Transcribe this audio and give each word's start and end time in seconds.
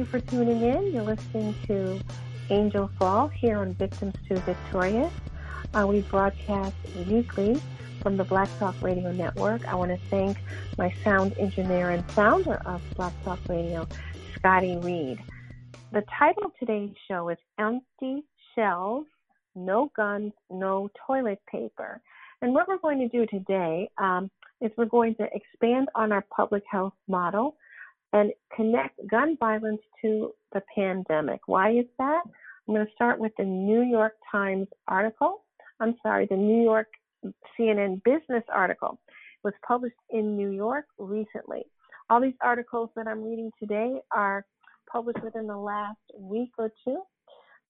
you 0.00 0.06
for 0.06 0.20
tuning 0.20 0.62
in. 0.62 0.94
You're 0.94 1.02
listening 1.02 1.54
to 1.66 2.00
Angel 2.48 2.90
Fall 2.98 3.28
here 3.28 3.58
on 3.58 3.74
Victims 3.74 4.14
to 4.28 4.36
Victorious. 4.40 5.12
Uh, 5.74 5.86
we 5.86 6.00
broadcast 6.00 6.74
weekly 7.06 7.60
from 8.00 8.16
the 8.16 8.24
Black 8.24 8.48
Talk 8.58 8.74
Radio 8.80 9.12
Network. 9.12 9.68
I 9.68 9.74
want 9.74 9.90
to 9.90 9.98
thank 10.08 10.38
my 10.78 10.90
sound 11.04 11.34
engineer 11.38 11.90
and 11.90 12.10
founder 12.12 12.62
of 12.64 12.80
Black 12.96 13.12
Talk 13.24 13.40
Radio, 13.46 13.86
Scotty 14.36 14.78
Reed. 14.78 15.18
The 15.92 16.02
title 16.18 16.44
of 16.44 16.52
today's 16.58 16.94
show 17.06 17.28
is 17.28 17.36
Empty 17.58 18.24
Shelves, 18.54 19.06
No 19.54 19.92
Guns, 19.94 20.32
No 20.48 20.88
Toilet 21.06 21.42
Paper. 21.46 22.00
And 22.40 22.54
what 22.54 22.68
we're 22.68 22.78
going 22.78 23.00
to 23.00 23.08
do 23.08 23.26
today 23.26 23.90
um, 23.98 24.30
is 24.62 24.70
we're 24.78 24.86
going 24.86 25.14
to 25.16 25.28
expand 25.34 25.90
on 25.94 26.10
our 26.10 26.24
public 26.34 26.62
health 26.70 26.94
model 27.06 27.54
and 28.12 28.32
connect 28.54 28.98
gun 29.08 29.36
violence 29.38 29.80
to 30.02 30.32
the 30.52 30.62
pandemic. 30.74 31.40
Why 31.46 31.70
is 31.72 31.86
that? 31.98 32.22
I'm 32.68 32.74
going 32.74 32.86
to 32.86 32.92
start 32.92 33.18
with 33.18 33.32
the 33.38 33.44
New 33.44 33.82
York 33.82 34.14
Times 34.30 34.68
article. 34.88 35.44
I'm 35.80 35.94
sorry, 36.02 36.26
the 36.28 36.36
New 36.36 36.62
York 36.62 36.88
CNN 37.58 38.02
business 38.04 38.44
article 38.52 38.98
it 39.08 39.46
was 39.46 39.54
published 39.66 39.96
in 40.10 40.36
New 40.36 40.50
York 40.50 40.84
recently. 40.98 41.62
All 42.08 42.20
these 42.20 42.34
articles 42.42 42.90
that 42.96 43.06
I'm 43.06 43.22
reading 43.22 43.50
today 43.58 44.00
are 44.14 44.44
published 44.90 45.22
within 45.22 45.46
the 45.46 45.56
last 45.56 45.98
week 46.18 46.50
or 46.58 46.70
two. 46.84 47.02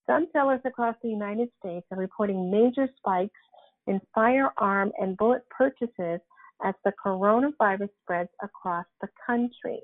Gun 0.08 0.26
sellers 0.32 0.60
across 0.64 0.96
the 1.02 1.08
United 1.08 1.48
States 1.58 1.86
are 1.92 1.98
reporting 1.98 2.50
major 2.50 2.88
spikes 2.96 3.38
in 3.86 4.00
firearm 4.14 4.92
and 4.98 5.16
bullet 5.16 5.42
purchases 5.50 6.20
as 6.64 6.74
the 6.84 6.92
coronavirus 7.04 7.90
spreads 8.02 8.30
across 8.42 8.86
the 9.00 9.08
country. 9.26 9.80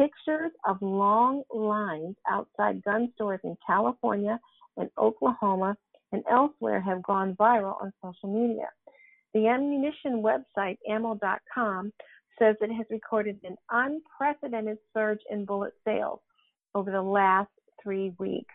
Pictures 0.00 0.52
of 0.66 0.80
long 0.80 1.42
lines 1.54 2.16
outside 2.26 2.82
gun 2.84 3.12
stores 3.16 3.40
in 3.44 3.54
California 3.66 4.40
and 4.78 4.88
Oklahoma 4.96 5.76
and 6.12 6.24
elsewhere 6.30 6.80
have 6.80 7.02
gone 7.02 7.36
viral 7.38 7.74
on 7.82 7.92
social 8.02 8.32
media. 8.32 8.70
The 9.34 9.46
ammunition 9.48 10.22
website, 10.22 10.78
ammo.com, 10.90 11.92
says 12.38 12.56
it 12.62 12.74
has 12.74 12.86
recorded 12.88 13.40
an 13.44 13.56
unprecedented 13.70 14.78
surge 14.94 15.20
in 15.30 15.44
bullet 15.44 15.74
sales 15.84 16.20
over 16.74 16.90
the 16.90 17.02
last 17.02 17.50
three 17.82 18.14
weeks. 18.18 18.54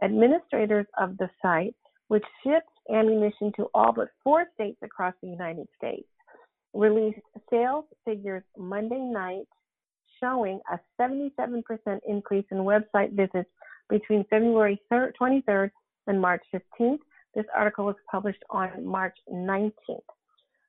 Administrators 0.00 0.86
of 0.96 1.18
the 1.18 1.28
site, 1.42 1.74
which 2.06 2.24
ships 2.44 2.70
ammunition 2.94 3.50
to 3.56 3.66
all 3.74 3.92
but 3.92 4.10
four 4.22 4.44
states 4.54 4.78
across 4.84 5.14
the 5.20 5.28
United 5.28 5.66
States, 5.76 6.06
released 6.72 7.18
sales 7.50 7.84
figures 8.04 8.44
Monday 8.56 9.00
night 9.00 9.48
showing 10.24 10.60
a 10.72 10.78
77% 11.00 11.62
increase 12.08 12.44
in 12.50 12.58
website 12.58 13.12
visits 13.12 13.50
between 13.90 14.24
February 14.30 14.80
3rd, 14.90 15.12
23rd 15.20 15.70
and 16.06 16.20
March 16.20 16.42
15th. 16.54 16.98
This 17.34 17.44
article 17.54 17.84
was 17.84 17.96
published 18.10 18.42
on 18.50 18.84
March 18.84 19.16
19th. 19.30 19.72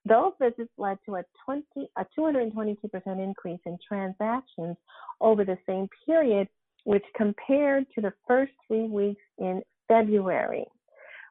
Those 0.08 0.34
visits 0.39 0.72
led 0.78 0.97
to 1.06 1.16
a 1.16 1.23
20 1.45 1.64
a 1.97 2.06
222% 2.17 3.23
increase 3.23 3.59
in 3.66 3.78
transactions 3.88 4.75
over 5.22 5.44
the 5.44 5.58
same 5.67 5.88
period, 6.06 6.47
which 6.84 7.03
compared 7.16 7.86
to 7.95 8.02
the 8.02 8.14
first 8.28 8.52
three 8.67 8.88
weeks 8.88 9.23
in 9.40 9.62
February. 9.88 10.66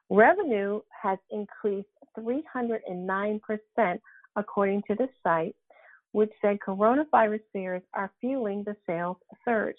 Revenue 0.09 0.81
has 1.01 1.17
increased 1.31 1.87
309% 2.17 3.39
according 4.35 4.83
to 4.87 4.95
the 4.95 5.07
site, 5.23 5.55
which 6.15 6.31
said 6.41 6.57
coronavirus 6.65 7.41
fears 7.51 7.81
are 7.93 8.09
fueling 8.21 8.63
the 8.63 8.73
sales 8.87 9.17
surge. 9.43 9.75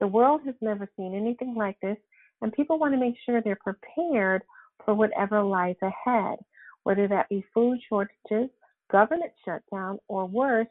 The 0.00 0.06
world 0.06 0.42
has 0.44 0.54
never 0.60 0.86
seen 0.98 1.14
anything 1.14 1.54
like 1.56 1.78
this, 1.80 1.96
and 2.42 2.52
people 2.52 2.78
want 2.78 2.92
to 2.92 3.00
make 3.00 3.14
sure 3.24 3.40
they're 3.40 3.56
prepared 3.56 4.42
for 4.84 4.92
whatever 4.92 5.42
lies 5.42 5.76
ahead, 5.80 6.38
whether 6.82 7.08
that 7.08 7.30
be 7.30 7.42
food 7.54 7.78
shortages, 7.88 8.50
government 8.90 9.32
shutdown, 9.46 9.98
or 10.08 10.26
worse, 10.26 10.66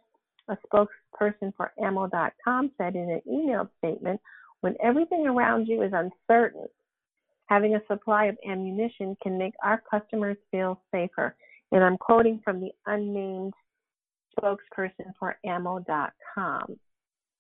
a 0.50 0.58
spokesperson 0.68 1.52
for 1.58 1.72
ammo.com 1.84 2.70
said 2.78 2.96
in 2.96 3.10
an 3.10 3.22
email 3.28 3.68
statement 3.80 4.22
when 4.60 4.76
everything 4.84 5.26
around 5.26 5.66
you 5.66 5.82
is 5.82 5.94
uncertain, 5.94 6.68
having 7.48 7.74
a 7.74 7.82
supply 7.88 8.26
of 8.26 8.38
ammunition 8.48 9.18
can 9.24 9.36
make 9.36 9.56
our 9.64 9.82
customers 9.90 10.38
feel 10.52 10.80
safer. 10.94 11.36
And 11.72 11.84
I'm 11.84 11.98
quoting 11.98 12.40
from 12.44 12.62
the 12.62 12.70
unnamed 12.86 13.54
spokesperson 14.40 15.14
for 15.20 15.38
ammo.com. 15.46 16.78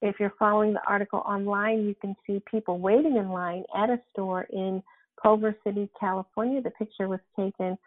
If 0.01 0.15
you're 0.19 0.33
following 0.39 0.73
the 0.73 0.81
article 0.87 1.19
online, 1.19 1.85
you 1.85 1.95
can 2.01 2.15
see 2.25 2.41
people 2.49 2.79
waiting 2.79 3.17
in 3.17 3.29
line 3.29 3.63
at 3.75 3.89
a 3.89 3.99
store 4.11 4.47
in 4.51 4.81
Culver 5.21 5.55
City, 5.63 5.89
California. 5.99 6.61
The 6.61 6.71
picture 6.71 7.07
was 7.07 7.19
taken 7.37 7.77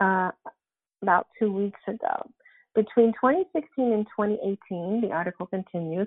uh, 0.00 0.30
about 1.02 1.26
two 1.38 1.52
weeks 1.52 1.80
ago. 1.88 2.30
Between 2.74 3.12
2016 3.14 3.92
and 3.92 4.06
2018, 4.16 5.00
the 5.00 5.12
article 5.12 5.46
continues, 5.46 6.06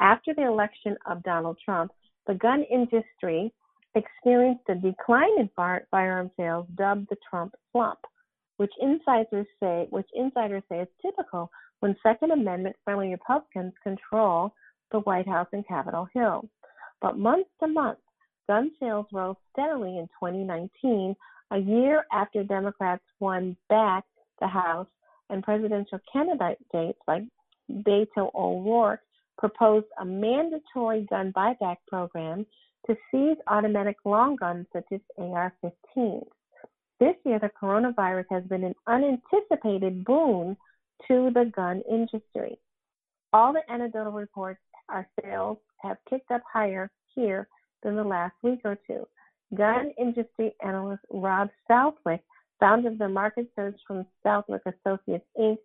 after 0.00 0.34
the 0.34 0.46
election 0.46 0.96
of 1.06 1.22
Donald 1.22 1.58
Trump, 1.64 1.92
the 2.26 2.34
gun 2.34 2.64
industry 2.70 3.52
experienced 3.94 4.64
a 4.68 4.74
decline 4.74 5.38
in 5.38 5.50
firearm 5.56 6.30
sales 6.36 6.66
dubbed 6.74 7.06
the 7.10 7.16
Trump 7.28 7.54
slump, 7.72 7.98
which 8.58 8.72
insiders 8.80 9.46
say 9.60 9.86
which 9.90 10.06
insiders 10.14 10.62
say 10.70 10.80
is 10.80 10.88
typical 11.02 11.50
when 11.80 11.96
Second 12.02 12.30
Amendment 12.30 12.76
friendly 12.84 13.10
Republicans 13.10 13.72
control 13.82 14.54
the 14.92 15.00
White 15.00 15.28
House 15.28 15.48
and 15.52 15.66
Capitol 15.66 16.08
Hill. 16.14 16.48
But 17.00 17.18
month 17.18 17.46
to 17.60 17.68
month, 17.68 17.98
gun 18.48 18.70
sales 18.80 19.06
rose 19.12 19.36
steadily 19.52 19.98
in 19.98 20.06
2019, 20.20 21.16
a 21.52 21.58
year 21.58 22.04
after 22.12 22.44
Democrats 22.44 23.02
won 23.18 23.56
back 23.68 24.04
the 24.40 24.46
House 24.46 24.86
and 25.30 25.42
presidential 25.42 25.98
candidate 26.12 26.58
candidates 26.70 26.98
like 27.08 27.22
Beto 27.70 28.34
O'Rourke 28.34 29.00
proposed 29.38 29.86
a 30.00 30.04
mandatory 30.04 31.06
gun 31.08 31.32
buyback 31.32 31.76
program 31.88 32.44
to 32.86 32.96
seize 33.10 33.36
automatic 33.46 33.96
long 34.04 34.36
guns 34.36 34.66
such 34.72 34.84
as 34.92 35.00
AR 35.18 35.52
15s. 35.64 36.26
This 36.98 37.14
year, 37.24 37.38
the 37.38 37.50
coronavirus 37.60 38.26
has 38.30 38.44
been 38.44 38.64
an 38.64 38.74
unanticipated 38.86 40.04
boon 40.04 40.56
to 41.08 41.30
the 41.34 41.50
gun 41.54 41.82
industry. 41.90 42.58
All 43.32 43.52
the 43.52 43.62
anecdotal 43.70 44.12
reports 44.12 44.60
are 44.88 45.06
sales 45.22 45.58
have 45.82 45.96
kicked 46.08 46.30
up 46.30 46.42
higher 46.50 46.90
here 47.14 47.48
than 47.82 47.96
the 47.96 48.04
last 48.04 48.34
week 48.42 48.60
or 48.64 48.78
two. 48.86 49.06
Gun 49.54 49.92
industry 49.98 50.54
analyst 50.64 51.02
Rob 51.10 51.48
Southwick, 51.66 52.22
founder 52.58 52.88
of 52.88 52.98
the 52.98 53.08
market 53.08 53.48
search 53.56 53.78
from 53.86 54.06
Southwick 54.22 54.62
Associates 54.66 55.24
Inc., 55.38 55.58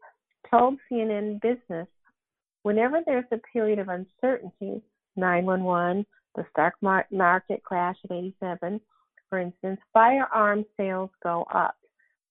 told 0.50 0.78
CNN 0.91 1.41
Business 1.41 1.88
whenever 2.63 3.01
there's 3.06 3.25
a 3.31 3.38
period 3.53 3.79
of 3.79 3.90
uncertainty, 3.90 4.81
911, 5.16 6.06
the 6.35 6.45
stock 6.51 6.74
market 7.12 7.63
crash 7.63 7.97
of 8.03 8.12
87, 8.12 8.81
for 9.29 9.40
instance, 9.40 9.79
firearm 9.94 10.66
sales 10.78 11.09
go 11.22 11.45
up. 11.53 11.75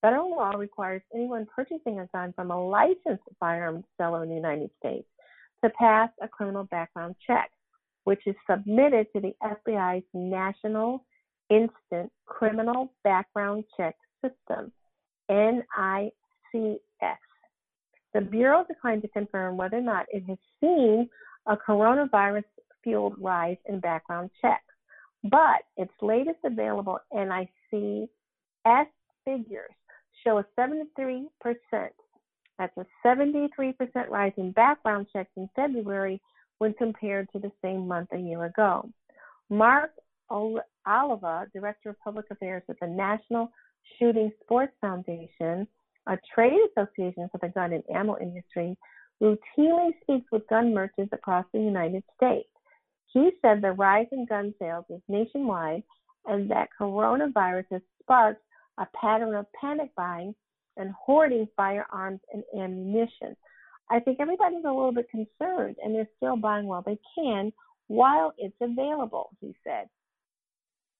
Federal 0.05 0.29
law 0.29 0.51
requires 0.51 1.01
anyone 1.15 1.47
purchasing 1.55 1.97
a 1.97 2.05
gun 2.13 2.31
from 2.33 2.51
a 2.51 2.67
licensed 2.69 3.23
firearm 3.39 3.83
seller 3.97 4.21
in 4.21 4.29
the 4.29 4.35
United 4.35 4.69
States 4.77 5.07
to 5.63 5.69
pass 5.71 6.11
a 6.21 6.27
criminal 6.27 6.65
background 6.65 7.15
check, 7.25 7.49
which 8.03 8.21
is 8.27 8.35
submitted 8.47 9.07
to 9.13 9.19
the 9.19 9.33
FBI's 9.41 10.03
National 10.13 11.03
Instant 11.49 12.11
Criminal 12.27 12.93
Background 13.03 13.63
Check 13.75 13.95
System, 14.21 14.71
NICS. 15.27 16.11
The 18.13 18.21
Bureau 18.21 18.63
declined 18.67 19.01
to 19.01 19.07
confirm 19.07 19.57
whether 19.57 19.77
or 19.77 19.81
not 19.81 20.05
it 20.09 20.23
has 20.27 20.37
seen 20.61 21.09
a 21.47 21.57
coronavirus 21.57 22.43
fueled 22.83 23.15
rise 23.19 23.57
in 23.65 23.79
background 23.79 24.29
checks, 24.39 24.61
but 25.23 25.63
its 25.77 25.93
latest 25.99 26.37
available 26.43 26.99
NICS 27.11 28.11
figures 29.25 29.71
show 30.25 30.39
a 30.39 30.45
73%. 30.59 31.27
That's 32.57 32.77
a 32.77 32.85
73% 33.05 33.73
rise 34.09 34.31
in 34.37 34.51
background 34.51 35.07
checks 35.11 35.31
in 35.35 35.49
February 35.55 36.21
when 36.59 36.73
compared 36.73 37.29
to 37.33 37.39
the 37.39 37.51
same 37.61 37.87
month 37.87 38.09
a 38.13 38.17
year 38.17 38.45
ago. 38.45 38.89
Mark 39.49 39.91
Oliva, 40.31 41.47
Director 41.53 41.89
of 41.89 41.99
Public 41.99 42.25
Affairs 42.31 42.63
at 42.69 42.79
the 42.79 42.87
National 42.87 43.51
Shooting 43.99 44.31
Sports 44.43 44.73
Foundation, 44.81 45.67
a 46.07 46.17
trade 46.33 46.59
association 46.71 47.29
for 47.31 47.39
the 47.41 47.49
gun 47.49 47.73
and 47.73 47.83
ammo 47.93 48.17
industry, 48.19 48.77
routinely 49.21 49.91
speaks 50.01 50.25
with 50.31 50.47
gun 50.47 50.73
merchants 50.73 51.13
across 51.13 51.45
the 51.53 51.59
United 51.59 52.03
States. 52.15 52.49
He 53.13 53.31
said 53.41 53.61
the 53.61 53.71
rise 53.71 54.07
in 54.11 54.25
gun 54.25 54.53
sales 54.59 54.85
is 54.89 55.01
nationwide 55.07 55.83
and 56.25 56.49
that 56.51 56.69
coronavirus 56.79 57.65
has 57.71 57.81
sparked 58.01 58.41
a 58.77 58.87
pattern 58.99 59.35
of 59.35 59.45
panic 59.59 59.91
buying 59.95 60.35
and 60.77 60.91
hoarding 60.91 61.47
firearms 61.55 62.19
and 62.33 62.43
ammunition. 62.57 63.35
I 63.89 63.99
think 63.99 64.19
everybody's 64.19 64.65
a 64.65 64.69
little 64.71 64.91
bit 64.91 65.09
concerned 65.09 65.75
and 65.83 65.93
they're 65.93 66.09
still 66.17 66.37
buying 66.37 66.65
while 66.65 66.81
they 66.81 66.99
can, 67.17 67.53
while 67.87 68.33
it's 68.37 68.55
available, 68.61 69.29
he 69.39 69.55
said. 69.63 69.87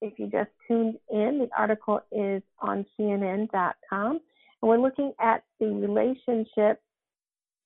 If 0.01 0.19
you 0.19 0.27
just 0.27 0.51
tuned 0.67 0.95
in, 1.09 1.39
the 1.39 1.49
article 1.57 2.01
is 2.11 2.43
on 2.59 2.85
CNN.com. 2.99 4.19
And 4.61 4.69
we're 4.69 4.77
looking 4.77 5.13
at 5.19 5.43
the 5.59 5.67
relationship 5.67 6.81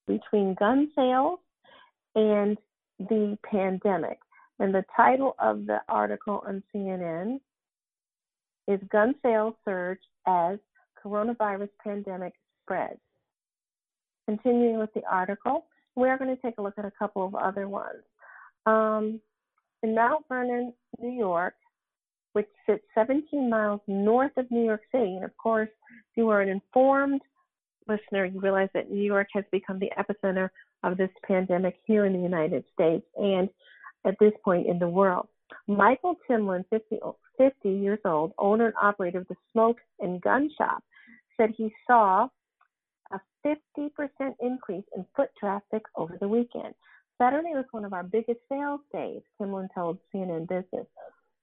between 0.08 0.56
gun 0.56 0.90
sales 0.96 1.40
and 2.16 2.58
the 3.00 3.38
pandemic. 3.44 4.20
And 4.60 4.74
the 4.74 4.86
title 4.96 5.36
of 5.40 5.66
the 5.66 5.80
article 5.88 6.44
on 6.46 6.64
CNN 6.74 7.40
is 8.70 8.80
Gun 8.92 9.16
Sales 9.24 9.56
Surge 9.66 10.00
as 10.28 10.60
Coronavirus 11.04 11.70
Pandemic 11.84 12.34
Spreads. 12.62 13.00
Continuing 14.28 14.78
with 14.78 14.94
the 14.94 15.02
article, 15.12 15.66
we 15.96 16.08
are 16.08 16.20
going 16.20 16.34
to 16.34 16.42
take 16.42 16.60
a 16.60 16.62
look 16.62 16.76
at 16.78 16.86
a 16.86 16.92
couple 17.00 17.26
of 17.26 17.34
other 17.34 17.68
ones. 17.68 18.04
Um, 18.68 19.20
in 19.82 19.96
Mount 19.96 20.24
Vernon, 20.30 20.72
New 21.00 21.18
York, 21.18 21.56
which 22.34 22.46
sits 22.68 22.84
17 22.94 23.50
miles 23.50 23.82
north 23.88 24.34
of 24.38 24.46
New 24.52 24.64
York 24.64 24.82
City, 24.92 25.16
and 25.16 25.26
of 25.26 25.36
course, 25.38 25.70
if 25.90 26.18
you 26.18 26.30
are 26.30 26.42
an 26.42 26.50
informed 26.50 27.22
listener, 27.88 28.26
you 28.26 28.40
realize 28.40 28.70
that 28.76 28.92
New 28.92 29.04
York 29.04 29.30
has 29.34 29.46
become 29.52 29.80
the 29.80 29.90
epicenter 29.98 30.50
of 30.84 30.96
this 30.96 31.10
pandemic 31.28 31.80
here 31.86 32.06
in 32.06 32.14
the 32.14 32.20
United 32.20 32.64
States 32.72 33.06
and 33.16 33.50
at 34.06 34.16
this 34.20 34.34
point 34.46 34.68
in 34.68 34.78
the 34.78 34.88
world. 34.88 35.28
Michael 35.70 36.16
Timlin, 36.28 36.66
50, 36.72 36.98
50 37.38 37.70
years 37.70 38.00
old, 38.04 38.34
owner 38.40 38.66
and 38.66 38.76
operator 38.82 39.20
of 39.20 39.28
the 39.28 39.36
Smoke 39.52 39.78
and 40.00 40.20
Gun 40.20 40.50
Shop, 40.58 40.84
said 41.38 41.52
he 41.56 41.72
saw 41.86 42.28
a 43.12 43.20
50% 43.46 43.92
increase 44.42 44.84
in 44.96 45.06
foot 45.16 45.30
traffic 45.40 45.84
over 45.96 46.18
the 46.20 46.28
weekend. 46.28 46.74
Saturday 47.20 47.52
was 47.54 47.66
one 47.70 47.86
of 47.86 47.94
our 47.94 48.02
biggest 48.02 48.40
sales 48.50 48.82
days, 48.92 49.22
Timlin 49.40 49.68
told 49.76 50.00
CNN 50.12 50.48
Business. 50.48 50.88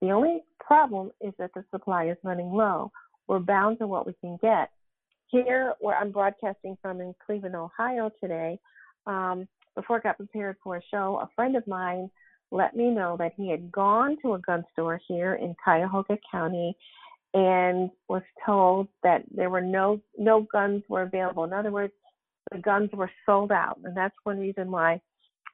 The 0.00 0.10
only 0.10 0.42
problem 0.58 1.12
is 1.20 1.32
that 1.38 1.52
the 1.54 1.64
supply 1.70 2.08
is 2.08 2.16
running 2.24 2.50
low. 2.50 2.90
We're 3.28 3.38
bound 3.38 3.78
to 3.78 3.86
what 3.86 4.06
we 4.06 4.14
can 4.20 4.38
get. 4.42 4.70
Here, 5.28 5.74
where 5.78 5.96
I'm 5.96 6.10
broadcasting 6.10 6.76
from 6.82 7.00
in 7.00 7.14
Cleveland, 7.24 7.54
Ohio 7.54 8.10
today, 8.20 8.58
um, 9.06 9.46
before 9.76 9.98
I 9.98 10.00
got 10.00 10.16
prepared 10.16 10.56
for 10.64 10.76
a 10.76 10.82
show, 10.90 11.20
a 11.22 11.28
friend 11.36 11.54
of 11.56 11.66
mine 11.68 12.10
let 12.50 12.76
me 12.76 12.90
know 12.90 13.16
that 13.18 13.32
he 13.36 13.50
had 13.50 13.72
gone 13.72 14.16
to 14.22 14.34
a 14.34 14.38
gun 14.38 14.64
store 14.72 15.00
here 15.08 15.34
in 15.34 15.54
Cuyahoga 15.62 16.16
County 16.30 16.76
and 17.34 17.90
was 18.08 18.22
told 18.44 18.88
that 19.02 19.22
there 19.30 19.50
were 19.50 19.60
no 19.60 20.00
no 20.16 20.46
guns 20.52 20.82
were 20.88 21.02
available. 21.02 21.44
In 21.44 21.52
other 21.52 21.70
words, 21.70 21.92
the 22.52 22.58
guns 22.58 22.90
were 22.92 23.10
sold 23.24 23.52
out, 23.52 23.78
and 23.84 23.96
that's 23.96 24.14
one 24.24 24.38
reason 24.38 24.70
why 24.70 25.00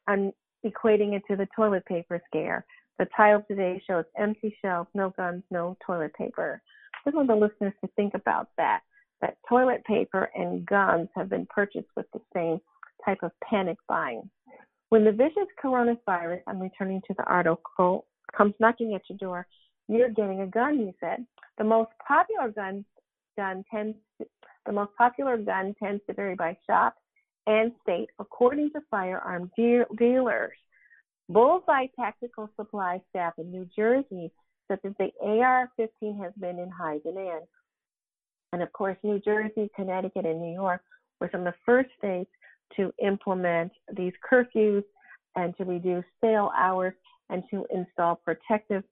I'm 0.06 0.32
equating 0.64 1.14
it 1.14 1.22
to 1.28 1.36
the 1.36 1.48
toilet 1.56 1.84
paper 1.86 2.20
scare. 2.26 2.64
The 2.98 3.06
title 3.16 3.42
today 3.48 3.82
shows 3.86 4.04
empty 4.16 4.54
shelves, 4.62 4.90
no 4.94 5.10
guns, 5.16 5.42
no 5.50 5.76
toilet 5.84 6.14
paper. 6.14 6.62
I 6.94 6.98
just 7.08 7.16
want 7.16 7.28
the 7.28 7.34
listeners 7.34 7.72
to 7.82 7.90
think 7.96 8.14
about 8.14 8.48
that. 8.58 8.80
That 9.20 9.38
toilet 9.48 9.84
paper 9.84 10.30
and 10.34 10.66
guns 10.66 11.08
have 11.16 11.30
been 11.30 11.46
purchased 11.46 11.88
with 11.96 12.06
the 12.12 12.20
same 12.34 12.60
type 13.04 13.18
of 13.22 13.32
panic 13.48 13.78
buying. 13.88 14.28
When 14.92 15.06
the 15.06 15.12
vicious 15.12 15.48
coronavirus, 15.64 16.42
I'm 16.46 16.60
returning 16.60 17.00
to 17.06 17.14
the 17.16 17.24
article, 17.24 18.04
comes 18.36 18.52
knocking 18.60 18.92
at 18.94 19.00
your 19.08 19.16
door, 19.16 19.46
you're 19.88 20.10
getting 20.10 20.42
a 20.42 20.46
gun, 20.46 20.76
he 20.76 20.92
said. 21.00 21.24
The 21.56 21.64
most 21.64 21.92
popular 22.06 22.50
gun 22.50 22.84
gun 23.34 23.64
tends 23.72 23.96
to, 24.20 24.26
the 24.66 24.72
most 24.72 24.90
popular 24.98 25.38
gun 25.38 25.74
tends 25.82 26.02
to 26.06 26.12
vary 26.12 26.34
by 26.34 26.58
shop 26.66 26.96
and 27.46 27.72
state 27.80 28.10
according 28.18 28.70
to 28.72 28.80
firearm 28.90 29.50
de- 29.56 29.86
dealers. 29.96 30.52
Bullseye 31.30 31.86
Tactical 31.98 32.50
Supply 32.56 33.00
staff 33.08 33.32
in 33.38 33.50
New 33.50 33.66
Jersey 33.74 34.30
said 34.68 34.78
that 34.84 34.98
the 34.98 35.10
AR-15 35.22 36.22
has 36.22 36.34
been 36.38 36.58
in 36.58 36.68
high 36.68 36.98
demand. 36.98 37.46
And 38.52 38.62
of 38.62 38.70
course, 38.74 38.98
New 39.02 39.20
Jersey, 39.20 39.70
Connecticut, 39.74 40.26
and 40.26 40.42
New 40.42 40.52
York 40.52 40.82
were 41.18 41.30
some 41.32 41.46
of 41.46 41.54
the 41.54 41.58
first 41.64 41.88
states 41.96 42.30
to 42.76 42.92
implement 43.02 43.72
these 43.96 44.12
curfews 44.30 44.84
and 45.36 45.56
to 45.56 45.64
reduce 45.64 46.04
sale 46.20 46.50
hours 46.56 46.94
and 47.30 47.42
to 47.50 47.66
install 47.74 48.16
protective 48.16 48.84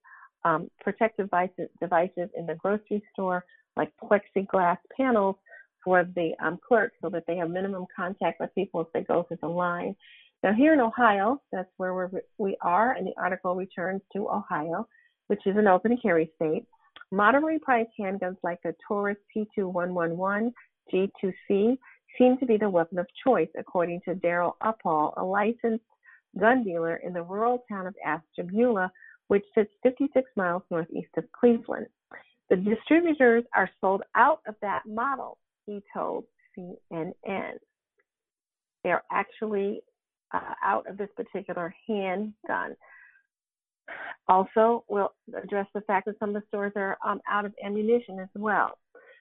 um, 0.44 0.70
protective 0.80 1.26
devices, 1.26 1.68
devices 1.80 2.30
in 2.36 2.46
the 2.46 2.54
grocery 2.54 3.02
store, 3.12 3.44
like 3.76 3.92
plexiglass 4.02 4.78
panels 4.96 5.36
for 5.84 6.04
the 6.14 6.32
um, 6.42 6.58
clerks, 6.66 6.96
so 7.02 7.10
that 7.10 7.24
they 7.26 7.36
have 7.36 7.50
minimum 7.50 7.86
contact 7.94 8.40
with 8.40 8.54
people 8.54 8.80
as 8.80 8.86
they 8.94 9.02
go 9.02 9.24
through 9.24 9.38
the 9.42 9.48
line. 9.48 9.94
Now, 10.42 10.54
here 10.54 10.72
in 10.72 10.80
Ohio, 10.80 11.42
that's 11.52 11.68
where 11.76 11.94
we're, 11.94 12.10
we 12.38 12.56
are, 12.62 12.92
and 12.92 13.06
the 13.06 13.12
article 13.18 13.54
returns 13.54 14.00
to 14.14 14.28
Ohio, 14.28 14.88
which 15.26 15.46
is 15.46 15.56
an 15.56 15.66
open 15.66 15.98
carry 16.00 16.30
state. 16.36 16.64
Moderately 17.12 17.58
priced 17.58 17.90
handguns 17.98 18.36
like 18.42 18.58
the 18.62 18.74
Taurus 18.86 19.18
PT111 19.36 20.52
G2C 20.92 21.76
seem 22.18 22.38
to 22.38 22.46
be 22.46 22.56
the 22.56 22.70
weapon 22.70 22.98
of 22.98 23.06
choice, 23.24 23.48
according 23.58 24.00
to 24.04 24.14
Daryl 24.14 24.54
Uppal, 24.62 25.14
a 25.16 25.24
licensed 25.24 25.84
gun 26.38 26.62
dealer 26.64 26.96
in 26.96 27.12
the 27.12 27.22
rural 27.22 27.64
town 27.68 27.86
of 27.86 27.94
Ashtabula, 28.04 28.90
which 29.28 29.44
sits 29.54 29.70
56 29.82 30.30
miles 30.36 30.62
northeast 30.70 31.10
of 31.16 31.24
Cleveland. 31.32 31.86
The 32.48 32.56
distributors 32.56 33.44
are 33.54 33.70
sold 33.80 34.02
out 34.16 34.40
of 34.46 34.56
that 34.60 34.82
model, 34.86 35.38
he 35.66 35.82
told 35.94 36.24
CNN. 36.58 37.12
They're 38.82 39.04
actually 39.12 39.82
uh, 40.32 40.54
out 40.64 40.88
of 40.88 40.96
this 40.96 41.10
particular 41.16 41.74
handgun. 41.86 42.76
Also, 44.28 44.84
we'll 44.88 45.12
address 45.42 45.66
the 45.74 45.80
fact 45.82 46.06
that 46.06 46.18
some 46.18 46.30
of 46.30 46.34
the 46.34 46.46
stores 46.48 46.72
are 46.76 46.96
um, 47.04 47.20
out 47.28 47.44
of 47.44 47.52
ammunition 47.64 48.18
as 48.20 48.28
well. 48.34 48.78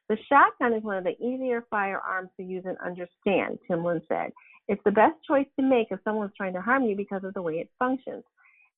The 0.10 0.18
shotgun 0.28 0.74
is 0.74 0.84
one 0.84 0.98
of 0.98 1.04
the 1.04 1.18
easier 1.24 1.66
firearms 1.70 2.30
to 2.38 2.44
use 2.44 2.64
and 2.66 2.78
understand, 2.84 3.60
Timlin 3.70 4.02
said. 4.08 4.32
It's 4.68 4.82
the 4.84 4.92
best 4.92 5.16
choice 5.28 5.46
to 5.60 5.66
make 5.66 5.88
if 5.92 6.00
someone's 6.04 6.34
trying 6.36 6.54
to 6.54 6.62
harm 6.62 6.84
you 6.84 6.96
because 6.96 7.24
of 7.24 7.34
the 7.36 7.42
way 7.42 7.56
it 7.56 7.70
functions. 7.78 8.24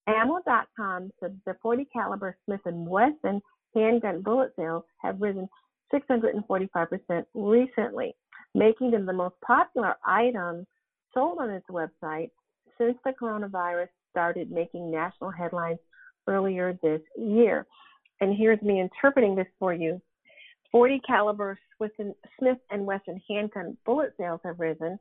Ammo.com 0.08 1.12
said 1.20 1.40
the 1.46 1.56
40 1.62 1.86
caliber 1.94 2.36
Smith 2.46 2.62
& 2.64 2.66
Wesson 2.66 3.42
handgun 3.74 4.22
bullet 4.22 4.52
sales 4.58 4.84
have 5.02 5.22
risen 5.22 5.48
645% 5.94 7.26
recently, 7.34 8.16
making 8.54 8.92
them 8.92 9.06
the 9.06 9.14
most 9.14 9.36
popular 9.46 9.96
item 10.06 10.66
sold 11.14 11.38
on 11.40 11.50
its 11.50 11.66
website 11.70 12.30
since 12.78 12.98
the 13.06 13.12
coronavirus 13.22 13.88
started 14.10 14.52
making 14.52 14.92
national 14.92 15.32
headlines 15.32 15.80
earlier 16.28 16.78
this 16.84 17.02
year. 17.18 17.66
And 18.20 18.36
here's 18.36 18.62
me 18.62 18.82
interpreting 18.82 19.36
this 19.36 19.48
for 19.60 19.74
you. 19.74 20.02
40 20.72 21.02
caliber 21.06 21.60
Smith 21.78 22.58
and 22.70 22.86
Wesson 22.86 23.22
handgun 23.30 23.78
bullet 23.86 24.14
sales 24.18 24.40
have 24.44 24.60
risen, 24.60 24.98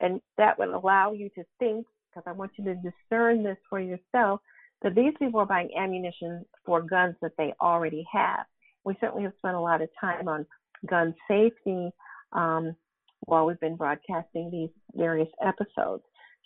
and 0.00 0.20
that 0.38 0.58
would 0.58 0.68
allow 0.68 1.12
you 1.12 1.28
to 1.30 1.44
think, 1.58 1.86
because 2.10 2.24
I 2.26 2.32
want 2.32 2.52
you 2.56 2.64
to 2.64 2.74
discern 2.74 3.42
this 3.42 3.58
for 3.68 3.80
yourself, 3.80 4.40
that 4.82 4.94
these 4.94 5.12
people 5.18 5.40
are 5.40 5.46
buying 5.46 5.70
ammunition 5.78 6.44
for 6.64 6.82
guns 6.82 7.14
that 7.22 7.32
they 7.38 7.54
already 7.60 8.04
have. 8.12 8.46
We 8.84 8.96
certainly 9.00 9.24
have 9.24 9.34
spent 9.38 9.54
a 9.54 9.60
lot 9.60 9.82
of 9.82 9.88
time 10.00 10.28
on 10.28 10.46
gun 10.88 11.14
safety 11.28 11.90
um, 12.32 12.74
while 13.20 13.46
we've 13.46 13.60
been 13.60 13.76
broadcasting 13.76 14.50
these 14.50 14.70
various 14.94 15.28
episodes. 15.44 16.02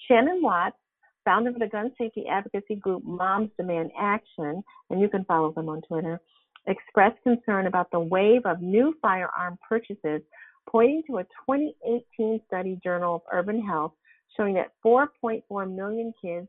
Shannon 0.06 0.42
Watts, 0.42 0.76
founder 1.24 1.50
of 1.50 1.58
the 1.58 1.66
gun 1.66 1.92
safety 1.96 2.26
advocacy 2.30 2.76
group 2.76 3.02
Moms 3.04 3.50
Demand 3.56 3.90
Action, 3.98 4.62
and 4.90 5.00
you 5.00 5.08
can 5.08 5.24
follow 5.24 5.52
them 5.52 5.68
on 5.68 5.80
Twitter, 5.82 6.20
expressed 6.66 7.22
concern 7.22 7.66
about 7.66 7.90
the 7.90 8.00
wave 8.00 8.42
of 8.44 8.60
new 8.60 8.94
firearm 9.00 9.58
purchases, 9.68 10.22
pointing 10.68 11.02
to 11.08 11.18
a 11.18 11.24
2018 11.48 12.40
study 12.46 12.78
Journal 12.82 13.16
of 13.16 13.22
Urban 13.32 13.64
Health 13.64 13.92
showing 14.36 14.54
that 14.54 14.72
4.4 14.84 15.74
million 15.74 16.12
kids 16.20 16.48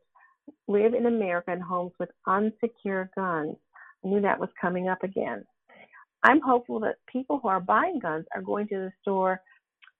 live 0.66 0.94
in 0.94 1.06
America 1.06 1.52
in 1.52 1.60
homes 1.60 1.92
with 1.98 2.10
unsecure 2.26 3.08
guns. 3.14 3.56
I 4.04 4.08
knew 4.08 4.20
that 4.20 4.38
was 4.38 4.50
coming 4.60 4.88
up 4.88 5.02
again. 5.02 5.44
I'm 6.22 6.40
hopeful 6.40 6.80
that 6.80 6.96
people 7.10 7.38
who 7.42 7.48
are 7.48 7.60
buying 7.60 7.98
guns 8.00 8.26
are 8.34 8.42
going 8.42 8.68
to 8.68 8.76
the 8.76 8.92
store 9.02 9.40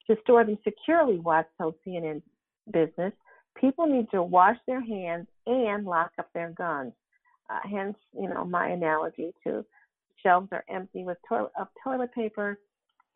to 0.09 0.17
store 0.23 0.45
them 0.45 0.59
securely, 0.65 1.19
Watts 1.19 1.49
told 1.59 1.75
CNN 1.87 2.23
Business. 2.73 3.13
People 3.61 3.87
need 3.87 4.11
to 4.11 4.23
wash 4.23 4.57
their 4.67 4.81
hands 4.81 5.27
and 5.47 5.85
lock 5.85 6.13
up 6.19 6.29
their 6.33 6.51
guns. 6.51 6.93
Uh, 7.51 7.61
hence, 7.71 7.97
you 8.13 8.29
know, 8.29 8.45
my 8.45 8.69
analogy 8.69 9.33
to 9.45 9.65
shelves 10.23 10.49
are 10.53 10.65
empty 10.69 11.05
with 11.05 11.19
toilet 11.29 11.53
of 11.59 11.69
toilet 11.83 12.13
paper 12.15 12.59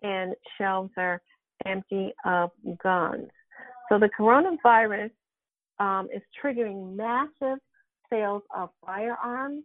and 0.03 0.35
shelves 0.59 0.91
are 0.97 1.21
empty 1.67 2.13
of 2.25 2.51
guns. 2.83 3.29
So 3.89 3.99
the 3.99 4.11
coronavirus 4.19 5.11
um, 5.79 6.09
is 6.15 6.23
triggering 6.43 6.97
massive 6.97 7.59
sales 8.11 8.43
of 8.57 8.71
firearms. 8.85 9.65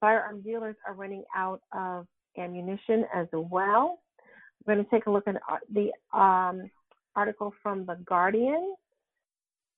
Firearm 0.00 0.40
dealers 0.42 0.76
are 0.86 0.94
running 0.94 1.24
out 1.34 1.60
of 1.72 2.06
ammunition 2.38 3.04
as 3.14 3.26
well. 3.32 3.98
We're 4.64 4.74
going 4.74 4.84
to 4.84 4.90
take 4.90 5.06
a 5.06 5.10
look 5.10 5.26
at 5.26 5.36
the 5.72 5.90
um, 6.16 6.70
article 7.16 7.52
from 7.62 7.86
The 7.86 7.96
Guardian. 8.06 8.74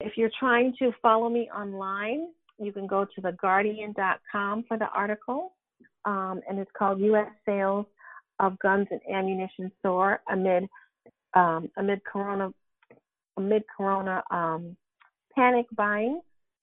If 0.01 0.17
you're 0.17 0.31
trying 0.39 0.75
to 0.79 0.93
follow 1.01 1.29
me 1.29 1.49
online, 1.55 2.29
you 2.59 2.73
can 2.73 2.87
go 2.87 3.05
to 3.05 3.21
theguardian.com 3.21 4.65
for 4.69 4.77
the 4.77 4.89
article, 4.95 5.53
um, 6.05 6.41
and 6.49 6.59
it's 6.59 6.71
called 6.77 7.01
U.S. 7.01 7.29
Sales 7.47 7.87
of 8.39 8.59
Guns 8.59 8.87
and 8.91 9.01
Ammunition 9.13 9.71
Soar 9.83 10.21
amid 10.31 10.69
um, 11.35 11.71
amid 11.77 12.03
Corona 12.05 12.53
amid 13.37 13.65
Corona 13.75 14.23
um, 14.31 14.77
panic 15.35 15.67
buying. 15.77 16.21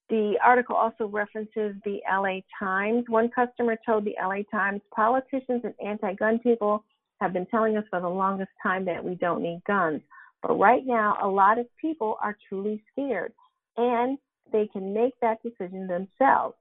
The 0.10 0.36
article 0.44 0.75
also 0.75 1.08
references 1.08 1.75
the 1.84 2.00
LA 2.10 2.39
Times. 2.58 3.06
One 3.10 3.29
customer 3.29 3.77
told 3.86 4.06
the 4.06 4.15
LA 4.22 4.44
Times 4.50 4.82
politicians 4.96 5.62
and 5.63 5.74
anti 5.86 6.13
gun 6.13 6.39
people 6.39 6.84
have 7.20 7.34
been 7.34 7.46
telling 7.48 7.77
us 7.77 7.84
for 7.89 8.00
the 8.00 8.08
longest 8.08 8.51
time 8.62 8.86
that 8.86 9.03
we 9.03 9.15
don't 9.15 9.41
need 9.41 9.62
guns. 9.67 10.01
But 10.41 10.60
right 10.60 10.86
now, 10.86 11.17
a 11.22 11.27
lot 11.27 11.58
of 11.58 11.65
people 11.82 12.17
are 12.22 12.38
truly 12.48 12.84
scared 12.91 13.34
and 13.75 14.17
they 14.51 14.67
can 14.72 14.94
make 14.94 15.13
that 15.22 15.41
decision 15.44 15.88
themselves. 15.88 16.56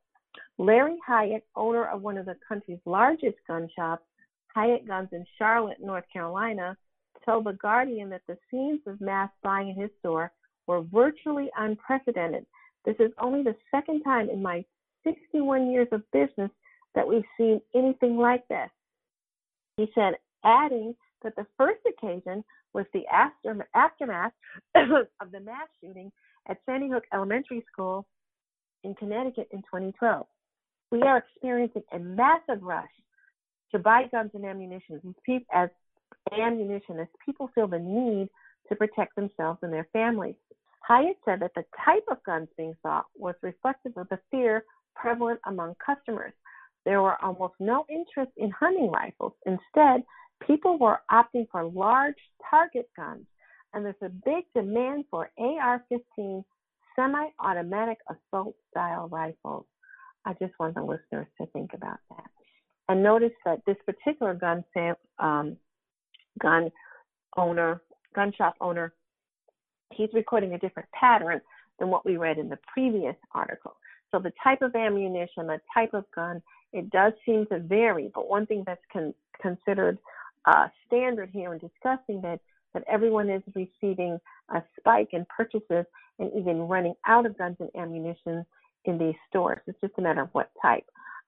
Larry 0.59 0.97
Hyatt, 1.07 1.45
owner 1.55 1.87
of 1.87 2.02
one 2.02 2.19
of 2.19 2.26
the 2.26 2.37
country's 2.47 2.81
largest 2.85 3.37
gun 3.47 3.69
shops, 3.76 4.05
Hyatt 4.55 4.87
Guns 4.87 5.09
in 5.12 5.25
Charlotte, 5.38 5.78
North 5.81 6.05
Carolina, 6.12 6.76
told 7.25 7.45
The 7.45 7.52
Guardian 7.52 8.09
that 8.11 8.23
the 8.26 8.38
scenes 8.50 8.81
of 8.87 9.00
mass 9.00 9.31
buying 9.43 9.71
in 9.71 9.76
his 9.76 9.90
store 10.00 10.33
were 10.66 10.83
virtually 10.83 11.50
unprecedented 11.57 12.47
this 12.87 12.97
is 13.00 13.11
only 13.21 13.43
the 13.43 13.57
second 13.73 14.02
time 14.02 14.31
in 14.31 14.40
my 14.40 14.64
61 15.05 15.71
years 15.71 15.88
of 15.90 16.02
business 16.12 16.50
that 16.95 17.07
we've 17.07 17.25
seen 17.37 17.61
anything 17.75 18.16
like 18.16 18.47
this. 18.49 18.71
He 19.76 19.90
said, 19.95 20.14
adding 20.45 20.95
that 21.23 21.35
the 21.35 21.47
first 21.59 21.81
occasion 21.87 22.45
was 22.73 22.87
the 22.95 23.02
aftermath 23.09 24.33
of 24.76 25.33
the 25.33 25.40
mass 25.40 25.69
shooting 25.83 26.12
at 26.49 26.59
Sandy 26.64 26.88
Hook 26.88 27.05
Elementary 27.12 27.64
School 27.71 28.07
in 28.87 28.95
Connecticut 28.95 29.49
in 29.50 29.59
2012. 29.62 30.26
We 30.93 31.02
are 31.02 31.19
experiencing 31.19 31.83
a 31.93 31.99
massive 31.99 32.62
rush 32.62 32.88
to 33.73 33.78
buy 33.78 34.05
guns 34.11 34.31
and 34.35 34.47
ammunition 34.47 35.00
as 35.52 35.69
ammunition 36.33 37.00
as 37.00 37.09
people 37.25 37.50
feel 37.55 37.66
the 37.66 37.78
need 37.78 38.28
to 38.69 38.76
protect 38.76 39.16
themselves 39.16 39.59
and 39.62 39.73
their 39.73 39.88
families. 39.93 40.37
Hyatt 40.87 41.16
said 41.25 41.40
that 41.40 41.50
the 41.57 41.64
type 41.85 42.05
of 42.09 42.23
guns 42.25 42.49
being 42.57 42.75
sought 42.81 43.07
was 43.16 43.35
reflective 43.43 43.93
of 43.97 44.09
the 44.09 44.21
fear 44.31 44.64
prevalent 44.95 45.40
among 45.47 45.75
customers. 45.85 46.33
There 46.85 47.02
were 47.02 47.21
almost 47.23 47.55
no 47.59 47.85
interest 47.90 48.31
in 48.37 48.50
hunting 48.52 48.90
rifles. 48.93 49.33
Instead, 49.45 50.05
people 50.47 50.78
were 50.78 51.00
opting 51.11 51.49
for 51.50 51.64
large 51.64 52.14
target 52.49 52.88
guns, 52.97 53.26
and 53.75 53.85
there's 53.85 53.97
a 54.02 54.09
big 54.09 54.45
demand 54.55 55.05
for 55.11 55.31
AR 55.38 55.85
15 55.88 56.45
semi 56.96 57.28
automatic 57.38 57.98
assault 58.08 58.54
style 58.70 59.08
rifles. 59.08 59.66
I 60.24 60.32
just 60.34 60.54
want 60.58 60.74
the 60.74 60.82
listeners 60.82 61.28
to 61.40 61.46
think 61.52 61.72
about 61.74 61.98
that. 62.10 62.24
And 62.88 63.02
notice 63.02 63.32
that 63.44 63.62
this 63.66 63.76
particular 63.84 64.34
gun, 64.34 64.64
um, 65.18 65.56
gun 66.40 66.70
owner, 67.36 67.82
gun 68.14 68.32
shop 68.36 68.54
owner, 68.60 68.92
he's 69.92 70.08
recording 70.12 70.54
a 70.54 70.58
different 70.58 70.88
pattern 70.92 71.40
than 71.78 71.88
what 71.88 72.04
we 72.04 72.16
read 72.16 72.38
in 72.38 72.48
the 72.48 72.58
previous 72.72 73.16
article. 73.32 73.76
So 74.10 74.18
the 74.20 74.32
type 74.42 74.62
of 74.62 74.74
ammunition, 74.74 75.46
the 75.46 75.60
type 75.72 75.94
of 75.94 76.04
gun, 76.14 76.42
it 76.72 76.90
does 76.90 77.12
seem 77.24 77.46
to 77.46 77.58
vary. 77.58 78.10
But 78.14 78.28
one 78.28 78.46
thing 78.46 78.62
that's 78.66 78.82
con- 78.92 79.14
considered 79.40 79.98
uh, 80.44 80.68
standard 80.86 81.30
here 81.32 81.52
in 81.52 81.58
discussing 81.58 82.20
that 82.22 82.40
that 82.74 82.84
everyone 82.88 83.30
is 83.30 83.42
receiving 83.54 84.20
a 84.50 84.62
spike 84.78 85.08
in 85.12 85.26
purchases 85.34 85.86
and 86.18 86.30
even 86.37 86.61
running 86.61 86.94
out 87.06 87.26
of 87.26 87.38
guns 87.38 87.56
and 87.61 87.70
ammunition 87.76 88.44
in 88.85 88.99
these 88.99 89.14
stores. 89.28 89.58
It's 89.66 89.80
just 89.80 89.94
a 89.99 90.02
matter 90.02 90.23
of 90.23 90.28
what 90.32 90.50
type. 90.62 90.85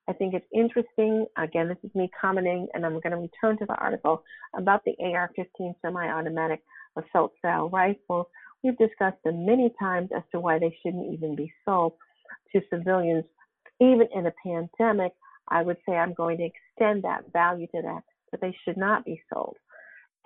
I 0.09 0.13
think 0.15 0.35
it's 0.35 0.47
interesting. 0.55 1.27
Again, 1.37 1.69
this 1.69 1.77
is 1.83 1.95
me 1.95 2.11
commenting, 2.19 2.67
and 2.73 2.87
I'm 2.87 3.01
going 3.01 3.11
to 3.11 3.17
return 3.17 3.59
to 3.59 3.67
the 3.67 3.75
article 3.75 4.23
about 4.57 4.83
the 4.85 4.95
AR 5.01 5.31
15 5.37 5.75
semi 5.83 6.09
automatic 6.09 6.63
assault 6.97 7.33
style 7.39 7.69
rifles, 7.69 8.27
We've 8.63 8.77
discussed 8.77 9.23
them 9.25 9.47
many 9.47 9.73
times 9.79 10.11
as 10.15 10.23
to 10.33 10.41
why 10.41 10.59
they 10.59 10.77
shouldn't 10.83 11.13
even 11.13 11.37
be 11.37 11.53
sold 11.65 11.95
to 12.53 12.61
civilians, 12.71 13.25
even 13.81 14.09
in 14.15 14.27
a 14.27 14.33
pandemic. 14.45 15.13
I 15.49 15.63
would 15.63 15.79
say 15.87 15.95
I'm 15.95 16.13
going 16.13 16.39
to 16.39 16.45
extend 16.45 17.05
that 17.05 17.33
value 17.33 17.67
to 17.69 17.83
that, 17.83 18.03
that 18.33 18.41
they 18.41 18.57
should 18.65 18.77
not 18.77 19.05
be 19.05 19.23
sold. 19.33 19.57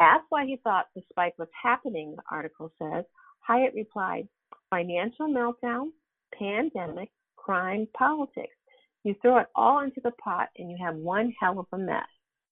Asked 0.01 0.27
why 0.31 0.47
he 0.47 0.57
thought 0.65 0.87
the 0.95 1.03
spike 1.11 1.35
was 1.39 1.49
happening, 1.63 2.17
the 2.17 2.23
article 2.31 2.73
says, 2.79 3.05
Hyatt 3.41 3.75
replied, 3.75 4.29
financial 4.73 5.29
meltdown, 5.29 5.89
pandemic, 6.37 7.11
crime, 7.37 7.87
politics. 7.95 8.57
You 9.05 9.15
throw 9.21 9.37
it 9.39 9.49
all 9.55 9.81
into 9.81 10.01
the 10.03 10.13
pot 10.13 10.49
and 10.57 10.71
you 10.71 10.79
have 10.83 10.97
one 10.97 11.35
hell 11.39 11.59
of 11.59 11.67
a 11.73 11.79
mess. 11.79 12.07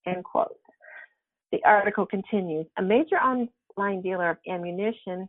End 0.06 0.22
quote. 0.22 0.58
The 1.50 1.60
article 1.64 2.04
continues. 2.04 2.66
A 2.76 2.82
major 2.82 3.16
online 3.16 4.02
dealer 4.02 4.30
of 4.30 4.36
ammunition 4.46 5.28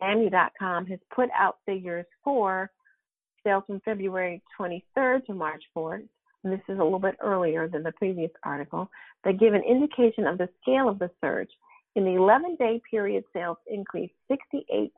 Ammo.com 0.00 0.86
has 0.86 0.98
put 1.14 1.28
out 1.38 1.58
figures 1.66 2.06
for 2.24 2.70
sales 3.44 3.64
from 3.66 3.80
February 3.84 4.42
23rd 4.58 5.26
to 5.26 5.34
March 5.34 5.62
4th. 5.76 6.08
And 6.44 6.52
this 6.52 6.60
is 6.68 6.78
a 6.78 6.82
little 6.82 6.98
bit 6.98 7.14
earlier 7.20 7.68
than 7.68 7.82
the 7.82 7.92
previous 7.92 8.30
article 8.42 8.90
that 9.24 9.38
give 9.38 9.54
an 9.54 9.62
indication 9.62 10.26
of 10.26 10.38
the 10.38 10.48
scale 10.60 10.88
of 10.88 10.98
the 10.98 11.10
surge. 11.20 11.50
In 11.94 12.04
the 12.04 12.16
11 12.16 12.56
day 12.56 12.80
period, 12.90 13.22
sales 13.32 13.58
increased 13.70 14.14
68% 14.30 14.90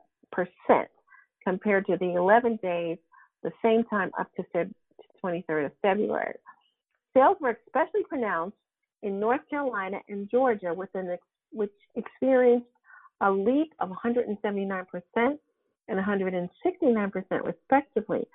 compared 1.45 1.85
to 1.87 1.97
the 1.97 2.15
11 2.15 2.59
days 2.61 2.97
the 3.43 3.51
same 3.63 3.83
time 3.85 4.11
up 4.19 4.33
to 4.35 4.43
the 4.53 4.69
23rd 5.23 5.67
of 5.67 5.71
February. 5.81 6.35
Sales 7.15 7.37
were 7.39 7.57
especially 7.65 8.03
pronounced 8.07 8.57
in 9.03 9.19
North 9.19 9.41
Carolina 9.49 9.99
and 10.09 10.29
Georgia, 10.29 10.73
which 10.73 11.71
experienced 11.95 12.67
a 13.21 13.31
leap 13.31 13.73
of 13.79 13.89
179% 13.89 14.37
and 15.15 15.37
169% 15.89 17.43
respectively. 17.43 18.27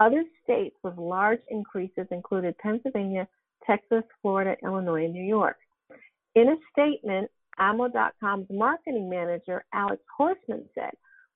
Other 0.00 0.24
states 0.42 0.74
with 0.82 0.96
large 0.96 1.40
increases 1.50 2.06
included 2.10 2.58
Pennsylvania, 2.58 3.28
Texas, 3.64 4.02
Florida, 4.20 4.56
Illinois, 4.64 5.04
and 5.04 5.14
New 5.14 5.22
York. 5.22 5.56
In 6.34 6.48
a 6.48 6.56
statement, 6.72 7.30
Ammo.com's 7.58 8.48
marketing 8.50 9.08
manager, 9.08 9.64
Alex 9.72 10.02
Horstman, 10.18 10.64
said, 10.74 10.90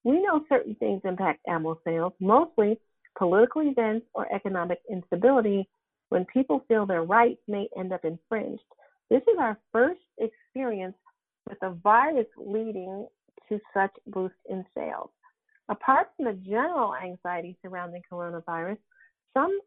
We 0.05 0.23
know 0.23 0.45
certain 0.49 0.75
things 0.77 1.03
impact 1.05 1.41
ammo 1.49 1.79
sales, 1.85 2.13
mostly 2.21 2.79
political 3.17 3.63
events 3.63 4.07
or 4.15 4.33
economic 4.33 4.79
instability 4.91 5.69
when 6.09 6.25
people 6.27 6.65
feel 6.69 6.87
their 6.87 7.03
rights 7.03 7.41
may 7.49 7.69
end 7.77 7.93
up 7.93 8.05
infringed. 8.05 8.63
This 9.11 9.23
is 9.23 9.39
our 9.39 9.59
first 9.73 10.01
experience 10.19 10.95
with 11.49 11.59
a 11.63 11.71
virus 11.71 12.27
leading 12.37 13.07
to 13.49 13.59
such 13.75 13.91
boost 14.07 14.35
in 14.49 14.65
sales. 14.75 15.11
Apart 15.69 16.09
from 16.17 16.27
the 16.27 16.33
general 16.33 16.95
anxiety 16.95 17.57
surrounding 17.63 18.03
coronavirus, 18.11 18.79
some 19.35 19.59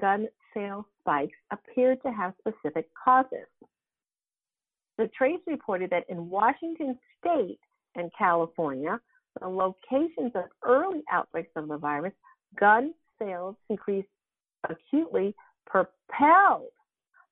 gun 0.00 0.28
sales 0.54 0.84
spikes 1.00 1.36
appeared 1.50 2.00
to 2.02 2.12
have 2.12 2.34
specific 2.38 2.88
causes. 3.02 3.46
The 4.98 5.08
Trace 5.16 5.40
reported 5.46 5.90
that 5.90 6.04
in 6.08 6.28
Washington 6.28 6.98
state 7.18 7.60
and 7.94 8.10
California, 8.16 9.00
the 9.40 9.48
locations 9.48 10.32
of 10.34 10.44
early 10.62 11.02
outbreaks 11.10 11.50
of 11.56 11.68
the 11.68 11.76
virus, 11.76 12.12
gun 12.58 12.94
sales 13.18 13.56
increased 13.68 14.08
acutely, 14.68 15.34
propelled 15.66 16.70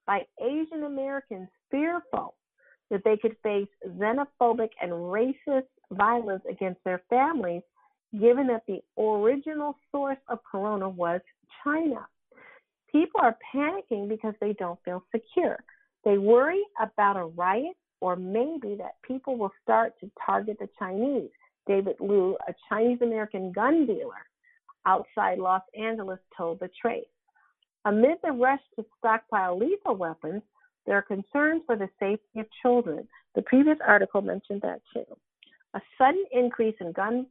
by 0.07 0.23
Asian 0.41 0.85
Americans 0.85 1.49
fearful 1.71 2.35
that 2.91 3.03
they 3.05 3.17
could 3.17 3.37
face 3.43 3.69
xenophobic 3.99 4.71
and 4.81 4.93
racist 4.93 5.67
violence 5.91 6.43
against 6.49 6.83
their 6.85 7.03
families, 7.11 7.63
given 8.13 8.47
that 8.47 8.63
the 8.69 8.81
original 9.03 9.77
source 9.91 10.19
of 10.29 10.39
corona 10.51 10.89
was 10.89 11.21
China. 11.65 12.07
People 12.93 13.21
are 13.21 13.37
panicking 13.55 14.09
because 14.09 14.35
they 14.41 14.53
don't 14.55 14.79
feel 14.85 15.03
secure. 15.11 15.59
They 16.05 16.19
worry 16.19 16.63
about 16.81 17.17
a 17.17 17.25
riot 17.25 17.77
or 18.01 18.15
maybe 18.15 18.77
that 18.77 18.97
people 19.07 19.37
will 19.37 19.53
start 19.63 19.95
to 20.01 20.11
target 20.25 20.59
the 20.61 20.69
Chinese. 20.79 21.31
David 21.67 21.97
Liu, 22.01 22.37
a 22.49 22.55
Chinese 22.69 22.99
American 23.03 23.53
gun 23.53 23.87
dealer 23.87 24.25
outside 24.87 25.39
Los 25.39 25.63
Angeles, 25.79 26.19
told 26.37 26.61
the 26.61 26.71
Trace. 26.81 27.05
Amid 27.85 28.19
the 28.23 28.33
rush 28.33 28.61
to 28.77 28.85
stockpile 28.99 29.59
lethal 29.59 29.97
weapons, 29.97 30.43
there 30.87 30.97
are 30.97 31.03
concerns 31.03 31.63
for 31.67 31.77
the 31.77 31.89
safety 31.99 32.41
of 32.41 32.47
children. 32.63 33.07
The 33.35 33.43
previous 33.43 33.79
article 33.87 34.23
mentioned 34.23 34.63
that 34.63 34.81
too. 34.93 35.05
A 35.75 35.81
sudden 35.99 36.25
increase 36.33 36.77
in 36.81 36.93
gun, 36.93 37.27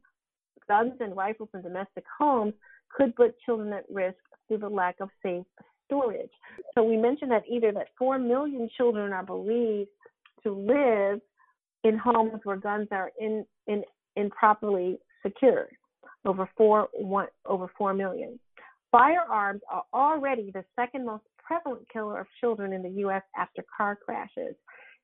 guns 0.68 0.92
and 1.00 1.16
rifles 1.16 1.48
in 1.54 1.62
domestic 1.62 2.04
homes 2.18 2.54
could 2.94 3.16
put 3.16 3.40
children 3.40 3.72
at 3.72 3.84
risk 3.90 4.18
through 4.46 4.58
the 4.58 4.68
lack 4.68 4.96
of 5.00 5.10
safe 5.22 5.44
storage. 5.86 6.30
So 6.74 6.84
we 6.84 6.96
mentioned 6.96 7.30
that 7.30 7.44
either 7.50 7.72
that 7.72 7.88
4 7.98 8.18
million 8.18 8.68
children 8.76 9.12
are 9.12 9.24
believed 9.24 9.90
to 10.42 10.52
live 10.52 11.20
in 11.84 11.98
homes 11.98 12.40
where 12.44 12.56
guns 12.56 12.88
are 12.90 13.10
in, 13.18 13.44
in, 13.66 13.82
improperly 14.16 14.98
secured, 15.22 15.76
over 16.24 16.48
4, 16.56 16.88
one, 16.94 17.28
over 17.44 17.70
4 17.76 17.94
million. 17.94 18.38
Firearms 18.90 19.60
are 19.70 19.84
already 19.92 20.50
the 20.52 20.64
second 20.78 21.06
most 21.06 21.24
prevalent 21.42 21.86
killer 21.92 22.20
of 22.20 22.26
children 22.40 22.72
in 22.72 22.82
the 22.82 23.00
U.S. 23.00 23.22
after 23.36 23.62
car 23.76 23.96
crashes. 23.96 24.54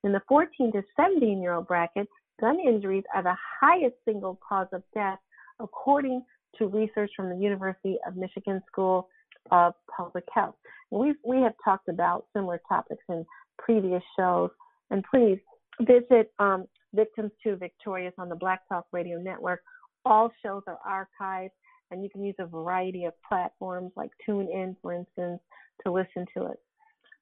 In 0.04 0.12
the 0.12 0.22
14 0.28 0.72
to 0.72 0.82
17 0.96 1.40
year 1.40 1.54
old 1.54 1.68
bracket, 1.68 2.08
gun 2.40 2.58
injuries 2.58 3.04
are 3.14 3.22
the 3.22 3.36
highest 3.60 3.94
single 4.04 4.38
cause 4.46 4.66
of 4.72 4.82
death, 4.94 5.18
according 5.60 6.24
to 6.58 6.66
research 6.66 7.10
from 7.16 7.28
the 7.28 7.36
University 7.36 7.98
of 8.06 8.16
Michigan 8.16 8.60
School 8.66 9.08
of 9.50 9.74
Public 9.94 10.24
Health. 10.32 10.54
we 10.90 11.14
we 11.24 11.40
have 11.40 11.54
talked 11.64 11.88
about 11.88 12.26
similar 12.32 12.60
topics 12.68 13.02
in 13.08 13.24
previous 13.58 14.02
shows, 14.18 14.50
and 14.90 15.04
please 15.10 15.38
visit 15.80 16.32
um, 16.38 16.66
Victims 16.94 17.32
to 17.42 17.56
Victorious 17.56 18.14
on 18.18 18.28
the 18.28 18.34
Black 18.34 18.68
Talk 18.68 18.86
Radio 18.92 19.18
Network. 19.18 19.60
All 20.04 20.30
shows 20.44 20.62
are 20.66 20.78
archived, 20.86 21.50
and 21.90 22.02
you 22.02 22.10
can 22.10 22.24
use 22.24 22.34
a 22.38 22.46
variety 22.46 23.04
of 23.04 23.12
platforms 23.26 23.92
like 23.96 24.10
TuneIn, 24.28 24.76
for 24.82 24.92
instance, 24.92 25.40
to 25.84 25.92
listen 25.92 26.26
to 26.36 26.46
it. 26.46 26.58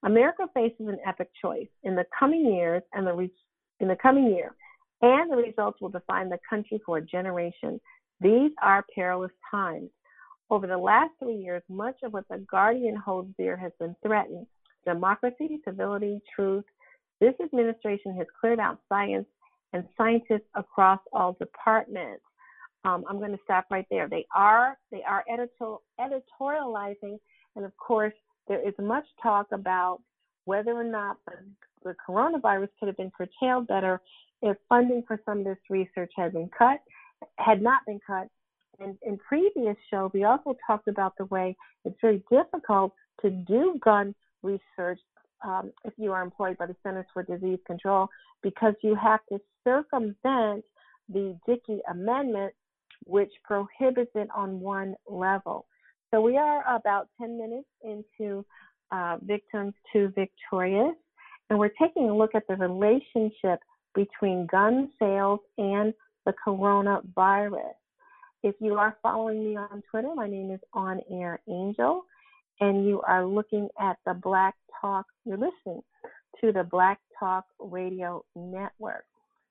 America 0.03 0.47
faces 0.53 0.87
an 0.87 0.97
epic 1.05 1.29
choice 1.41 1.67
in 1.83 1.95
the 1.95 2.05
coming 2.17 2.53
years, 2.53 2.81
and 2.93 3.05
the 3.05 3.13
re- 3.13 3.31
in 3.79 3.87
the 3.87 3.97
coming 4.01 4.27
year, 4.27 4.55
and 5.01 5.31
the 5.31 5.37
results 5.37 5.79
will 5.81 5.89
define 5.89 6.29
the 6.29 6.39
country 6.49 6.81
for 6.85 6.97
a 6.97 7.05
generation. 7.05 7.79
These 8.19 8.51
are 8.61 8.85
perilous 8.93 9.31
times. 9.49 9.89
Over 10.49 10.67
the 10.67 10.77
last 10.77 11.11
three 11.19 11.37
years, 11.37 11.63
much 11.69 11.95
of 12.03 12.13
what 12.13 12.27
the 12.29 12.45
Guardian 12.49 12.95
holds 12.95 13.33
dear 13.37 13.55
has 13.55 13.71
been 13.79 13.95
threatened 14.03 14.47
democracy, 14.85 15.59
civility, 15.63 16.19
truth. 16.35 16.65
This 17.19 17.33
administration 17.43 18.15
has 18.17 18.27
cleared 18.39 18.59
out 18.59 18.79
science 18.89 19.27
and 19.73 19.83
scientists 19.97 20.47
across 20.55 20.99
all 21.13 21.35
departments. 21.39 22.23
Um, 22.83 23.05
I'm 23.07 23.19
going 23.19 23.31
to 23.31 23.39
stop 23.43 23.65
right 23.69 23.85
there. 23.91 24.07
They 24.09 24.25
are 24.35 24.77
they 24.91 25.03
are 25.03 25.23
editorial, 25.31 25.83
editorializing, 25.99 27.19
and 27.55 27.65
of 27.65 27.75
course, 27.77 28.13
there 28.47 28.67
is 28.67 28.73
much 28.79 29.05
talk 29.21 29.47
about 29.51 29.99
whether 30.45 30.71
or 30.71 30.83
not 30.83 31.17
the, 31.27 31.33
the 31.83 31.95
coronavirus 32.07 32.69
could 32.79 32.87
have 32.87 32.97
been 32.97 33.11
curtailed 33.15 33.67
better 33.67 34.01
if 34.41 34.57
funding 34.67 35.03
for 35.07 35.19
some 35.25 35.39
of 35.39 35.45
this 35.45 35.57
research 35.69 36.11
had 36.15 36.33
been 36.33 36.49
cut, 36.57 36.79
had 37.37 37.61
not 37.61 37.81
been 37.85 37.99
cut. 38.05 38.27
And 38.79 38.97
in 39.03 39.17
previous 39.19 39.75
show, 39.91 40.09
we 40.13 40.23
also 40.23 40.57
talked 40.65 40.87
about 40.87 41.13
the 41.17 41.25
way 41.25 41.55
it's 41.85 41.97
very 42.01 42.23
difficult 42.31 42.93
to 43.21 43.29
do 43.29 43.79
gun 43.83 44.15
research 44.41 44.99
um, 45.43 45.71
if 45.83 45.93
you 45.97 46.11
are 46.11 46.21
employed 46.21 46.57
by 46.57 46.65
the 46.65 46.75
Centers 46.83 47.05
for 47.13 47.23
Disease 47.23 47.59
Control 47.65 48.07
because 48.43 48.73
you 48.81 48.95
have 48.95 49.19
to 49.29 49.39
circumvent 49.63 50.63
the 51.09 51.37
Dickey 51.45 51.79
Amendment, 51.89 52.53
which 53.05 53.31
prohibits 53.43 54.11
it 54.15 54.27
on 54.35 54.59
one 54.59 54.95
level. 55.07 55.65
So 56.11 56.21
we 56.21 56.37
are 56.37 56.63
about 56.75 57.07
10 57.19 57.37
minutes 57.37 57.67
into 57.83 58.45
uh, 58.91 59.17
Victims 59.21 59.73
to 59.93 60.09
Victorious, 60.09 60.95
and 61.49 61.57
we're 61.57 61.71
taking 61.81 62.09
a 62.09 62.15
look 62.15 62.35
at 62.35 62.43
the 62.47 62.55
relationship 62.55 63.59
between 63.95 64.47
gun 64.47 64.89
sales 64.99 65.39
and 65.57 65.93
the 66.25 66.33
coronavirus. 66.45 67.73
If 68.43 68.55
you 68.59 68.75
are 68.75 68.97
following 69.01 69.43
me 69.43 69.55
on 69.55 69.83
Twitter, 69.89 70.13
my 70.15 70.27
name 70.27 70.51
is 70.51 70.59
On 70.73 70.99
Air 71.11 71.39
Angel, 71.47 72.03
and 72.59 72.85
you 72.85 73.01
are 73.07 73.25
looking 73.25 73.69
at 73.79 73.97
the 74.05 74.13
Black 74.13 74.55
Talk, 74.81 75.05
you're 75.25 75.37
listening 75.37 75.83
to 76.41 76.51
the 76.51 76.63
Black 76.63 76.99
Talk 77.19 77.45
Radio 77.59 78.25
Network. 78.35 79.05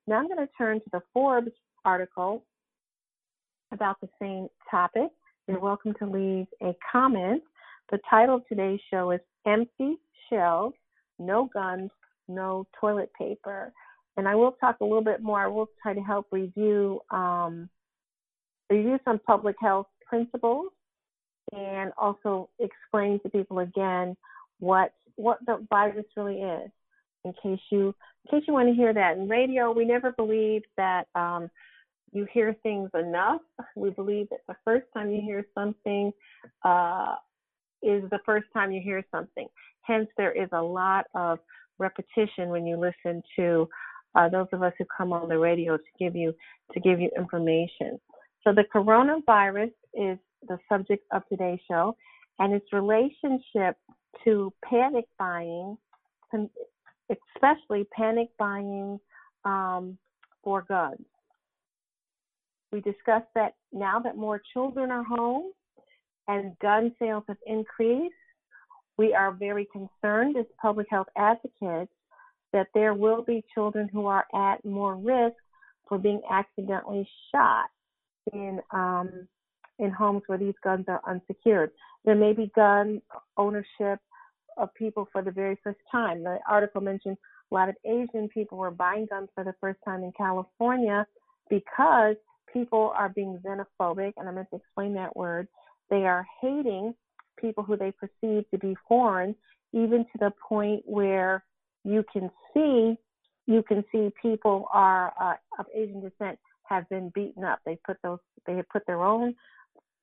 Now 0.05 0.17
I'm 0.17 0.27
going 0.27 0.45
to 0.45 0.49
turn 0.57 0.79
to 0.81 0.89
the 0.91 1.01
Forbes 1.13 1.51
article 1.85 2.43
about 3.71 3.95
the 4.01 4.09
same 4.21 4.49
topic. 4.69 5.09
You're 5.47 5.59
welcome 5.59 5.93
to 5.99 6.05
leave 6.05 6.47
a 6.61 6.75
comment. 6.91 7.41
The 7.91 7.99
title 8.09 8.35
of 8.35 8.47
today's 8.47 8.81
show 8.91 9.11
is 9.11 9.21
Empty 9.47 9.95
Shelves, 10.29 10.75
No 11.17 11.49
Guns, 11.53 11.91
No 12.27 12.67
Toilet 12.79 13.09
Paper. 13.17 13.71
And 14.17 14.27
I 14.27 14.35
will 14.35 14.51
talk 14.59 14.77
a 14.81 14.83
little 14.83 15.03
bit 15.03 15.21
more. 15.21 15.39
I 15.39 15.47
will 15.47 15.69
try 15.81 15.93
to 15.93 16.01
help 16.01 16.27
review 16.31 16.99
um, 17.09 17.69
review 18.69 18.99
some 19.05 19.19
public 19.25 19.55
health 19.61 19.87
principles 20.05 20.67
and 21.53 21.91
also 21.97 22.49
explain 22.59 23.19
to 23.21 23.29
people 23.29 23.59
again 23.59 24.15
what 24.59 24.93
what 25.15 25.39
the 25.45 25.65
virus 25.69 26.05
really 26.15 26.41
is. 26.41 26.69
In 27.23 27.33
case 27.33 27.61
you 27.71 27.93
in 28.25 28.39
case 28.39 28.47
you 28.47 28.53
want 28.53 28.67
to 28.69 28.75
hear 28.75 28.93
that 28.93 29.17
in 29.17 29.29
radio 29.29 29.71
we 29.71 29.85
never 29.85 30.11
believe 30.11 30.63
that 30.77 31.07
um, 31.15 31.49
you 32.11 32.27
hear 32.33 32.55
things 32.63 32.89
enough. 32.93 33.41
We 33.75 33.91
believe 33.91 34.29
that 34.29 34.39
the 34.47 34.55
first 34.65 34.85
time 34.93 35.09
you 35.11 35.21
hear 35.21 35.45
something 35.55 36.11
uh, 36.63 37.15
is 37.81 38.03
the 38.09 38.19
first 38.25 38.47
time 38.53 38.71
you 38.71 38.81
hear 38.81 39.03
something. 39.11 39.47
Hence 39.83 40.07
there 40.17 40.31
is 40.31 40.49
a 40.51 40.61
lot 40.61 41.05
of 41.15 41.39
repetition 41.79 42.49
when 42.49 42.65
you 42.65 42.77
listen 42.77 43.23
to 43.37 43.67
uh, 44.15 44.29
those 44.29 44.47
of 44.51 44.61
us 44.61 44.73
who 44.77 44.85
come 44.95 45.13
on 45.13 45.29
the 45.29 45.37
radio 45.37 45.77
to 45.77 45.83
give 45.99 46.15
you 46.15 46.33
to 46.73 46.79
give 46.79 46.99
you 46.99 47.09
information. 47.17 47.99
So 48.43 48.53
the 48.53 48.65
coronavirus 48.73 49.71
is 49.93 50.17
the 50.47 50.57
subject 50.69 51.05
of 51.11 51.23
today's 51.29 51.59
show 51.69 51.95
and 52.39 52.53
its 52.53 52.65
relationship 52.73 53.77
to 54.23 54.53
panic 54.63 55.05
buying, 55.17 55.77
especially 57.09 57.85
panic 57.95 58.29
buying 58.37 58.99
um, 59.45 59.97
for 60.43 60.63
guns. 60.67 61.05
We 62.71 62.81
discussed 62.81 63.27
that 63.35 63.55
now 63.73 63.99
that 63.99 64.15
more 64.15 64.41
children 64.53 64.91
are 64.91 65.03
home 65.03 65.51
and 66.27 66.57
gun 66.59 66.95
sales 66.99 67.23
have 67.27 67.37
increased, 67.45 68.13
we 68.97 69.13
are 69.13 69.31
very 69.31 69.67
concerned 69.71 70.37
as 70.37 70.45
public 70.61 70.87
health 70.89 71.07
advocates 71.17 71.91
that 72.53 72.67
there 72.73 72.93
will 72.93 73.23
be 73.23 73.43
children 73.53 73.89
who 73.91 74.05
are 74.05 74.25
at 74.33 74.63
more 74.63 74.95
risk 74.95 75.35
for 75.87 75.97
being 75.97 76.21
accidentally 76.29 77.07
shot 77.33 77.65
in 78.33 78.59
um, 78.71 79.27
in 79.79 79.89
homes 79.89 80.21
where 80.27 80.37
these 80.37 80.53
guns 80.63 80.85
are 80.87 81.01
unsecured. 81.07 81.71
There 82.05 82.15
may 82.15 82.33
be 82.33 82.51
gun 82.55 83.01
ownership 83.37 83.99
of 84.57 84.73
people 84.73 85.07
for 85.11 85.21
the 85.21 85.31
very 85.31 85.57
first 85.63 85.79
time. 85.91 86.23
The 86.23 86.39
article 86.49 86.81
mentioned 86.81 87.17
a 87.51 87.55
lot 87.55 87.69
of 87.69 87.75
Asian 87.85 88.29
people 88.29 88.57
were 88.57 88.71
buying 88.71 89.07
guns 89.09 89.29
for 89.35 89.43
the 89.43 89.53
first 89.59 89.79
time 89.85 90.03
in 90.03 90.11
California 90.17 91.05
because 91.49 92.15
people 92.51 92.93
are 92.95 93.09
being 93.09 93.39
xenophobic, 93.45 94.13
and 94.17 94.27
I'm 94.27 94.35
going 94.35 94.47
to 94.49 94.55
explain 94.55 94.93
that 94.95 95.15
word. 95.15 95.47
They 95.89 96.05
are 96.05 96.25
hating 96.41 96.93
people 97.39 97.63
who 97.63 97.77
they 97.77 97.91
perceive 97.91 98.49
to 98.51 98.57
be 98.57 98.75
foreign, 98.87 99.35
even 99.73 99.99
to 99.99 100.17
the 100.19 100.31
point 100.47 100.83
where 100.85 101.43
you 101.83 102.03
can 102.11 102.29
see 102.53 102.97
you 103.47 103.63
can 103.63 103.83
see 103.91 104.11
people 104.21 104.67
are 104.71 105.13
uh, 105.19 105.33
of 105.59 105.65
Asian 105.75 105.99
descent 105.99 106.37
have 106.63 106.87
been 106.89 107.11
beaten 107.13 107.43
up. 107.43 107.59
They 107.65 107.77
put 107.85 107.97
those 108.03 108.19
they 108.45 108.55
have 108.55 108.69
put 108.69 108.85
their 108.85 109.03
own 109.03 109.35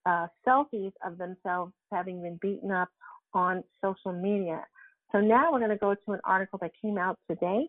uh, 0.07 0.27
selfies 0.47 0.93
of 1.05 1.19
themselves 1.19 1.73
having 1.93 2.23
been 2.23 2.39
beaten 2.41 2.71
up 2.71 2.89
on 3.35 3.63
social 3.83 4.13
media. 4.13 4.65
So 5.13 5.21
now 5.21 5.53
we're 5.53 5.59
going 5.59 5.71
to 5.71 5.77
go 5.77 5.95
to 5.95 6.13
an 6.13 6.21
article 6.25 6.59
that 6.63 6.73
came 6.81 6.99
out 6.99 7.19
today, 7.31 7.69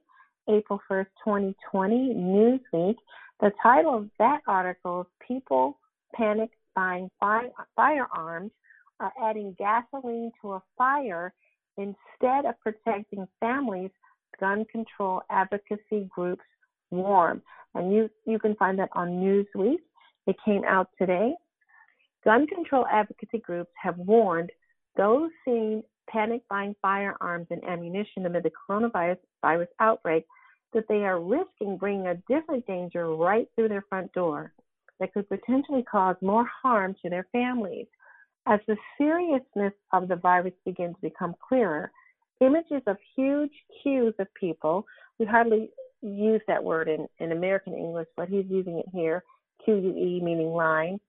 April 0.49 0.79
1st, 0.89 1.07
2020, 1.25 2.13
Newsweek. 2.15 2.95
The 3.39 3.51
title 3.63 3.97
of 3.97 4.09
that 4.19 4.41
article 4.47 5.01
is 5.01 5.07
People 5.25 5.77
Panic 6.13 6.49
Buying 6.75 7.09
Firearms 7.19 8.51
are 8.99 9.13
adding 9.23 9.55
gasoline 9.57 10.31
to 10.41 10.53
a 10.53 10.63
fire 10.77 11.33
instead 11.77 12.45
of 12.45 12.59
protecting 12.61 13.27
families, 13.39 13.91
gun 14.39 14.65
control 14.65 15.21
advocacy 15.29 16.09
groups 16.09 16.43
warm. 16.91 17.41
And 17.75 17.93
you, 17.93 18.09
you 18.25 18.39
can 18.39 18.55
find 18.55 18.77
that 18.79 18.89
on 18.93 19.09
Newsweek. 19.09 19.77
It 20.27 20.35
came 20.43 20.63
out 20.65 20.89
today. 20.97 21.33
Gun 22.23 22.47
control 22.47 22.85
advocacy 22.87 23.39
groups 23.39 23.71
have 23.81 23.97
warned 23.97 24.51
those 24.97 25.29
seeing 25.45 25.83
panic 26.09 26.41
buying 26.49 26.75
firearms 26.81 27.47
and 27.49 27.63
ammunition 27.63 28.25
amid 28.25 28.43
the 28.43 28.51
coronavirus 28.69 29.19
virus 29.41 29.69
outbreak 29.79 30.25
that 30.73 30.85
they 30.87 31.03
are 31.05 31.21
risking 31.21 31.77
bringing 31.77 32.07
a 32.07 32.21
different 32.27 32.65
danger 32.67 33.15
right 33.15 33.47
through 33.55 33.69
their 33.69 33.85
front 33.89 34.11
door 34.13 34.53
that 34.99 35.13
could 35.13 35.27
potentially 35.29 35.83
cause 35.83 36.15
more 36.21 36.45
harm 36.61 36.95
to 37.01 37.09
their 37.09 37.27
families. 37.31 37.87
As 38.47 38.59
the 38.67 38.75
seriousness 38.97 39.73
of 39.93 40.07
the 40.07 40.15
virus 40.15 40.53
begins 40.65 40.95
to 40.95 41.09
become 41.09 41.35
clearer, 41.47 41.91
images 42.41 42.81
of 42.87 42.97
huge 43.15 43.51
queues 43.81 44.13
of 44.19 44.27
people, 44.33 44.85
we 45.19 45.25
hardly 45.25 45.71
use 46.01 46.41
that 46.47 46.63
word 46.63 46.87
in, 46.87 47.07
in 47.19 47.31
American 47.31 47.73
English, 47.73 48.07
but 48.17 48.29
he's 48.29 48.45
using 48.49 48.79
it 48.79 48.85
here, 48.93 49.23
QUE 49.65 50.21
meaning 50.21 50.51
line, 50.53 50.99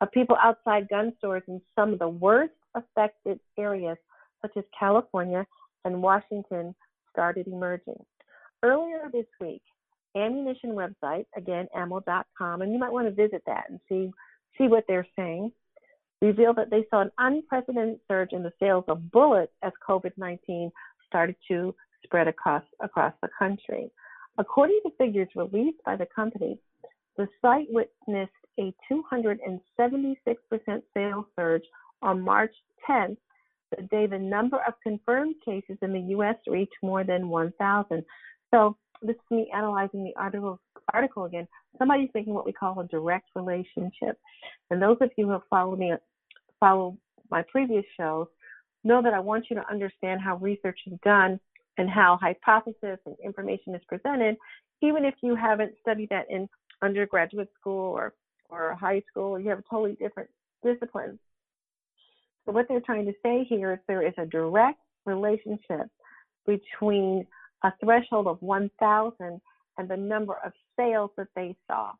of 0.00 0.10
people 0.12 0.36
outside 0.42 0.88
gun 0.88 1.12
stores 1.18 1.42
in 1.48 1.60
some 1.74 1.92
of 1.92 1.98
the 1.98 2.08
worst 2.08 2.52
affected 2.74 3.40
areas, 3.58 3.96
such 4.42 4.56
as 4.56 4.64
California 4.78 5.46
and 5.84 6.02
Washington, 6.02 6.74
started 7.10 7.46
emerging. 7.46 7.98
Earlier 8.62 9.08
this 9.12 9.26
week, 9.40 9.62
ammunition 10.16 10.70
website, 10.70 11.26
again, 11.36 11.66
ammo.com, 11.74 12.62
and 12.62 12.72
you 12.72 12.78
might 12.78 12.92
want 12.92 13.06
to 13.06 13.14
visit 13.14 13.42
that 13.46 13.64
and 13.70 13.80
see 13.88 14.10
see 14.58 14.68
what 14.68 14.84
they're 14.88 15.06
saying. 15.16 15.52
revealed 16.22 16.56
that 16.56 16.70
they 16.70 16.86
saw 16.90 17.02
an 17.02 17.10
unprecedented 17.18 18.00
surge 18.08 18.32
in 18.32 18.42
the 18.42 18.52
sales 18.58 18.84
of 18.88 19.10
bullets 19.12 19.52
as 19.62 19.72
COVID 19.86 20.12
19 20.16 20.72
started 21.06 21.36
to 21.48 21.74
spread 22.04 22.28
across, 22.28 22.62
across 22.80 23.12
the 23.22 23.28
country. 23.38 23.90
According 24.38 24.80
to 24.84 24.92
figures 24.98 25.28
released 25.34 25.82
by 25.84 25.96
the 25.96 26.06
company, 26.14 26.58
the 27.16 27.28
site 27.42 27.68
witnessed 27.70 28.32
a 28.58 28.74
276% 28.90 29.38
sales 30.94 31.24
surge 31.38 31.64
on 32.02 32.20
March 32.20 32.54
10th, 32.88 33.16
the 33.76 33.82
day 33.84 34.06
the 34.06 34.18
number 34.18 34.58
of 34.66 34.74
confirmed 34.82 35.34
cases 35.44 35.76
in 35.82 35.92
the 35.92 36.00
U.S. 36.00 36.36
reached 36.46 36.76
more 36.82 37.04
than 37.04 37.28
1,000. 37.28 38.04
So 38.52 38.76
this 39.02 39.16
is 39.16 39.30
me 39.30 39.50
analyzing 39.54 40.04
the 40.04 40.14
article, 40.16 40.60
article 40.92 41.24
again. 41.24 41.48
Somebody's 41.78 42.10
making 42.14 42.32
what 42.32 42.46
we 42.46 42.52
call 42.52 42.80
a 42.80 42.86
direct 42.86 43.28
relationship. 43.34 44.18
And 44.70 44.80
those 44.80 44.96
of 45.00 45.10
you 45.16 45.26
who 45.26 45.32
have 45.32 45.42
followed 45.50 45.78
me, 45.78 45.92
follow 46.60 46.96
my 47.30 47.42
previous 47.50 47.84
shows, 47.98 48.28
know 48.84 49.02
that 49.02 49.12
I 49.12 49.20
want 49.20 49.46
you 49.50 49.56
to 49.56 49.70
understand 49.70 50.20
how 50.20 50.36
research 50.36 50.78
is 50.86 50.98
done 51.04 51.40
and 51.76 51.90
how 51.90 52.18
hypothesis 52.20 52.98
and 53.04 53.16
information 53.22 53.74
is 53.74 53.82
presented, 53.88 54.36
even 54.80 55.04
if 55.04 55.14
you 55.22 55.34
haven't 55.34 55.74
studied 55.80 56.08
that 56.10 56.26
in 56.30 56.48
undergraduate 56.82 57.50
school 57.58 57.92
or, 57.92 58.14
or 58.48 58.74
high 58.74 59.02
school, 59.10 59.38
you 59.38 59.48
have 59.50 59.60
a 59.60 59.64
totally 59.70 59.94
different 59.94 60.30
discipline. 60.64 61.18
So 62.44 62.52
what 62.52 62.66
they're 62.68 62.80
trying 62.80 63.06
to 63.06 63.12
say 63.22 63.44
here 63.48 63.72
is 63.72 63.78
there 63.88 64.06
is 64.06 64.14
a 64.18 64.26
direct 64.26 64.78
relationship 65.04 65.88
between 66.46 67.26
a 67.64 67.72
threshold 67.82 68.26
of 68.26 68.40
1,000 68.40 69.40
and 69.78 69.88
the 69.88 69.96
number 69.96 70.36
of 70.44 70.52
sales 70.76 71.10
that 71.16 71.28
they 71.34 71.56
saw. 71.66 71.92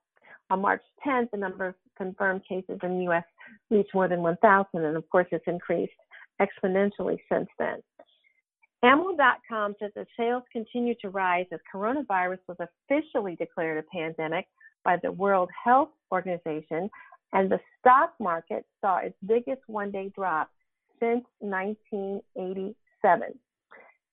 On 0.50 0.60
March 0.60 0.82
10th, 1.04 1.30
the 1.32 1.36
number 1.36 1.66
of 1.66 1.74
confirmed 1.98 2.42
cases 2.48 2.78
in 2.82 2.98
the 2.98 3.04
U.S. 3.04 3.24
reached 3.70 3.94
more 3.94 4.08
than 4.08 4.22
1,000, 4.22 4.66
and 4.74 4.96
of 4.96 5.08
course, 5.10 5.26
it's 5.32 5.44
increased 5.46 5.92
exponentially 6.40 7.18
since 7.30 7.48
then. 7.58 7.82
Ammo.com 8.82 9.74
says 9.80 9.90
that 9.96 10.06
sales 10.16 10.44
continue 10.52 10.94
to 11.00 11.08
rise 11.08 11.46
as 11.50 11.58
coronavirus 11.74 12.38
was 12.46 12.58
officially 12.60 13.34
declared 13.34 13.78
a 13.78 13.96
pandemic 13.96 14.46
by 14.84 14.96
the 15.02 15.10
World 15.10 15.50
Health 15.64 15.88
Organization, 16.12 16.90
and 17.32 17.50
the 17.50 17.60
stock 17.80 18.14
market 18.18 18.64
saw 18.80 18.98
its 18.98 19.16
biggest 19.26 19.62
one 19.66 19.90
day 19.90 20.10
drop 20.14 20.50
since 21.00 21.24
1987. 21.40 23.38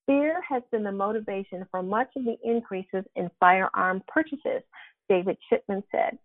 Fear 0.06 0.41
has 0.47 0.63
been 0.71 0.84
the 0.84 0.91
motivation 0.91 1.65
for 1.71 1.82
much 1.82 2.10
of 2.17 2.25
the 2.25 2.38
increases 2.43 3.06
in 3.15 3.32
firearm 3.39 4.03
purchases, 4.08 4.62
David 5.08 5.38
Chipman 5.49 5.84
said, 5.91 6.17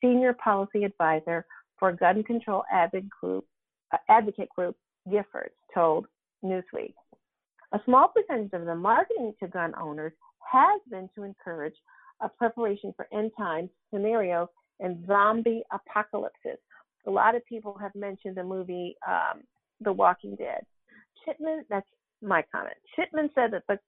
senior 0.00 0.32
policy 0.32 0.84
advisor 0.84 1.44
for 1.78 1.92
gun 1.92 2.22
control 2.22 2.64
advocate 2.72 3.10
group, 3.20 3.44
uh, 3.92 3.98
advocate 4.08 4.48
group 4.50 4.76
Giffords 5.08 5.50
told 5.74 6.06
Newsweek. 6.44 6.94
A 7.72 7.80
small 7.84 8.08
percentage 8.08 8.52
of 8.54 8.64
the 8.64 8.74
marketing 8.74 9.34
to 9.40 9.48
gun 9.48 9.74
owners 9.80 10.12
has 10.50 10.80
been 10.90 11.10
to 11.14 11.22
encourage 11.24 11.74
a 12.20 12.28
preparation 12.28 12.94
for 12.96 13.06
end 13.12 13.30
time 13.36 13.68
scenarios 13.92 14.48
and 14.80 15.06
zombie 15.06 15.62
apocalypses. 15.72 16.58
A 17.06 17.10
lot 17.10 17.34
of 17.34 17.44
people 17.46 17.76
have 17.80 17.94
mentioned 17.94 18.36
the 18.36 18.44
movie 18.44 18.96
um, 19.06 19.42
The 19.80 19.92
Walking 19.92 20.36
Dead. 20.36 20.64
Chipman, 21.24 21.64
that's 21.68 21.86
my 22.22 22.44
comment. 22.52 22.76
Chipman 22.96 23.30
said 23.34 23.52
that 23.52 23.64
the 23.68 23.78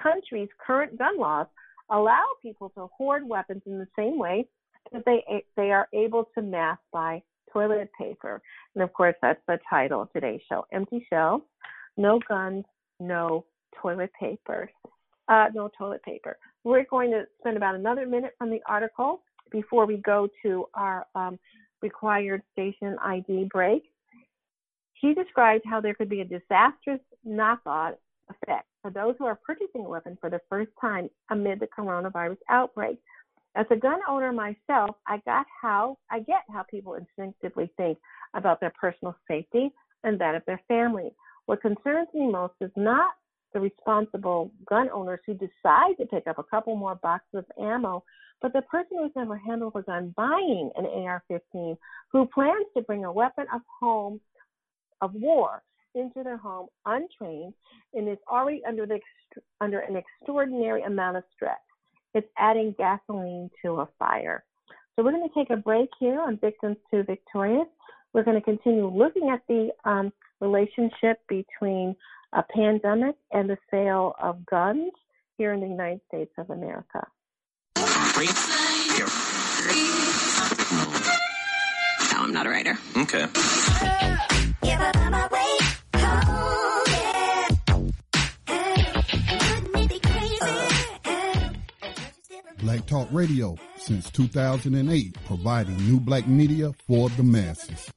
country's 0.00 0.48
current 0.64 0.98
gun 0.98 1.18
laws 1.18 1.46
allow 1.90 2.24
people 2.42 2.70
to 2.70 2.88
hoard 2.96 3.26
weapons 3.26 3.62
in 3.66 3.78
the 3.78 3.88
same 3.96 4.18
way 4.18 4.46
that 4.92 5.04
they 5.04 5.44
they 5.56 5.70
are 5.70 5.88
able 5.92 6.28
to 6.34 6.42
mass 6.42 6.78
buy 6.92 7.22
toilet 7.52 7.90
paper. 7.98 8.40
And 8.74 8.82
of 8.82 8.92
course, 8.92 9.14
that's 9.22 9.40
the 9.46 9.58
title 9.68 10.02
of 10.02 10.12
today's 10.12 10.40
show: 10.48 10.66
Empty 10.72 11.06
Shelves, 11.10 11.44
No 11.96 12.20
Guns, 12.28 12.64
No 13.00 13.44
Toilet 13.80 14.10
Paper. 14.18 14.70
Uh, 15.28 15.46
no 15.54 15.70
toilet 15.76 16.02
paper. 16.02 16.38
We're 16.64 16.86
going 16.90 17.10
to 17.10 17.24
spend 17.40 17.58
about 17.58 17.74
another 17.74 18.06
minute 18.06 18.34
from 18.38 18.48
the 18.48 18.60
article 18.66 19.20
before 19.50 19.86
we 19.86 19.96
go 19.98 20.28
to 20.42 20.66
our 20.74 21.06
um, 21.14 21.38
required 21.82 22.42
station 22.52 22.96
ID 23.04 23.48
break. 23.50 23.82
He 24.94 25.14
describes 25.14 25.62
how 25.64 25.80
there 25.80 25.94
could 25.94 26.08
be 26.08 26.20
a 26.20 26.24
disastrous 26.24 27.00
knock-on 27.24 27.94
effect 28.30 28.66
for 28.82 28.90
those 28.90 29.14
who 29.18 29.26
are 29.26 29.38
purchasing 29.46 29.84
a 29.84 29.88
weapon 29.88 30.18
for 30.20 30.30
the 30.30 30.40
first 30.48 30.70
time 30.80 31.08
amid 31.30 31.60
the 31.60 31.68
coronavirus 31.68 32.38
outbreak. 32.50 32.98
As 33.54 33.66
a 33.70 33.76
gun 33.76 34.00
owner 34.08 34.32
myself, 34.32 34.96
I 35.06 35.20
got 35.24 35.46
how 35.62 35.98
I 36.10 36.20
get 36.20 36.42
how 36.52 36.64
people 36.64 36.94
instinctively 36.94 37.70
think 37.76 37.98
about 38.34 38.60
their 38.60 38.72
personal 38.80 39.16
safety 39.26 39.70
and 40.04 40.20
that 40.20 40.34
of 40.34 40.42
their 40.46 40.60
family. 40.68 41.10
What 41.46 41.62
concerns 41.62 42.08
me 42.12 42.28
most 42.28 42.54
is 42.60 42.70
not 42.76 43.12
the 43.52 43.60
responsible 43.60 44.50
gun 44.68 44.88
owners 44.90 45.20
who 45.26 45.34
decide 45.34 45.94
to 45.98 46.06
pick 46.06 46.26
up 46.26 46.38
a 46.38 46.44
couple 46.44 46.76
more 46.76 46.96
boxes 46.96 47.38
of 47.38 47.44
ammo, 47.60 48.04
but 48.40 48.52
the 48.52 48.62
person 48.62 48.98
who's 48.98 49.10
never 49.16 49.36
handled 49.36 49.74
a 49.76 49.82
gun 49.82 50.14
buying 50.16 50.70
an 50.76 50.84
AR-15 50.84 51.76
who 52.12 52.26
plans 52.26 52.66
to 52.76 52.82
bring 52.82 53.04
a 53.04 53.12
weapon 53.12 53.46
of 53.52 53.60
home 53.80 54.20
of 55.00 55.14
war 55.14 55.62
into 55.94 56.22
their 56.22 56.36
home 56.36 56.68
untrained 56.86 57.54
and 57.94 58.08
is 58.08 58.18
already 58.30 58.62
under 58.66 58.86
the 58.86 59.00
under 59.60 59.80
an 59.80 59.96
extraordinary 59.96 60.82
amount 60.82 61.16
of 61.16 61.24
stress. 61.34 61.58
It's 62.14 62.26
adding 62.38 62.74
gasoline 62.78 63.50
to 63.62 63.80
a 63.80 63.88
fire. 63.98 64.44
So 64.96 65.04
we're 65.04 65.12
going 65.12 65.28
to 65.28 65.34
take 65.34 65.50
a 65.50 65.56
break 65.56 65.90
here 66.00 66.20
on 66.20 66.38
Victims 66.38 66.76
to 66.90 67.04
Victorious. 67.04 67.68
We're 68.12 68.24
going 68.24 68.38
to 68.38 68.42
continue 68.42 68.88
looking 68.88 69.30
at 69.30 69.42
the 69.48 69.68
um, 69.84 70.12
relationship 70.40 71.20
between 71.28 71.94
a 72.32 72.42
pandemic 72.54 73.16
and 73.32 73.48
the 73.48 73.58
sale 73.70 74.14
of 74.20 74.44
guns 74.46 74.92
here 75.36 75.52
in 75.52 75.60
the 75.60 75.66
United 75.66 76.00
States 76.08 76.32
of 76.38 76.50
America. 76.50 77.06
No, 82.12 82.24
I'm 82.24 82.32
not 82.32 82.46
a 82.46 82.50
writer. 82.50 82.78
Okay. 82.96 83.26
Black 92.60 92.86
Talk 92.86 93.08
Radio 93.12 93.56
since 93.78 94.10
2008, 94.10 95.16
providing 95.24 95.76
new 95.78 96.00
black 96.00 96.26
media 96.26 96.72
for 96.86 97.08
the 97.10 97.22
masses. 97.22 97.90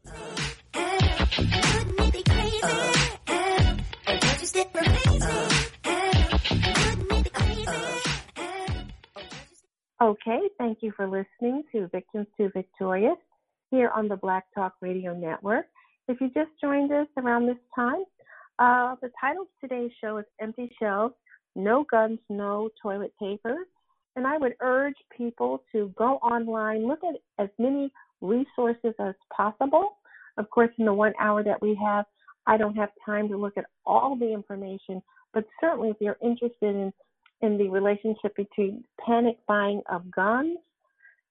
Okay, 10.02 10.40
thank 10.58 10.80
you 10.82 10.92
for 10.96 11.08
listening 11.08 11.64
to 11.72 11.88
Victims 11.88 12.28
to 12.38 12.50
Victorious 12.50 13.16
here 13.70 13.92
on 13.96 14.10
the 14.10 14.18
Black 14.18 14.46
Talk 14.54 14.74
Radio 14.82 15.14
Network. 15.16 15.68
If 16.10 16.20
you 16.20 16.30
just 16.34 16.50
joined 16.60 16.92
us 16.92 17.08
around 17.18 17.48
this 17.48 17.56
time, 17.74 18.04
uh, 18.60 18.96
the 19.02 19.10
title 19.22 19.44
of 19.44 19.48
today's 19.62 19.92
show 20.02 20.18
is 20.18 20.26
Empty 20.42 20.70
Shelves 20.80 21.16
No 21.56 21.86
Guns, 21.90 22.20
No 22.30 22.70
Toilet 22.82 23.14
Paper. 23.20 23.56
And 24.18 24.28
I 24.28 24.38
would 24.38 24.56
urge 24.60 24.98
people 25.16 25.64
to 25.72 25.94
go 25.98 26.16
online, 26.16 26.88
look 26.88 27.00
at 27.08 27.16
as 27.42 27.50
many 27.58 27.90
resources 28.20 28.94
as 29.00 29.16
possible. 29.34 29.98
Of 30.38 30.50
course, 30.50 30.72
in 30.78 30.86
the 30.86 30.94
one 30.94 31.14
hour 31.20 31.42
that 31.44 31.62
we 31.62 31.80
have, 31.82 32.06
I 32.48 32.58
don't 32.58 32.76
have 32.76 32.90
time 33.06 33.28
to 33.30 33.38
look 33.38 33.58
at 33.58 33.66
all 33.86 34.16
the 34.16 34.32
information, 34.34 35.02
but 35.34 35.46
certainly 35.60 35.90
if 35.90 35.98
you're 36.00 36.18
interested 36.22 36.76
in, 36.76 36.94
in 37.42 37.58
the 37.58 37.70
relationship 37.70 38.36
between 38.36 38.84
panic 39.06 39.38
buying 39.48 39.82
of 39.92 40.10
guns, 40.12 40.58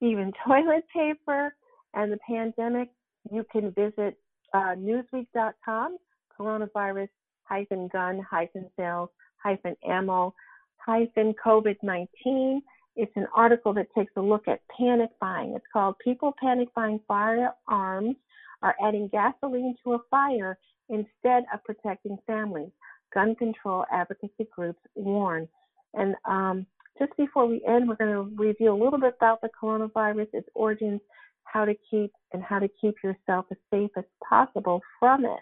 even 0.01 0.33
toilet 0.47 0.85
paper, 0.95 1.55
and 1.95 2.13
the 2.13 2.19
pandemic, 2.29 2.89
you 3.33 3.45
can 3.51 3.73
visit 3.73 4.17
uh, 4.55 4.75
newsweek.com, 4.77 5.99
coronavirus 6.39 7.09
hyphen 7.45 7.89
gun 7.93 8.25
hyphen 8.31 8.71
sales 8.77 9.11
hyphen 9.43 9.75
ammo 9.89 10.33
hyphen 10.77 11.35
COVID 11.45 11.77
19. 11.83 12.63
It's 12.97 13.13
an 13.17 13.27
article 13.35 13.73
that 13.75 13.87
takes 13.97 14.13
a 14.17 14.21
look 14.21 14.49
at 14.49 14.61
panic 14.77 15.11
buying. 15.21 15.55
It's 15.55 15.65
called 15.73 15.97
People 16.03 16.35
Panic 16.41 16.69
Buying 16.75 17.01
Firearms 17.07 18.17
Are 18.63 18.75
Adding 18.85 19.09
Gasoline 19.13 19.75
to 19.85 19.95
a 19.95 19.99
Fire 20.11 20.59
Instead 20.91 21.45
of 21.53 21.65
Protecting 21.65 22.19
Families. 22.27 22.71
Gun 23.15 23.35
control 23.35 23.85
advocacy 23.93 24.47
groups 24.55 24.81
warn. 24.95 25.49
And 25.95 26.15
um, 26.25 26.67
just 26.99 27.17
before 27.17 27.47
we 27.47 27.63
end, 27.67 27.89
we're 27.89 27.97
going 27.97 28.13
to 28.13 28.43
review 28.43 28.73
a 28.73 28.81
little 28.83 29.01
bit 29.01 29.15
about 29.17 29.41
the 29.41 29.49
coronavirus, 29.61 30.29
its 30.33 30.49
origins, 30.55 31.01
how 31.45 31.65
to 31.65 31.75
keep 31.91 32.13
and 32.33 32.43
how 32.43 32.59
to 32.59 32.69
keep 32.81 32.95
yourself 33.03 33.47
as 33.51 33.57
safe 33.73 33.91
as 33.97 34.05
possible 34.29 34.81
from 34.99 35.25
it. 35.25 35.41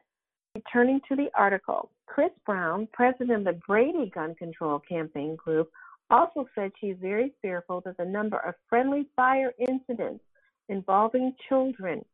Returning 0.55 1.01
to 1.09 1.17
the 1.17 1.29
article, 1.35 1.91
Kris 2.07 2.31
Brown, 2.47 2.89
president 2.93 3.33
of 3.33 3.45
the 3.45 3.61
Brady 3.67 4.11
Gun 4.15 4.35
Control 4.35 4.81
Campaign 4.89 5.37
Group, 5.37 5.71
also 6.11 6.47
said 6.55 6.73
she's 6.81 6.97
very 7.01 7.35
fearful 7.43 7.83
that 7.85 7.99
the 7.99 8.05
number 8.05 8.39
of 8.39 8.55
friendly 8.69 9.07
fire 9.15 9.53
incidents 9.59 10.25
involving 10.69 11.35
children 11.49 12.05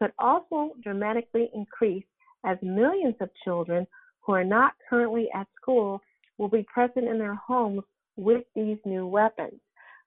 could 0.00 0.12
also 0.18 0.72
dramatically 0.82 1.50
increase 1.54 2.04
as 2.44 2.58
millions 2.62 3.14
of 3.20 3.30
children 3.44 3.86
who 4.20 4.32
are 4.32 4.44
not 4.44 4.74
currently 4.88 5.28
at 5.34 5.46
school 5.60 6.00
will 6.38 6.48
be 6.48 6.64
present 6.72 7.08
in 7.08 7.18
their 7.18 7.34
homes 7.34 7.82
with 8.16 8.44
these 8.54 8.78
new 8.84 9.06
weapons. 9.06 9.60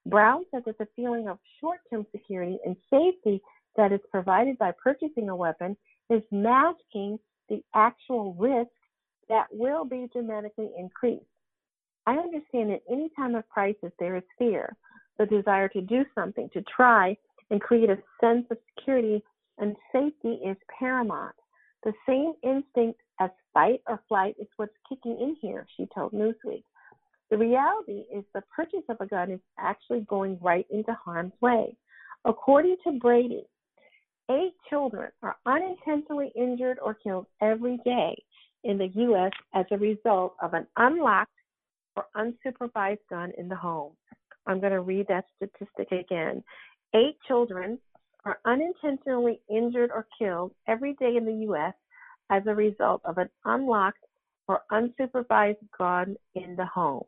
Brown 0.05 0.45
said 0.51 0.63
that 0.65 0.77
the 0.77 0.87
feeling 0.95 1.27
of 1.27 1.39
short 1.59 1.79
term 1.89 2.05
security 2.11 2.59
and 2.65 2.75
safety 2.89 3.41
that 3.75 3.91
is 3.91 3.99
provided 4.11 4.57
by 4.57 4.71
purchasing 4.71 5.29
a 5.29 5.35
weapon 5.35 5.75
is 6.09 6.21
masking 6.31 7.17
the 7.49 7.63
actual 7.73 8.33
risk 8.35 8.69
that 9.29 9.47
will 9.51 9.85
be 9.85 10.07
dramatically 10.13 10.69
increased. 10.77 11.25
I 12.05 12.17
understand 12.17 12.69
that 12.69 12.83
any 12.89 13.09
time 13.15 13.35
of 13.35 13.49
crisis 13.49 13.91
there 13.99 14.15
is 14.15 14.23
fear, 14.37 14.75
the 15.17 15.25
desire 15.25 15.67
to 15.69 15.81
do 15.81 16.05
something, 16.13 16.49
to 16.53 16.61
try 16.63 17.17
and 17.49 17.59
create 17.59 17.89
a 17.89 17.97
sense 18.21 18.45
of 18.51 18.57
security 18.75 19.23
and 19.57 19.75
safety 19.91 20.39
is 20.45 20.57
paramount. 20.79 21.35
The 21.85 21.93
same 22.07 22.33
instinct 22.43 22.99
as 23.19 23.29
fight 23.53 23.81
or 23.87 24.01
flight 24.09 24.35
is 24.39 24.47
what's 24.57 24.73
kicking 24.89 25.17
in 25.19 25.37
here, 25.39 25.65
she 25.77 25.87
told 25.93 26.11
Newsweek. 26.11 26.63
The 27.29 27.37
reality 27.37 28.03
is 28.13 28.23
the 28.33 28.43
purchase 28.55 28.83
of 28.89 28.97
a 28.99 29.05
gun 29.05 29.31
is 29.31 29.39
actually 29.59 30.01
going 30.01 30.37
right 30.41 30.65
into 30.71 30.93
harm's 30.93 31.33
way. 31.41 31.77
According 32.25 32.77
to 32.83 32.93
Brady, 32.93 33.45
eight 34.31 34.53
children 34.69 35.11
are 35.21 35.35
unintentionally 35.45 36.31
injured 36.35 36.79
or 36.83 36.95
killed 36.95 37.27
every 37.41 37.77
day 37.85 38.15
in 38.63 38.79
the 38.79 38.87
U.S. 38.87 39.31
as 39.53 39.65
a 39.71 39.77
result 39.77 40.35
of 40.41 40.53
an 40.55 40.65
unlocked 40.77 41.31
or 41.95 42.05
unsupervised 42.15 42.97
gun 43.11 43.31
in 43.37 43.47
the 43.47 43.55
home. 43.55 43.93
I'm 44.47 44.59
going 44.59 44.73
to 44.73 44.81
read 44.81 45.07
that 45.09 45.25
statistic 45.37 45.91
again. 45.91 46.43
Eight 46.95 47.17
children 47.27 47.79
are 48.25 48.39
unintentionally 48.45 49.39
injured 49.49 49.91
or 49.93 50.07
killed 50.17 50.51
every 50.67 50.93
day 50.93 51.15
in 51.15 51.25
the 51.25 51.43
U.S. 51.45 51.73
as 52.29 52.43
a 52.47 52.55
result 52.55 53.01
of 53.05 53.17
an 53.17 53.29
unlocked 53.45 54.03
or 54.47 54.61
unsupervised 54.71 55.57
gun 55.77 56.15
in 56.33 56.55
the 56.55 56.65
home. 56.65 57.05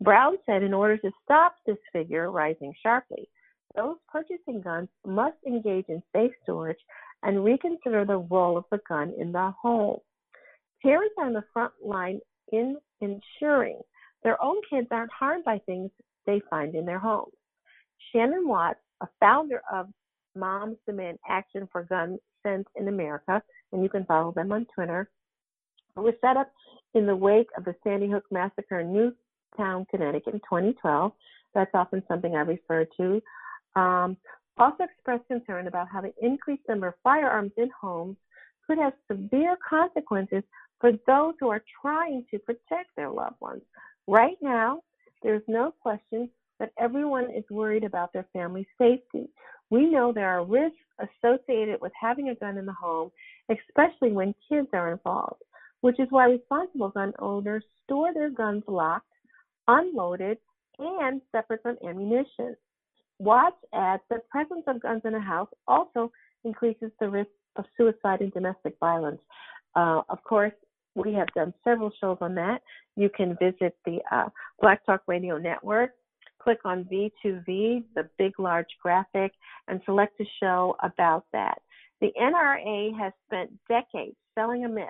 Brown 0.00 0.36
said 0.46 0.62
in 0.62 0.72
order 0.72 0.96
to 0.96 1.10
stop 1.22 1.56
this 1.66 1.76
figure 1.92 2.30
rising 2.30 2.72
sharply, 2.82 3.28
those 3.76 3.96
purchasing 4.08 4.60
guns 4.62 4.88
must 5.06 5.36
engage 5.46 5.86
in 5.88 6.02
safe 6.14 6.32
storage 6.42 6.78
and 7.22 7.44
reconsider 7.44 8.04
the 8.04 8.18
role 8.18 8.56
of 8.56 8.64
the 8.70 8.80
gun 8.88 9.12
in 9.18 9.30
the 9.30 9.54
home. 9.62 9.98
Parents 10.82 11.14
are 11.18 11.26
on 11.26 11.34
the 11.34 11.44
front 11.52 11.72
line 11.84 12.18
in 12.52 12.78
ensuring 13.00 13.80
their 14.22 14.42
own 14.42 14.56
kids 14.68 14.88
aren't 14.90 15.12
harmed 15.12 15.44
by 15.44 15.58
things 15.58 15.90
they 16.26 16.40
find 16.50 16.74
in 16.74 16.84
their 16.84 16.98
homes. 16.98 17.32
Shannon 18.12 18.48
Watts, 18.48 18.80
a 19.00 19.08
founder 19.18 19.62
of 19.72 19.88
Moms 20.36 20.76
Demand 20.86 21.18
Action 21.28 21.68
for 21.70 21.84
Gun 21.84 22.18
Sense 22.42 22.66
in 22.76 22.88
America, 22.88 23.42
and 23.72 23.82
you 23.82 23.88
can 23.88 24.04
follow 24.04 24.32
them 24.32 24.52
on 24.52 24.66
Twitter, 24.74 25.08
it 25.96 26.00
was 26.00 26.14
set 26.20 26.36
up 26.36 26.50
in 26.94 27.06
the 27.06 27.16
wake 27.16 27.48
of 27.56 27.64
the 27.64 27.74
Sandy 27.84 28.08
Hook 28.08 28.24
massacre 28.30 28.80
in 28.80 28.92
Newtown, 28.92 29.86
Connecticut 29.90 30.34
in 30.34 30.40
2012. 30.40 31.12
That's 31.54 31.70
often 31.74 32.02
something 32.08 32.36
I 32.36 32.40
refer 32.40 32.86
to. 32.96 33.22
Um, 33.76 34.16
also 34.58 34.84
expressed 34.84 35.26
concern 35.26 35.66
about 35.66 35.88
how 35.88 36.00
the 36.00 36.12
increased 36.20 36.62
number 36.68 36.88
of 36.88 36.94
firearms 37.02 37.52
in 37.56 37.70
homes 37.78 38.16
could 38.66 38.78
have 38.78 38.92
severe 39.10 39.56
consequences 39.68 40.42
for 40.80 40.92
those 41.06 41.34
who 41.40 41.48
are 41.48 41.62
trying 41.80 42.24
to 42.30 42.38
protect 42.38 42.94
their 42.96 43.10
loved 43.10 43.40
ones. 43.40 43.62
Right 44.06 44.36
now, 44.40 44.82
there's 45.22 45.42
no 45.48 45.74
question 45.82 46.30
that 46.60 46.70
everyone 46.78 47.30
is 47.34 47.44
worried 47.50 47.82
about 47.82 48.12
their 48.12 48.26
family's 48.32 48.66
safety. 48.78 49.28
We 49.70 49.90
know 49.90 50.12
there 50.12 50.28
are 50.28 50.44
risks 50.44 50.76
associated 51.00 51.80
with 51.80 51.92
having 52.00 52.28
a 52.28 52.34
gun 52.36 52.58
in 52.58 52.66
the 52.66 52.72
home, 52.72 53.10
especially 53.48 54.12
when 54.12 54.34
kids 54.48 54.68
are 54.72 54.92
involved, 54.92 55.42
which 55.80 55.98
is 55.98 56.06
why 56.10 56.26
responsible 56.26 56.90
gun 56.90 57.12
owners 57.18 57.64
store 57.84 58.14
their 58.14 58.30
guns 58.30 58.62
locked, 58.68 59.06
unloaded, 59.66 60.38
and 60.78 61.20
separate 61.32 61.62
from 61.62 61.76
ammunition. 61.86 62.56
Watts 63.18 63.56
adds 63.74 64.02
the 64.08 64.20
presence 64.30 64.64
of 64.66 64.80
guns 64.80 65.02
in 65.04 65.14
a 65.14 65.20
house 65.20 65.48
also 65.66 66.12
increases 66.44 66.90
the 67.00 67.08
risk 67.08 67.30
of 67.56 67.64
suicide 67.76 68.20
and 68.20 68.32
domestic 68.32 68.74
violence. 68.80 69.20
Uh, 69.74 70.02
of 70.08 70.22
course, 70.24 70.52
we 70.94 71.12
have 71.12 71.28
done 71.34 71.54
several 71.64 71.92
shows 72.00 72.18
on 72.20 72.34
that. 72.34 72.62
You 72.96 73.10
can 73.14 73.36
visit 73.40 73.76
the 73.84 73.98
uh, 74.10 74.28
Black 74.60 74.84
Talk 74.84 75.02
Radio 75.06 75.38
Network, 75.38 75.92
click 76.42 76.58
on 76.64 76.84
V2V, 76.84 77.84
the 77.94 78.08
big 78.18 78.38
large 78.38 78.68
graphic, 78.82 79.32
and 79.68 79.80
select 79.84 80.20
a 80.20 80.24
show 80.40 80.76
about 80.82 81.24
that. 81.32 81.60
The 82.00 82.12
NRA 82.20 82.98
has 82.98 83.12
spent 83.26 83.50
decades 83.68 84.16
selling 84.34 84.64
a 84.64 84.68
myth 84.68 84.88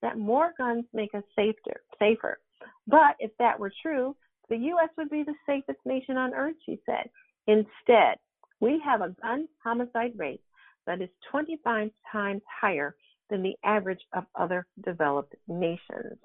that 0.00 0.18
more 0.18 0.52
guns 0.58 0.84
make 0.92 1.14
us 1.14 1.24
safer. 1.36 1.82
safer. 1.98 2.38
But 2.86 3.16
if 3.18 3.30
that 3.38 3.58
were 3.58 3.72
true, 3.82 4.16
the 4.48 4.56
U.S. 4.56 4.90
would 4.96 5.10
be 5.10 5.22
the 5.22 5.34
safest 5.46 5.78
nation 5.84 6.16
on 6.16 6.34
earth, 6.34 6.56
she 6.66 6.78
said. 6.86 7.08
Instead, 7.46 8.18
we 8.60 8.80
have 8.84 9.00
a 9.00 9.14
gun 9.22 9.48
homicide 9.62 10.12
rate 10.16 10.42
that 10.86 11.00
is 11.00 11.08
25 11.30 11.90
times 12.10 12.42
higher 12.60 12.94
than 13.30 13.42
the 13.42 13.56
average 13.64 14.00
of 14.12 14.24
other 14.34 14.66
developed 14.84 15.34
nations. 15.48 16.18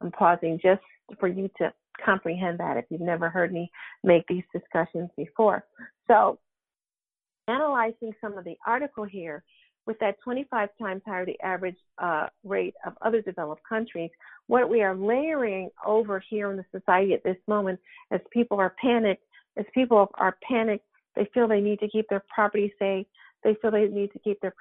I'm 0.00 0.10
pausing 0.10 0.60
just 0.62 0.82
for 1.18 1.28
you 1.28 1.48
to 1.58 1.72
comprehend 2.04 2.58
that 2.58 2.76
if 2.76 2.84
you've 2.90 3.00
never 3.00 3.28
heard 3.28 3.52
me 3.52 3.70
make 4.02 4.26
these 4.28 4.44
discussions 4.52 5.10
before. 5.16 5.64
So, 6.08 6.38
analyzing 7.48 8.12
some 8.20 8.38
of 8.38 8.44
the 8.44 8.56
article 8.66 9.04
here, 9.04 9.44
with 9.86 9.98
that 9.98 10.16
25 10.24 10.70
times 10.80 11.02
higher 11.04 11.26
the 11.26 11.38
average 11.40 11.76
uh, 11.98 12.26
rate 12.42 12.74
of 12.86 12.94
other 13.02 13.20
developed 13.20 13.62
countries, 13.68 14.10
what 14.46 14.68
we 14.68 14.82
are 14.82 14.96
layering 14.96 15.70
over 15.86 16.22
here 16.30 16.50
in 16.50 16.56
the 16.56 16.64
society 16.72 17.12
at 17.12 17.22
this 17.22 17.36
moment, 17.46 17.78
as 18.10 18.20
people 18.32 18.58
are 18.58 18.74
panicked, 18.80 19.22
as 19.58 19.66
people 19.74 20.08
are 20.14 20.38
panicked, 20.48 20.84
they 21.14 21.28
feel 21.34 21.46
they 21.46 21.60
need 21.60 21.80
to 21.80 21.88
keep 21.88 22.08
their 22.08 22.24
property 22.34 22.72
safe, 22.78 23.06
they 23.42 23.54
feel 23.60 23.70
they 23.70 23.88
need 23.88 24.10
to 24.12 24.18
keep 24.18 24.40
their 24.40 24.54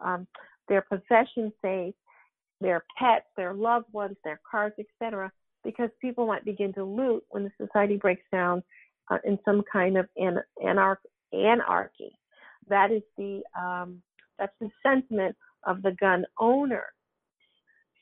um, 0.00 0.26
their 0.68 0.82
possessions 0.82 1.52
safe, 1.62 1.94
their 2.60 2.84
pets, 2.98 3.24
their 3.36 3.54
loved 3.54 3.90
ones, 3.92 4.16
their 4.22 4.40
cars, 4.48 4.72
etc. 4.78 5.32
Because 5.64 5.90
people 6.00 6.26
might 6.26 6.44
begin 6.44 6.72
to 6.74 6.84
loot 6.84 7.24
when 7.30 7.44
the 7.44 7.50
society 7.60 7.96
breaks 7.96 8.24
down 8.32 8.62
uh, 9.10 9.18
in 9.24 9.38
some 9.44 9.62
kind 9.70 9.96
of 9.96 10.06
an- 10.16 10.42
anarch- 10.64 10.98
anarchy. 11.32 12.18
That 12.68 12.90
is 12.92 13.02
the 13.16 13.42
um, 13.58 14.02
that's 14.38 14.54
the 14.60 14.70
sentiment 14.82 15.36
of 15.66 15.82
the 15.82 15.92
gun 16.00 16.24
owner. 16.38 16.84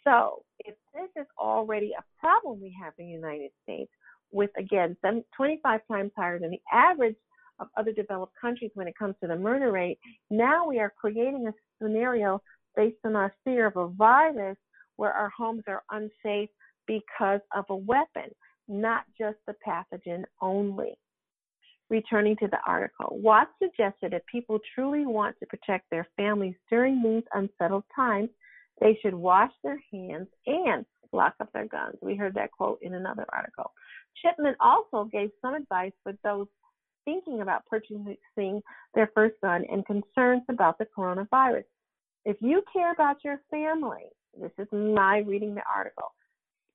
So 0.04 0.42
if 0.60 0.74
this 0.94 1.22
is 1.22 1.26
already 1.38 1.92
a 1.98 2.04
problem 2.20 2.60
we 2.60 2.76
have 2.80 2.92
in 2.98 3.06
the 3.06 3.12
United 3.12 3.50
States, 3.62 3.90
with 4.32 4.50
again 4.58 4.96
25 5.36 5.80
times 5.90 6.10
higher 6.16 6.38
than 6.38 6.50
the 6.50 6.60
average 6.72 7.16
of 7.58 7.68
other 7.76 7.92
developed 7.92 8.34
countries 8.38 8.70
when 8.74 8.86
it 8.86 8.98
comes 8.98 9.14
to 9.20 9.28
the 9.28 9.36
murder 9.36 9.72
rate, 9.72 9.98
now 10.30 10.66
we 10.68 10.78
are 10.78 10.92
creating 11.00 11.46
a 11.46 11.52
scenario 11.82 12.40
based 12.74 12.98
on 13.04 13.16
our 13.16 13.32
fear 13.44 13.66
of 13.66 13.76
a 13.76 13.88
virus 13.88 14.58
where 14.96 15.12
our 15.12 15.30
homes 15.30 15.62
are 15.66 15.82
unsafe 15.90 16.50
because 16.86 17.40
of 17.54 17.64
a 17.68 17.76
weapon, 17.76 18.30
not 18.68 19.04
just 19.18 19.36
the 19.46 19.54
pathogen 19.66 20.24
only. 20.40 20.98
Returning 21.88 22.36
to 22.38 22.48
the 22.48 22.58
article, 22.66 23.18
Watts 23.20 23.52
suggested 23.62 24.12
if 24.12 24.26
people 24.26 24.58
truly 24.74 25.06
want 25.06 25.36
to 25.38 25.46
protect 25.46 25.88
their 25.90 26.06
families 26.16 26.56
during 26.68 27.00
these 27.02 27.22
unsettled 27.32 27.84
times, 27.94 28.28
they 28.80 28.98
should 29.00 29.14
wash 29.14 29.52
their 29.62 29.80
hands 29.92 30.26
and 30.46 30.84
lock 31.12 31.34
up 31.40 31.52
their 31.52 31.68
guns. 31.68 31.96
We 32.02 32.16
heard 32.16 32.34
that 32.34 32.50
quote 32.50 32.80
in 32.82 32.94
another 32.94 33.24
article. 33.32 33.72
Chipman 34.20 34.56
also 34.58 35.04
gave 35.04 35.30
some 35.40 35.54
advice 35.54 35.92
for 36.02 36.12
those 36.24 36.48
thinking 37.04 37.40
about 37.40 37.64
purchasing 37.66 38.62
their 38.94 39.10
first 39.14 39.36
gun 39.40 39.64
and 39.70 39.86
concerns 39.86 40.42
about 40.48 40.78
the 40.78 40.86
coronavirus. 40.86 41.64
If 42.24 42.36
you 42.40 42.62
care 42.72 42.92
about 42.92 43.18
your 43.24 43.40
family, 43.50 44.10
this 44.38 44.50
is 44.58 44.66
my 44.72 45.18
reading 45.18 45.54
the 45.54 45.62
article, 45.72 46.12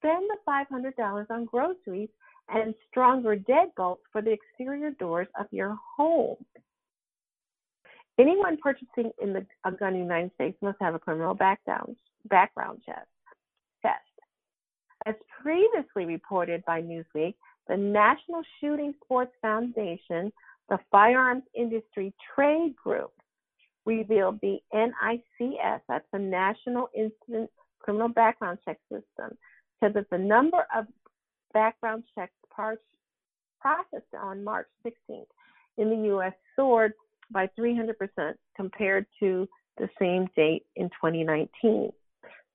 spend 0.02 0.30
the 0.30 0.38
$500 0.48 1.30
on 1.30 1.46
groceries 1.46 2.10
and 2.50 2.74
stronger 2.90 3.36
deadbolts 3.36 4.00
for 4.12 4.22
the 4.22 4.32
exterior 4.32 4.92
doors 4.92 5.28
of 5.40 5.46
your 5.52 5.78
home. 5.98 6.38
Anyone 8.20 8.58
purchasing 8.62 9.12
in 9.22 9.34
the, 9.34 9.46
a 9.66 9.72
gun 9.72 9.94
in 9.94 10.00
the 10.00 10.06
United 10.06 10.32
States 10.36 10.58
must 10.62 10.78
have 10.82 10.96
a 10.96 11.00
criminal 11.00 11.34
background, 11.34 11.96
background 12.30 12.82
test. 12.86 13.08
As 15.06 15.16
previously 15.42 16.06
reported 16.06 16.64
by 16.66 16.82
Newsweek, 16.82 17.34
the 17.68 17.78
National 17.78 18.42
Shooting 18.60 18.94
Sports 19.04 19.32
Foundation, 19.42 20.32
the 20.70 20.78
Firearms 20.92 21.44
Industry 21.56 22.14
Trade 22.36 22.76
Group, 22.76 23.12
revealed 23.86 24.40
the 24.42 24.60
NICS, 24.74 25.82
that's 25.88 26.06
the 26.14 26.20
National 26.20 26.88
Instant 26.96 27.50
Criminal 27.80 28.10
Background 28.10 28.60
Check 28.64 28.78
System, 28.92 29.38
said 29.82 29.94
that 29.96 30.10
the 30.10 30.18
number 30.18 30.66
of 30.76 30.86
background 31.54 32.04
checks 32.16 32.34
processed 32.50 34.14
on 34.20 34.44
March 34.44 34.68
16th 34.86 35.26
in 35.78 35.90
the 35.90 36.08
U.S. 36.08 36.34
soared 36.56 36.94
by 37.32 37.50
300% 37.60 37.94
compared 38.56 39.06
to 39.20 39.48
the 39.78 39.90
same 40.00 40.30
date 40.36 40.66
in 40.76 40.90
2019. 40.90 41.92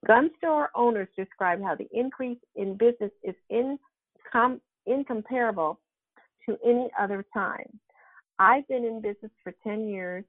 Gun 0.06 0.30
store 0.38 0.70
owners 0.74 1.08
describe 1.16 1.62
how 1.62 1.74
the 1.74 1.88
increase 1.92 2.38
in 2.54 2.76
business 2.76 3.10
is 3.24 3.34
incom- 3.50 4.60
incomparable 4.86 5.80
to 6.46 6.56
any 6.64 6.88
other 6.98 7.24
time. 7.34 7.80
I've 8.38 8.68
been 8.68 8.84
in 8.84 9.00
business 9.00 9.32
for 9.42 9.54
10 9.64 9.88
years. 9.88 10.24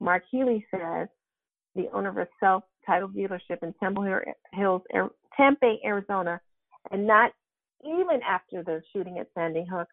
Mark 0.00 0.24
Healy 0.30 0.66
says, 0.70 1.08
the 1.76 1.88
owner 1.92 2.08
of 2.08 2.18
a 2.18 2.28
self 2.40 2.64
titled 2.86 3.14
dealership 3.14 3.62
in 3.62 3.74
Temple 3.80 4.22
Hills, 4.52 4.82
Tempe, 5.36 5.80
Arizona, 5.84 6.40
and 6.90 7.06
not 7.06 7.32
even 7.84 8.20
after 8.28 8.62
the 8.62 8.82
shooting 8.92 9.18
at 9.18 9.28
Sandy 9.34 9.64
Hook, 9.70 9.88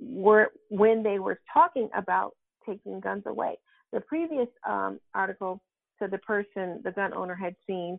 were 0.00 0.50
when 0.70 1.02
they 1.02 1.18
were 1.18 1.40
talking 1.52 1.88
about 1.96 2.32
taking 2.66 3.00
guns 3.00 3.22
away. 3.26 3.56
The 3.92 4.00
previous 4.00 4.48
um, 4.68 4.98
article 5.14 5.60
said 5.98 6.10
the 6.10 6.18
person, 6.18 6.80
the 6.82 6.90
gun 6.90 7.14
owner, 7.14 7.34
had 7.34 7.54
seen 7.66 7.98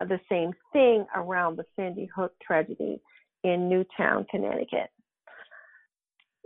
the 0.00 0.20
same 0.30 0.52
thing 0.72 1.06
around 1.14 1.56
the 1.56 1.64
Sandy 1.76 2.08
Hook 2.14 2.32
tragedy 2.42 3.00
in 3.44 3.68
Newtown, 3.68 4.26
Connecticut. 4.30 4.90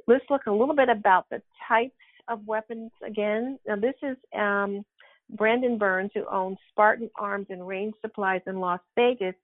Let's 0.07 0.25
look 0.31 0.43
a 0.47 0.53
little 0.53 0.77
bit 0.77 0.89
about 0.89 1.27
the 1.31 1.41
types 1.67 1.95
of 2.29 2.47
weapons 2.47 2.91
again. 3.07 3.59
Now, 3.67 3.77
this 3.77 3.95
is 4.03 4.17
um, 4.39 4.85
Brandon 5.31 5.79
Burns, 5.79 6.11
who 6.15 6.25
owns 6.31 6.59
Spartan 6.71 7.11
Arms 7.19 7.47
and 7.51 7.67
Range 7.67 7.95
Supplies 8.01 8.43
in 8.47 8.61
Las 8.61 8.81
Vegas, 8.95 9.35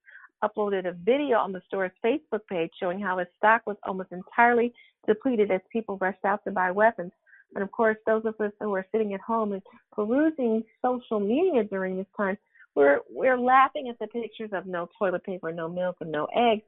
uploaded 0.42 0.86
a 0.86 0.92
video 0.92 1.36
on 1.38 1.52
the 1.52 1.62
store's 1.66 1.90
Facebook 2.04 2.46
page 2.48 2.70
showing 2.78 3.00
how 3.00 3.18
his 3.18 3.28
stock 3.36 3.62
was 3.66 3.76
almost 3.84 4.12
entirely 4.12 4.72
depleted 5.06 5.50
as 5.50 5.60
people 5.72 5.98
rushed 5.98 6.24
out 6.24 6.42
to 6.44 6.50
buy 6.50 6.70
weapons. 6.70 7.12
And 7.54 7.62
of 7.62 7.70
course, 7.72 7.96
those 8.06 8.24
of 8.24 8.40
us 8.40 8.52
who 8.60 8.74
are 8.74 8.86
sitting 8.92 9.12
at 9.14 9.20
home 9.20 9.52
and 9.52 9.62
perusing 9.92 10.62
social 10.82 11.20
media 11.20 11.64
during 11.64 11.96
this 11.96 12.06
time, 12.16 12.38
we're 12.74 13.00
we're 13.10 13.38
laughing 13.38 13.88
at 13.88 13.98
the 13.98 14.06
pictures 14.06 14.50
of 14.52 14.66
no 14.66 14.88
toilet 14.98 15.24
paper, 15.24 15.52
no 15.52 15.68
milk, 15.68 15.96
and 16.00 16.12
no 16.12 16.28
eggs. 16.34 16.62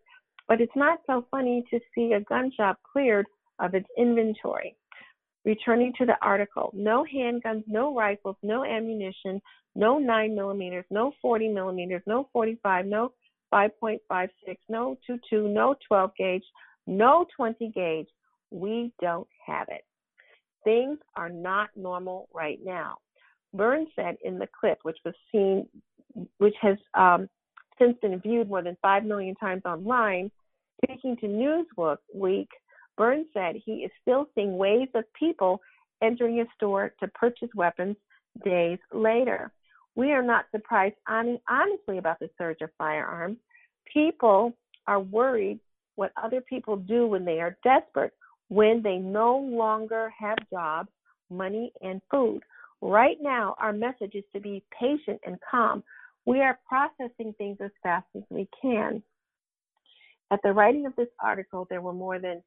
But 0.48 0.60
it's 0.60 0.74
not 0.74 1.00
so 1.06 1.24
funny 1.30 1.64
to 1.70 1.78
see 1.94 2.12
a 2.12 2.20
gun 2.20 2.50
shop 2.56 2.80
cleared 2.92 3.26
of 3.60 3.74
its 3.74 3.86
inventory. 3.96 4.76
Returning 5.44 5.92
to 5.98 6.06
the 6.06 6.14
article, 6.22 6.70
no 6.72 7.04
handguns, 7.12 7.64
no 7.66 7.94
rifles, 7.94 8.36
no 8.44 8.64
ammunition, 8.64 9.42
no 9.74 9.98
9 9.98 10.34
millimeters, 10.34 10.84
no 10.90 11.12
40 11.20 11.48
millimeters, 11.48 12.02
no 12.06 12.28
45, 12.32 12.86
no 12.86 13.12
5.56, 13.52 14.28
no 14.68 14.96
22, 15.06 15.48
no 15.48 15.74
12 15.88 16.10
gauge, 16.16 16.44
no 16.86 17.26
20 17.36 17.68
gauge. 17.74 18.06
We 18.50 18.92
don't 19.00 19.26
have 19.44 19.66
it. 19.68 19.84
Things 20.64 20.98
are 21.16 21.28
not 21.28 21.70
normal 21.74 22.28
right 22.32 22.60
now. 22.64 22.98
Burns 23.52 23.88
said 23.96 24.16
in 24.24 24.38
the 24.38 24.48
clip, 24.58 24.78
which 24.82 24.98
was 25.04 25.14
seen, 25.30 25.66
which 26.38 26.54
has 26.60 26.76
um, 26.94 27.28
since 27.78 27.96
been 28.00 28.20
viewed 28.20 28.48
more 28.48 28.62
than 28.62 28.76
5 28.80 29.04
million 29.04 29.34
times 29.34 29.62
online, 29.64 30.30
speaking 30.84 31.16
to 31.18 31.26
Newsweek, 31.26 32.46
Burns 32.96 33.26
said 33.32 33.56
he 33.56 33.84
is 33.84 33.90
still 34.02 34.26
seeing 34.34 34.56
waves 34.56 34.90
of 34.94 35.04
people 35.14 35.60
entering 36.02 36.40
a 36.40 36.44
store 36.56 36.92
to 37.00 37.08
purchase 37.08 37.48
weapons 37.54 37.96
days 38.44 38.78
later. 38.92 39.52
We 39.94 40.12
are 40.12 40.22
not 40.22 40.46
surprised 40.50 40.96
honestly 41.06 41.98
about 41.98 42.18
the 42.18 42.30
surge 42.38 42.60
of 42.60 42.70
firearms. 42.78 43.38
People 43.92 44.54
are 44.86 45.00
worried 45.00 45.60
what 45.96 46.12
other 46.22 46.40
people 46.40 46.76
do 46.76 47.06
when 47.06 47.24
they 47.24 47.40
are 47.40 47.56
desperate, 47.62 48.12
when 48.48 48.82
they 48.82 48.96
no 48.96 49.36
longer 49.36 50.12
have 50.18 50.38
jobs, 50.50 50.88
money, 51.30 51.72
and 51.82 52.00
food. 52.10 52.40
Right 52.80 53.18
now, 53.20 53.54
our 53.58 53.72
message 53.72 54.14
is 54.14 54.24
to 54.34 54.40
be 54.40 54.62
patient 54.78 55.20
and 55.26 55.38
calm. 55.48 55.82
We 56.24 56.40
are 56.40 56.58
processing 56.68 57.34
things 57.36 57.58
as 57.62 57.70
fast 57.82 58.06
as 58.16 58.22
we 58.30 58.48
can. 58.60 59.02
At 60.30 60.40
the 60.42 60.52
writing 60.52 60.86
of 60.86 60.96
this 60.96 61.08
article, 61.22 61.66
there 61.68 61.82
were 61.82 61.92
more 61.92 62.18
than 62.18 62.42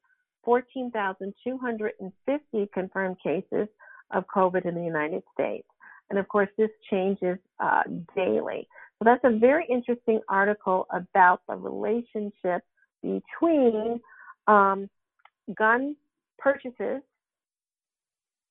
14,250 0.46 2.70
confirmed 2.72 3.18
cases 3.22 3.68
of 4.12 4.24
COVID 4.34 4.64
in 4.64 4.74
the 4.74 4.82
United 4.82 5.22
States. 5.34 5.68
And 6.08 6.18
of 6.18 6.26
course, 6.28 6.48
this 6.56 6.70
changes 6.90 7.36
uh, 7.60 7.82
daily. 8.14 8.66
So 8.98 9.04
that's 9.04 9.24
a 9.24 9.38
very 9.38 9.66
interesting 9.68 10.22
article 10.28 10.86
about 10.90 11.42
the 11.48 11.56
relationship 11.56 12.62
between 13.02 14.00
um, 14.46 14.88
gun 15.54 15.96
purchases, 16.38 17.02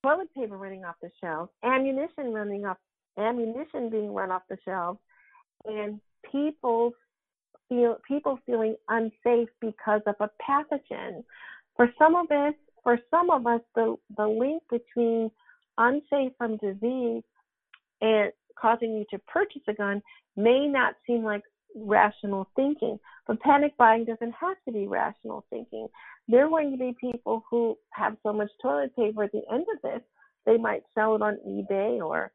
toilet 0.04 0.28
paper 0.36 0.56
running 0.56 0.84
off 0.84 0.94
the 1.02 1.10
shelves, 1.20 1.50
ammunition 1.64 2.32
running 2.32 2.64
off, 2.66 2.76
ammunition 3.18 3.90
being 3.90 4.12
run 4.12 4.30
off 4.30 4.42
the 4.48 4.58
shelves, 4.64 5.00
and 5.64 6.00
people 6.30 6.92
feel 7.68 7.96
people 8.06 8.38
feeling 8.46 8.76
unsafe 8.88 9.48
because 9.60 10.00
of 10.06 10.14
a 10.20 10.30
pathogen. 10.40 11.24
For 11.76 11.90
some 11.98 12.14
of 12.14 12.30
us, 12.30 12.54
for 12.82 12.98
some 13.10 13.30
of 13.30 13.46
us, 13.46 13.60
the 13.74 13.96
the 14.16 14.26
link 14.26 14.62
between 14.70 15.30
unsafe 15.78 16.32
from 16.38 16.56
disease 16.56 17.22
and 18.00 18.32
causing 18.58 18.94
you 18.94 19.04
to 19.10 19.18
purchase 19.26 19.62
a 19.68 19.74
gun 19.74 20.02
may 20.36 20.66
not 20.66 20.94
seem 21.06 21.22
like 21.22 21.42
rational 21.74 22.48
thinking. 22.56 22.98
But 23.26 23.40
panic 23.40 23.76
buying 23.76 24.04
doesn't 24.04 24.34
have 24.40 24.56
to 24.66 24.72
be 24.72 24.86
rational 24.86 25.44
thinking. 25.50 25.88
There 26.28 26.46
are 26.46 26.48
going 26.48 26.70
to 26.72 26.78
be 26.78 26.96
people 27.00 27.44
who 27.50 27.76
have 27.90 28.16
so 28.22 28.32
much 28.32 28.48
toilet 28.62 28.94
paper 28.96 29.24
at 29.24 29.32
the 29.32 29.42
end 29.52 29.66
of 29.74 29.82
this, 29.82 30.00
they 30.46 30.56
might 30.56 30.82
sell 30.94 31.14
it 31.16 31.22
on 31.22 31.38
eBay 31.46 31.98
or 31.98 32.30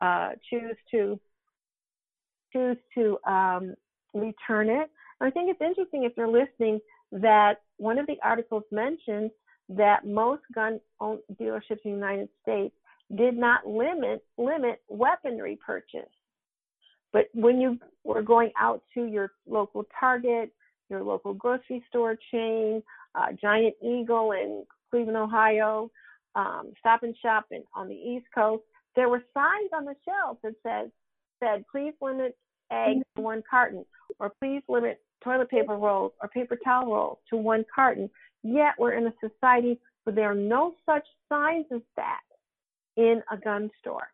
uh, 0.00 0.30
choose 0.48 0.76
to 0.92 1.18
choose 2.52 2.76
to 2.96 3.18
um, 3.30 3.74
return 4.14 4.70
it. 4.70 4.88
I 5.20 5.30
think 5.30 5.50
it's 5.50 5.60
interesting 5.60 6.04
if 6.04 6.12
you're 6.16 6.28
listening 6.28 6.78
that 7.12 7.54
one 7.78 7.98
of 7.98 8.06
the 8.06 8.16
articles 8.22 8.64
mentioned 8.70 9.30
that 9.68 10.06
most 10.06 10.42
gun 10.54 10.80
dealerships 11.02 11.84
in 11.84 11.90
the 11.90 11.90
United 11.90 12.28
States 12.42 12.74
did 13.16 13.36
not 13.36 13.66
limit 13.66 14.24
limit 14.36 14.82
weaponry 14.88 15.58
purchase. 15.64 16.10
But 17.12 17.26
when 17.32 17.60
you 17.60 17.78
were 18.04 18.22
going 18.22 18.50
out 18.58 18.82
to 18.94 19.04
your 19.04 19.32
local 19.46 19.84
Target, 19.98 20.52
your 20.90 21.02
local 21.02 21.34
grocery 21.34 21.84
store 21.88 22.16
chain, 22.30 22.82
uh, 23.14 23.32
Giant 23.40 23.74
Eagle 23.82 24.32
in 24.32 24.64
Cleveland, 24.90 25.16
Ohio, 25.16 25.90
um, 26.34 26.72
Stop 26.78 27.02
and 27.02 27.16
Shop 27.22 27.46
in, 27.50 27.62
on 27.74 27.88
the 27.88 27.94
East 27.94 28.26
Coast, 28.34 28.64
there 28.94 29.08
were 29.08 29.22
signs 29.32 29.70
on 29.74 29.84
the 29.84 29.94
shelves 30.04 30.40
that 30.42 30.54
said 30.62 30.90
said 31.40 31.64
please 31.70 31.92
limit 32.00 32.36
eggs 32.72 33.04
to 33.14 33.22
one 33.22 33.42
carton, 33.48 33.84
or 34.18 34.32
please 34.40 34.62
limit 34.68 35.00
toilet 35.22 35.50
paper 35.50 35.76
rolls 35.76 36.12
or 36.20 36.28
paper 36.28 36.58
towel 36.62 36.92
rolls 36.92 37.18
to 37.30 37.36
one 37.36 37.64
carton. 37.74 38.10
Yet 38.42 38.74
we're 38.78 38.92
in 38.92 39.06
a 39.06 39.14
society 39.20 39.78
where 40.04 40.14
there 40.14 40.30
are 40.30 40.34
no 40.34 40.74
such 40.84 41.06
signs 41.28 41.66
as 41.74 41.80
that 41.96 42.20
in 42.96 43.22
a 43.30 43.36
gun 43.36 43.70
store. 43.80 44.08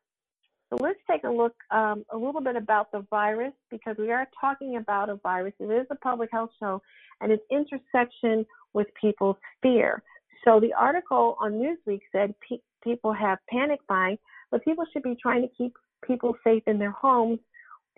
So 0.70 0.78
let's 0.80 0.98
take 1.10 1.24
a 1.24 1.30
look 1.30 1.54
um, 1.70 2.04
a 2.10 2.16
little 2.16 2.40
bit 2.40 2.56
about 2.56 2.90
the 2.92 3.04
virus 3.10 3.52
because 3.70 3.96
we 3.98 4.10
are 4.10 4.26
talking 4.40 4.76
about 4.76 5.10
a 5.10 5.16
virus. 5.16 5.52
It 5.60 5.70
is 5.70 5.86
a 5.90 5.96
public 5.96 6.30
health 6.32 6.50
show 6.58 6.80
and 7.20 7.30
its 7.30 7.42
intersection 7.50 8.46
with 8.72 8.86
people's 8.98 9.36
fear. 9.62 10.02
So 10.46 10.60
the 10.60 10.72
article 10.72 11.36
on 11.38 11.52
Newsweek 11.52 12.00
said 12.10 12.34
pe- 12.48 12.62
people 12.82 13.12
have 13.12 13.38
panic 13.50 13.80
buying, 13.86 14.18
but 14.50 14.64
people 14.64 14.84
should 14.92 15.02
be 15.02 15.16
trying 15.20 15.42
to 15.42 15.54
keep 15.56 15.74
people 16.06 16.34
safe 16.42 16.62
in 16.66 16.78
their 16.78 16.90
homes 16.90 17.38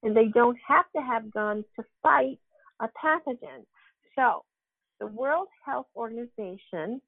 and 0.02 0.14
they 0.16 0.26
don't 0.26 0.58
have 0.66 0.84
to 0.94 1.02
have 1.02 1.32
guns 1.32 1.64
to 1.76 1.84
fight 2.02 2.38
a 2.80 2.88
pathogen. 3.02 3.64
So 4.16 4.44
the 5.00 5.06
World 5.06 5.48
Health 5.64 5.86
Organization 5.96 7.00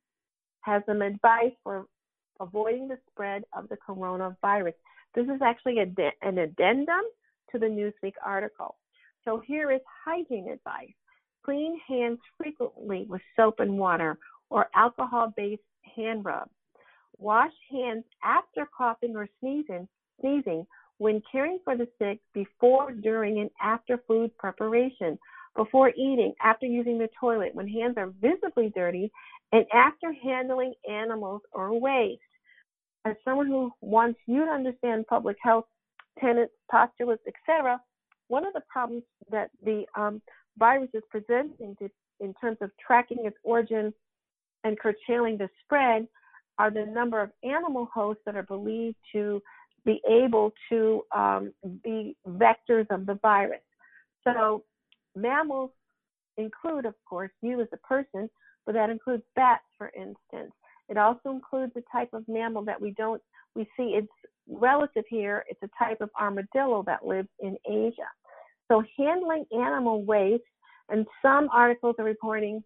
has 0.61 0.83
some 0.87 1.03
advice 1.03 1.53
for 1.63 1.87
avoiding 2.41 2.89
the 2.89 2.99
spread 3.11 3.45
of 3.57 3.69
the 3.69 3.77
coronavirus. 3.77 4.75
This 5.15 5.27
is 5.27 5.41
actually 5.43 5.79
a, 5.79 6.27
an 6.27 6.39
addendum 6.39 7.03
to 7.53 7.59
the 7.59 7.67
Newsweek 7.67 8.15
article. 8.25 8.77
So 9.25 9.43
here 9.45 9.71
is 9.71 9.81
hygiene 10.05 10.49
advice. 10.49 10.93
Clean 11.45 11.79
hands 11.89 12.19
frequently 12.37 13.07
with 13.09 13.23
soap 13.37 13.61
and 13.61 13.79
water 13.79 14.19
or 14.51 14.69
alcohol 14.75 15.33
based 15.37 15.63
hand 15.97 16.25
rub. 16.25 16.49
Wash 17.19 17.53
hands 17.71 18.05
after 18.23 18.69
coughing 18.77 19.17
or 19.17 19.29
sneezing, 19.41 19.89
sneezing 20.21 20.67
when 20.99 21.23
caring 21.31 21.59
for 21.65 21.77
the 21.77 21.89
sick 21.99 22.21
before, 22.33 22.93
during, 22.93 23.41
and 23.41 23.51
after 23.61 24.03
food 24.07 24.37
preparation, 24.39 25.19
before 25.57 25.91
eating, 25.91 26.35
after 26.43 26.67
using 26.67 26.99
the 26.99 27.09
toilet, 27.19 27.55
when 27.55 27.69
hands 27.69 27.95
are 27.97 28.13
visibly 28.21 28.71
dirty, 28.75 29.11
and 29.53 29.65
after 29.73 30.13
handling 30.13 30.75
animals 30.89 31.41
or 31.53 31.79
waste 31.79 32.21
as 33.05 33.15
someone 33.25 33.47
who 33.47 33.71
wants 33.81 34.19
you 34.27 34.45
to 34.45 34.51
understand 34.51 35.07
public 35.07 35.37
health 35.41 35.67
tenets, 36.21 36.53
postulates, 36.71 37.23
etc., 37.27 37.81
one 38.29 38.47
of 38.47 38.53
the 38.53 38.63
problems 38.69 39.05
that 39.31 39.51
the 39.65 39.85
um, 39.97 40.21
virus 40.59 40.91
is 40.95 41.03
presenting 41.11 41.77
to, 41.79 41.89
in 42.21 42.35
terms 42.35 42.59
of 42.61 42.71
tracking 42.85 43.19
its 43.21 43.37
origin 43.45 43.95
and 44.65 44.79
curtailing 44.79 45.39
the 45.39 45.49
spread 45.63 46.09
are 46.59 46.71
the 46.71 46.85
number 46.87 47.21
of 47.21 47.31
animal 47.45 47.89
hosts 47.95 48.23
that 48.27 48.35
are 48.35 48.43
believed 48.43 48.97
to 49.13 49.41
be 49.85 50.01
able 50.09 50.53
to 50.69 51.03
um, 51.15 51.53
be 51.85 52.17
vectors 52.27 52.87
of 52.91 53.07
the 53.07 53.19
virus. 53.23 53.61
So 54.25 54.65
mammals 55.17 55.71
include, 56.37 56.85
of 56.87 56.95
course, 57.09 57.31
you 57.43 57.61
as 57.61 57.69
a 57.73 57.79
person, 57.79 58.29
but 58.65 58.75
that 58.75 58.91
includes 58.91 59.23
bats, 59.35 59.65
for 59.79 59.91
instance. 59.97 60.53
It 60.89 60.97
also 60.97 61.31
includes 61.31 61.73
a 61.77 61.83
type 61.91 62.11
of 62.13 62.25
mammal 62.29 62.65
that 62.65 62.81
we 62.81 62.93
don't 62.93 63.23
we 63.55 63.65
see 63.77 63.95
its 63.95 64.09
relative 64.49 65.05
here. 65.09 65.45
It's 65.49 65.63
a 65.63 65.85
type 65.85 66.01
of 66.01 66.11
armadillo 66.21 66.85
that 66.87 67.07
lives 67.07 67.29
in 67.41 67.57
Asia. 67.67 68.09
So 68.69 68.85
handling 68.99 69.47
animal 69.51 70.05
waste, 70.05 70.45
and 70.91 71.07
some 71.23 71.49
articles 71.53 71.97
are 71.99 72.05
reporting 72.05 72.63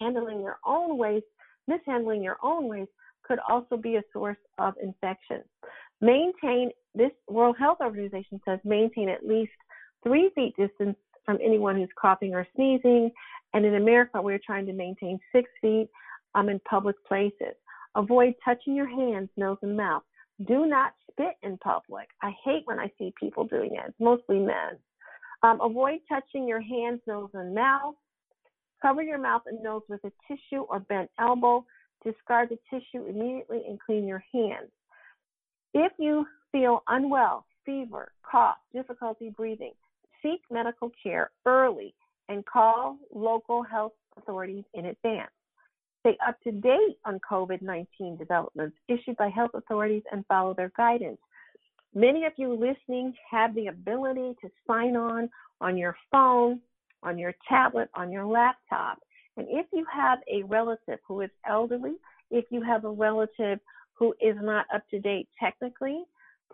handling 0.00 0.40
your 0.40 0.58
own 0.66 0.98
waste, 0.98 1.26
mishandling 1.68 2.22
your 2.22 2.36
own 2.42 2.68
waste 2.68 2.90
could 3.22 3.38
also 3.48 3.76
be 3.76 3.96
a 3.96 4.02
source 4.12 4.38
of 4.58 4.74
infection. 4.82 5.42
Maintain, 6.00 6.70
this 6.94 7.12
World 7.28 7.56
Health 7.58 7.78
Organization 7.80 8.40
says 8.44 8.58
maintain 8.64 9.08
at 9.08 9.24
least 9.24 9.52
three 10.02 10.30
feet 10.34 10.54
distance 10.56 10.96
from 11.24 11.38
anyone 11.42 11.76
who's 11.76 11.88
coughing 12.00 12.34
or 12.34 12.46
sneezing. 12.54 13.10
And 13.52 13.64
in 13.64 13.74
America, 13.76 14.20
we're 14.20 14.40
trying 14.44 14.66
to 14.66 14.72
maintain 14.72 15.18
six 15.32 15.50
feet 15.60 15.88
um, 16.34 16.48
in 16.48 16.60
public 16.60 16.96
places. 17.06 17.54
Avoid 17.96 18.34
touching 18.44 18.74
your 18.74 18.88
hands, 18.88 19.28
nose, 19.36 19.58
and 19.62 19.76
mouth. 19.76 20.02
Do 20.46 20.66
not 20.66 20.92
spit 21.10 21.34
in 21.42 21.58
public. 21.58 22.08
I 22.22 22.32
hate 22.44 22.62
when 22.64 22.78
I 22.78 22.90
see 22.98 23.12
people 23.18 23.44
doing 23.44 23.72
it. 23.74 23.82
It's 23.88 24.00
mostly 24.00 24.38
men. 24.38 24.78
Um, 25.42 25.60
avoid 25.60 26.00
touching 26.08 26.46
your 26.46 26.60
hands, 26.60 27.00
nose, 27.06 27.30
and 27.34 27.54
mouth. 27.54 27.94
Cover 28.80 29.02
your 29.02 29.18
mouth 29.18 29.42
and 29.46 29.62
nose 29.62 29.82
with 29.88 30.00
a 30.04 30.12
tissue 30.28 30.62
or 30.62 30.80
bent 30.80 31.10
elbow. 31.18 31.64
Discard 32.04 32.48
the 32.48 32.58
tissue 32.70 33.04
immediately 33.06 33.62
and 33.68 33.78
clean 33.78 34.06
your 34.06 34.24
hands. 34.32 34.70
If 35.74 35.92
you 35.98 36.26
feel 36.52 36.82
unwell, 36.88 37.44
fever, 37.66 38.12
cough, 38.28 38.56
difficulty 38.72 39.30
breathing, 39.36 39.72
seek 40.22 40.40
medical 40.50 40.90
care 41.02 41.30
early 41.46 41.94
and 42.28 42.44
call 42.46 42.96
local 43.12 43.62
health 43.62 43.92
authorities 44.16 44.64
in 44.74 44.86
advance. 44.86 45.30
Stay 46.00 46.16
up 46.26 46.40
to 46.42 46.52
date 46.52 46.96
on 47.04 47.20
COVID 47.28 47.60
19 47.62 48.16
developments 48.16 48.76
issued 48.88 49.16
by 49.16 49.28
health 49.28 49.50
authorities 49.54 50.02
and 50.12 50.24
follow 50.26 50.54
their 50.54 50.72
guidance. 50.76 51.18
Many 51.94 52.24
of 52.24 52.32
you 52.36 52.52
listening 52.52 53.12
have 53.30 53.54
the 53.54 53.66
ability 53.66 54.36
to 54.42 54.50
sign 54.66 54.96
on 54.96 55.28
on 55.60 55.76
your 55.76 55.96
phone, 56.10 56.60
on 57.02 57.18
your 57.18 57.34
tablet, 57.48 57.90
on 57.94 58.10
your 58.10 58.24
laptop. 58.24 58.98
And 59.36 59.46
if 59.50 59.66
you 59.72 59.84
have 59.92 60.20
a 60.32 60.42
relative 60.44 60.98
who 61.06 61.20
is 61.20 61.30
elderly, 61.46 61.96
if 62.30 62.46
you 62.50 62.62
have 62.62 62.84
a 62.84 62.90
relative 62.90 63.58
who 63.94 64.14
is 64.20 64.36
not 64.40 64.66
up 64.74 64.88
to 64.90 65.00
date 65.00 65.28
technically, 65.38 66.04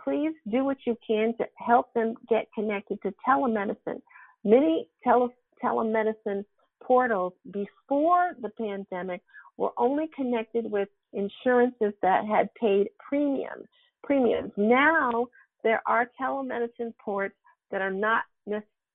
please 0.03 0.33
do 0.51 0.65
what 0.65 0.79
you 0.87 0.97
can 1.07 1.35
to 1.39 1.47
help 1.57 1.93
them 1.95 2.15
get 2.29 2.47
connected 2.55 3.01
to 3.03 3.13
telemedicine. 3.27 4.01
Many 4.45 4.89
tele- 5.03 5.35
telemedicine 5.63 6.45
portals 6.83 7.33
before 7.51 8.33
the 8.41 8.51
pandemic 8.51 9.23
were 9.57 9.73
only 9.79 10.07
connected 10.15 10.71
with 10.71 10.89
insurances 11.13 11.93
that 12.03 12.25
had 12.27 12.53
paid 12.55 12.89
premium 12.99 13.63
premiums. 14.03 14.53
Now 14.57 15.27
there 15.65 15.83
are 15.87 16.11
telemedicine 16.21 16.95
ports 16.99 17.35
that 17.71 17.83
are 17.83 17.91
not 17.91 18.23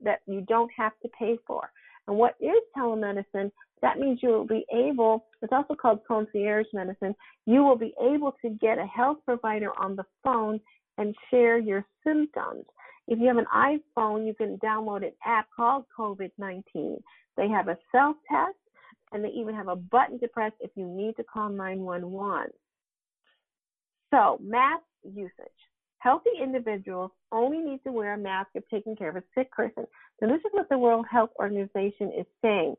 that 0.03 0.21
you 0.25 0.41
don't 0.41 0.71
have 0.75 0.93
to 1.03 1.09
pay 1.09 1.37
for. 1.45 1.69
And 2.07 2.17
what 2.17 2.35
is 2.39 2.57
telemedicine? 2.75 3.51
That 3.81 3.99
means 3.99 4.19
you 4.21 4.29
will 4.29 4.47
be 4.47 4.65
able, 4.73 5.25
it's 5.41 5.53
also 5.53 5.75
called 5.75 5.99
concierge 6.07 6.67
medicine, 6.73 7.15
you 7.45 7.63
will 7.63 7.77
be 7.77 7.93
able 8.01 8.35
to 8.41 8.49
get 8.49 8.77
a 8.77 8.85
health 8.85 9.17
provider 9.25 9.71
on 9.79 9.95
the 9.95 10.05
phone 10.23 10.59
and 11.01 11.15
share 11.29 11.57
your 11.57 11.85
symptoms. 12.05 12.65
If 13.07 13.19
you 13.19 13.27
have 13.27 13.37
an 13.37 13.47
iPhone, 13.53 14.25
you 14.25 14.33
can 14.33 14.57
download 14.57 15.03
an 15.03 15.13
app 15.25 15.47
called 15.55 15.85
COVID 15.97 16.31
19. 16.37 16.97
They 17.35 17.49
have 17.49 17.67
a 17.67 17.77
self 17.91 18.15
test 18.29 18.55
and 19.11 19.23
they 19.23 19.29
even 19.29 19.55
have 19.55 19.67
a 19.67 19.75
button 19.75 20.19
to 20.19 20.27
press 20.27 20.51
if 20.59 20.71
you 20.75 20.85
need 20.85 21.15
to 21.17 21.23
call 21.23 21.49
911. 21.49 22.51
So, 24.13 24.39
mask 24.41 24.83
usage. 25.03 25.31
Healthy 25.99 26.31
individuals 26.41 27.11
only 27.31 27.59
need 27.59 27.83
to 27.83 27.91
wear 27.91 28.13
a 28.13 28.17
mask 28.17 28.49
if 28.55 28.63
taking 28.69 28.95
care 28.95 29.09
of 29.09 29.15
a 29.15 29.23
sick 29.35 29.51
person. 29.51 29.85
Now, 30.21 30.27
this 30.29 30.39
is 30.39 30.51
what 30.51 30.69
the 30.69 30.77
World 30.77 31.05
Health 31.09 31.29
Organization 31.39 32.11
is 32.17 32.25
saying. 32.41 32.75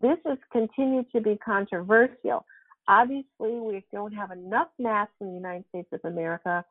This 0.00 0.18
has 0.26 0.38
continued 0.52 1.06
to 1.12 1.20
be 1.20 1.38
controversial. 1.44 2.44
Obviously, 2.88 3.24
we 3.40 3.84
don't 3.92 4.12
have 4.12 4.30
enough 4.30 4.68
masks 4.78 5.14
in 5.20 5.28
the 5.28 5.34
United 5.34 5.64
States 5.68 5.88
of 5.92 6.00
America 6.04 6.64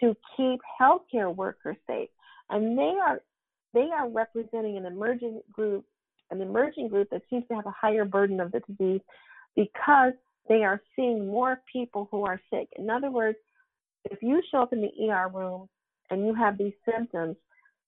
to 0.00 0.16
keep 0.36 0.60
healthcare 0.80 1.34
workers 1.34 1.76
safe, 1.86 2.08
and 2.50 2.78
they 2.78 2.94
are 3.04 3.20
they 3.74 3.88
are 3.90 4.08
representing 4.08 4.76
an 4.76 4.86
emerging 4.86 5.40
group, 5.50 5.84
an 6.30 6.40
emerging 6.40 6.88
group 6.88 7.08
that 7.10 7.22
seems 7.30 7.46
to 7.48 7.54
have 7.54 7.66
a 7.66 7.70
higher 7.70 8.04
burden 8.04 8.40
of 8.40 8.52
the 8.52 8.60
disease 8.60 9.00
because 9.56 10.12
they 10.48 10.62
are 10.62 10.80
seeing 10.94 11.26
more 11.26 11.60
people 11.72 12.08
who 12.10 12.24
are 12.24 12.40
sick. 12.50 12.68
In 12.76 12.90
other 12.90 13.10
words, 13.10 13.38
if 14.04 14.22
you 14.22 14.42
show 14.50 14.62
up 14.62 14.72
in 14.72 14.82
the 14.82 15.10
ER 15.10 15.30
room 15.32 15.68
and 16.10 16.26
you 16.26 16.34
have 16.34 16.58
these 16.58 16.74
symptoms, 16.84 17.36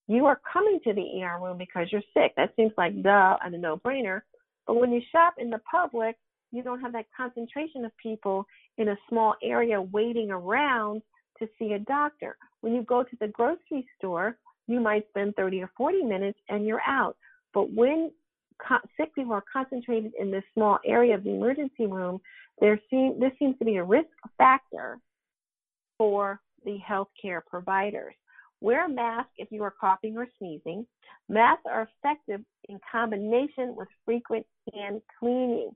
you 0.07 0.27
are 0.27 0.41
coming 0.51 0.79
to 0.85 0.93
the 0.93 1.23
ER 1.23 1.39
room 1.43 1.59
because 1.59 1.89
you're 1.91 2.03
sick. 2.15 2.33
That 2.37 2.55
seems 2.57 2.73
like 2.77 3.03
duh 3.03 3.37
and 3.45 3.55
a 3.55 3.59
no-brainer. 3.59 4.23
But 4.67 4.77
when 4.77 4.93
you 4.93 5.01
shop 5.13 5.35
in 5.39 5.51
the 5.51 5.61
public, 5.71 6.17
you 6.53 6.63
don't 6.63 6.81
have 6.81 6.93
that 6.93 7.07
concentration 7.17 7.85
of 7.85 7.93
people 8.01 8.47
in 8.79 8.89
a 8.89 8.97
small 9.09 9.35
area 9.43 9.81
waiting 9.81 10.31
around 10.31 11.03
to 11.39 11.49
see 11.59 11.73
a 11.73 11.79
doctor. 11.79 12.37
When 12.61 12.75
you 12.75 12.83
go 12.83 13.03
to 13.03 13.17
the 13.21 13.29
grocery 13.29 13.87
store, 13.99 14.39
you 14.67 14.81
might 14.81 15.09
spend 15.09 15.35
30 15.37 15.63
or 15.63 15.71
40 15.77 16.03
minutes 16.03 16.39
and 16.49 16.67
you're 16.67 16.83
out. 16.87 17.17
But 17.53 17.73
when 17.73 18.11
co- 18.67 18.79
sick 18.97 19.15
people 19.15 19.33
are 19.33 19.45
concentrated 19.53 20.13
in 20.19 20.31
this 20.31 20.45
small 20.55 20.79
area 20.87 21.15
of 21.15 21.25
the 21.25 21.31
emergency 21.31 21.87
room, 21.87 22.21
there 22.61 22.81
seem, 22.91 23.19
this 23.21 23.33
seems 23.39 23.59
to 23.59 23.65
be 23.65 23.77
a 23.77 23.85
risk 23.85 24.09
factor 24.39 24.99
for 25.99 26.41
the 26.65 26.79
healthcare 26.89 27.41
providers. 27.47 28.15
Wear 28.61 28.87
a 28.87 28.89
mask 28.89 29.29
if 29.37 29.49
you 29.51 29.63
are 29.63 29.75
coughing 29.79 30.17
or 30.17 30.27
sneezing. 30.39 30.87
Masks 31.29 31.65
are 31.71 31.89
effective 32.03 32.41
in 32.69 32.79
combination 32.91 33.75
with 33.77 33.89
frequent 34.05 34.47
hand 34.73 35.03
cleaning. 35.19 35.71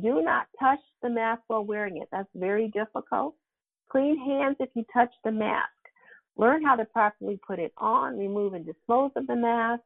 Do 0.00 0.22
not 0.22 0.46
touch 0.60 0.78
the 1.02 1.10
mask 1.10 1.42
while 1.48 1.64
wearing 1.64 1.96
it. 1.96 2.08
That's 2.12 2.28
very 2.34 2.68
difficult. 2.68 3.34
Clean 3.90 4.18
hands 4.18 4.56
if 4.60 4.70
you 4.74 4.84
touch 4.92 5.10
the 5.24 5.32
mask. 5.32 5.70
Learn 6.36 6.62
how 6.62 6.76
to 6.76 6.84
properly 6.84 7.38
put 7.46 7.58
it 7.58 7.72
on, 7.78 8.18
remove 8.18 8.54
and 8.54 8.64
dispose 8.64 9.10
of 9.16 9.26
the 9.26 9.34
mask. 9.34 9.82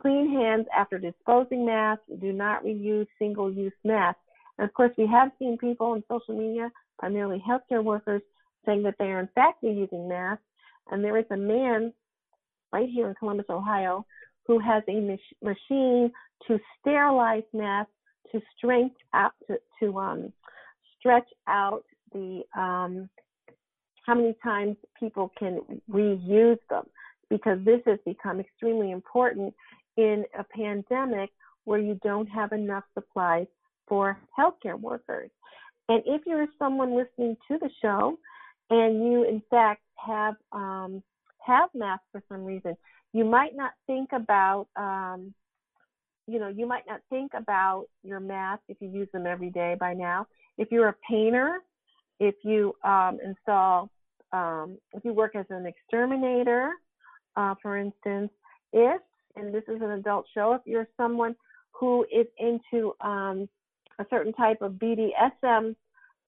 Clean 0.00 0.30
hands 0.30 0.66
after 0.76 0.98
disposing 0.98 1.66
masks. 1.66 2.04
Do 2.20 2.32
not 2.32 2.64
reuse 2.64 3.06
single 3.18 3.50
use 3.52 3.72
masks. 3.84 4.20
And 4.58 4.68
of 4.68 4.74
course, 4.74 4.92
we 4.96 5.06
have 5.06 5.30
seen 5.38 5.58
people 5.58 5.88
on 5.88 6.04
social 6.08 6.38
media, 6.38 6.70
primarily 6.98 7.42
healthcare 7.48 7.82
workers, 7.82 8.22
saying 8.66 8.82
that 8.84 8.94
they 8.98 9.06
are 9.06 9.20
in 9.20 9.28
fact 9.34 9.62
using 9.62 10.08
masks. 10.08 10.44
And 10.90 11.02
there 11.02 11.18
is 11.18 11.24
a 11.30 11.36
man 11.36 11.92
right 12.72 12.88
here 12.88 13.08
in 13.08 13.14
Columbus, 13.14 13.46
Ohio, 13.48 14.06
who 14.46 14.58
has 14.58 14.82
a 14.88 15.00
mach- 15.00 15.42
machine 15.42 16.12
to 16.46 16.58
sterilize 16.80 17.44
masks 17.52 17.92
to 18.32 18.40
strength 18.56 18.96
out 19.14 19.32
to, 19.46 19.58
to 19.80 19.98
um, 19.98 20.32
stretch 20.98 21.28
out 21.48 21.84
the 22.12 22.42
um, 22.56 23.08
how 24.04 24.14
many 24.14 24.34
times 24.42 24.76
people 24.98 25.32
can 25.38 25.60
reuse 25.90 26.58
them 26.68 26.84
because 27.30 27.58
this 27.64 27.80
has 27.86 27.98
become 28.04 28.38
extremely 28.38 28.90
important 28.90 29.54
in 29.96 30.24
a 30.38 30.44
pandemic 30.44 31.30
where 31.64 31.78
you 31.78 31.98
don't 32.02 32.26
have 32.26 32.52
enough 32.52 32.84
supplies 32.94 33.46
for 33.88 34.18
healthcare 34.38 34.78
workers. 34.78 35.30
And 35.88 36.02
if 36.06 36.22
you're 36.26 36.46
someone 36.58 36.96
listening 36.96 37.36
to 37.48 37.58
the 37.58 37.70
show 37.82 38.18
and 38.70 39.04
you 39.04 39.24
in 39.24 39.42
fact 39.50 39.82
have 39.96 40.34
um, 40.52 41.02
have 41.44 41.68
masks 41.74 42.06
for 42.12 42.22
some 42.28 42.44
reason, 42.44 42.76
you 43.12 43.24
might 43.24 43.54
not 43.54 43.72
think 43.86 44.10
about 44.12 44.68
um, 44.76 45.34
you 46.26 46.38
know 46.38 46.48
you 46.48 46.66
might 46.66 46.84
not 46.86 47.00
think 47.10 47.32
about 47.34 47.86
your 48.02 48.20
mask 48.20 48.62
if 48.68 48.78
you 48.80 48.88
use 48.88 49.08
them 49.12 49.26
every 49.26 49.50
day 49.50 49.76
by 49.78 49.92
now. 49.92 50.26
If 50.56 50.68
you're 50.70 50.88
a 50.88 50.96
painter 51.08 51.58
if 52.20 52.34
you 52.42 52.74
um, 52.84 53.18
install, 53.24 53.90
um, 54.32 54.78
if 54.92 55.04
you 55.04 55.12
work 55.12 55.36
as 55.36 55.46
an 55.50 55.66
exterminator, 55.66 56.70
uh, 57.36 57.54
for 57.60 57.76
instance, 57.76 58.30
if, 58.72 59.00
and 59.36 59.52
this 59.52 59.64
is 59.68 59.80
an 59.82 59.90
adult 59.92 60.26
show, 60.34 60.52
if 60.52 60.62
you're 60.64 60.88
someone 60.96 61.34
who 61.72 62.04
is 62.12 62.26
into 62.38 62.94
um, 63.00 63.48
a 63.98 64.06
certain 64.10 64.32
type 64.32 64.62
of 64.62 64.72
BDSM 64.72 65.74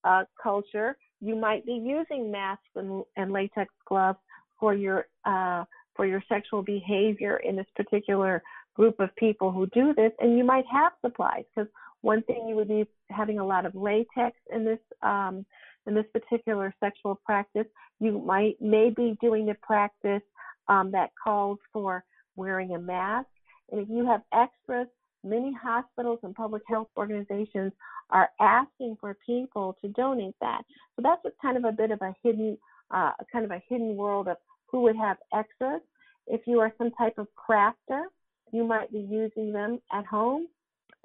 uh, 0.05 0.24
culture, 0.43 0.97
you 1.20 1.34
might 1.34 1.64
be 1.64 1.72
using 1.72 2.30
masks 2.30 2.68
and, 2.74 3.03
and 3.16 3.32
latex 3.32 3.72
gloves 3.89 4.18
for 4.59 4.74
your 4.74 5.07
uh, 5.24 5.64
for 5.95 6.07
your 6.07 6.22
sexual 6.28 6.62
behavior 6.62 7.39
in 7.39 7.57
this 7.57 7.66
particular 7.74 8.43
group 8.74 9.01
of 9.01 9.14
people 9.16 9.51
who 9.51 9.66
do 9.68 9.95
this, 9.95 10.12
and 10.20 10.37
you 10.37 10.45
might 10.45 10.66
have 10.70 10.93
supplies 11.01 11.45
because 11.55 11.70
one 12.03 12.22
thing 12.22 12.47
you 12.47 12.55
would 12.55 12.68
be 12.68 12.84
having 13.09 13.39
a 13.39 13.47
lot 13.47 13.64
of 13.64 13.74
latex 13.74 14.37
in 14.53 14.64
this 14.64 14.78
um, 15.03 15.47
in 15.87 15.95
this 15.95 16.07
particular 16.12 16.74
sexual 16.80 17.20
practice, 17.24 17.66
you 18.01 18.18
might 18.18 18.61
may 18.61 18.91
be 18.91 19.16
doing 19.20 19.47
the 19.47 19.55
practice 19.62 20.22
um, 20.68 20.91
that 20.93 21.11
calls 21.22 21.59
for 21.72 22.05
wearing 22.37 22.74
a 22.74 22.78
mask. 22.78 23.28
And 23.70 23.80
if 23.80 23.89
you 23.89 24.07
have 24.07 24.22
extras, 24.32 24.89
many 25.24 25.53
hospitals 25.53 26.20
and 26.22 26.34
public 26.34 26.62
health 26.68 26.89
organizations 26.97 27.72
are 28.11 28.28
asking 28.41 28.97
for 29.01 29.16
people 29.26 29.76
to 29.82 29.89
donate 29.89 30.34
that. 30.41 30.62
So 30.95 31.03
that's 31.03 31.24
a 31.24 31.30
kind 31.43 31.57
of 31.57 31.64
a 31.64 31.72
bit 31.72 31.91
of 31.91 32.01
a 32.03 32.14
hidden, 32.22 32.57
uh, 32.91 33.12
kind 33.32 33.45
of 33.45 33.51
a 33.51 33.62
hidden 33.68 33.97
world 33.97 34.28
of 34.28 34.37
who 34.66 34.82
would 34.82 34.97
have 34.97 35.16
extras. 35.34 35.80
If 36.26 36.43
you 36.47 36.61
are 36.61 36.72
some 36.78 36.91
type 36.93 37.18
of 37.18 37.28
crafter, 37.37 38.05
you 38.53 38.64
might 38.64 38.93
be 38.93 39.01
using 39.01 39.53
them 39.53 39.80
at 39.93 40.07
home. 40.07 40.47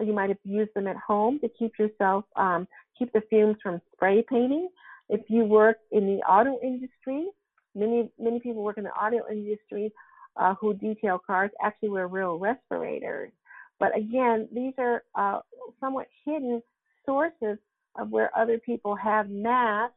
Or 0.02 0.04
you 0.04 0.14
might 0.14 0.30
have 0.30 0.40
used 0.44 0.74
them 0.74 0.88
at 0.88 0.98
home 0.98 1.40
to 1.42 1.50
keep 1.50 1.78
yourself, 1.78 2.26
um, 2.36 2.68
keep 2.98 3.14
the 3.14 3.22
fumes 3.30 3.58
from 3.62 3.80
spray 3.94 4.26
painting. 4.28 4.68
If 5.10 5.22
you 5.28 5.46
work 5.46 5.78
in 5.92 6.08
the 6.08 6.24
auto 6.24 6.60
industry, 6.64 7.28
many 7.76 8.10
many 8.18 8.40
people 8.40 8.64
work 8.64 8.80
in 8.80 8.84
the 8.84 8.90
auto 8.90 9.20
industry 9.32 9.92
uh, 10.38 10.56
who 10.56 10.74
detail 10.74 11.20
cars 11.20 11.52
actually 11.64 11.90
wear 11.90 12.08
real 12.08 12.40
respirators. 12.40 13.32
But 13.80 13.96
again, 13.96 14.50
these 14.52 14.74
are 14.80 15.04
uh, 15.14 15.42
somewhat 15.80 16.08
hidden 16.26 16.64
sources 17.06 17.60
of 17.96 18.10
where 18.10 18.36
other 18.36 18.58
people 18.58 18.96
have 18.96 19.30
masks, 19.30 19.94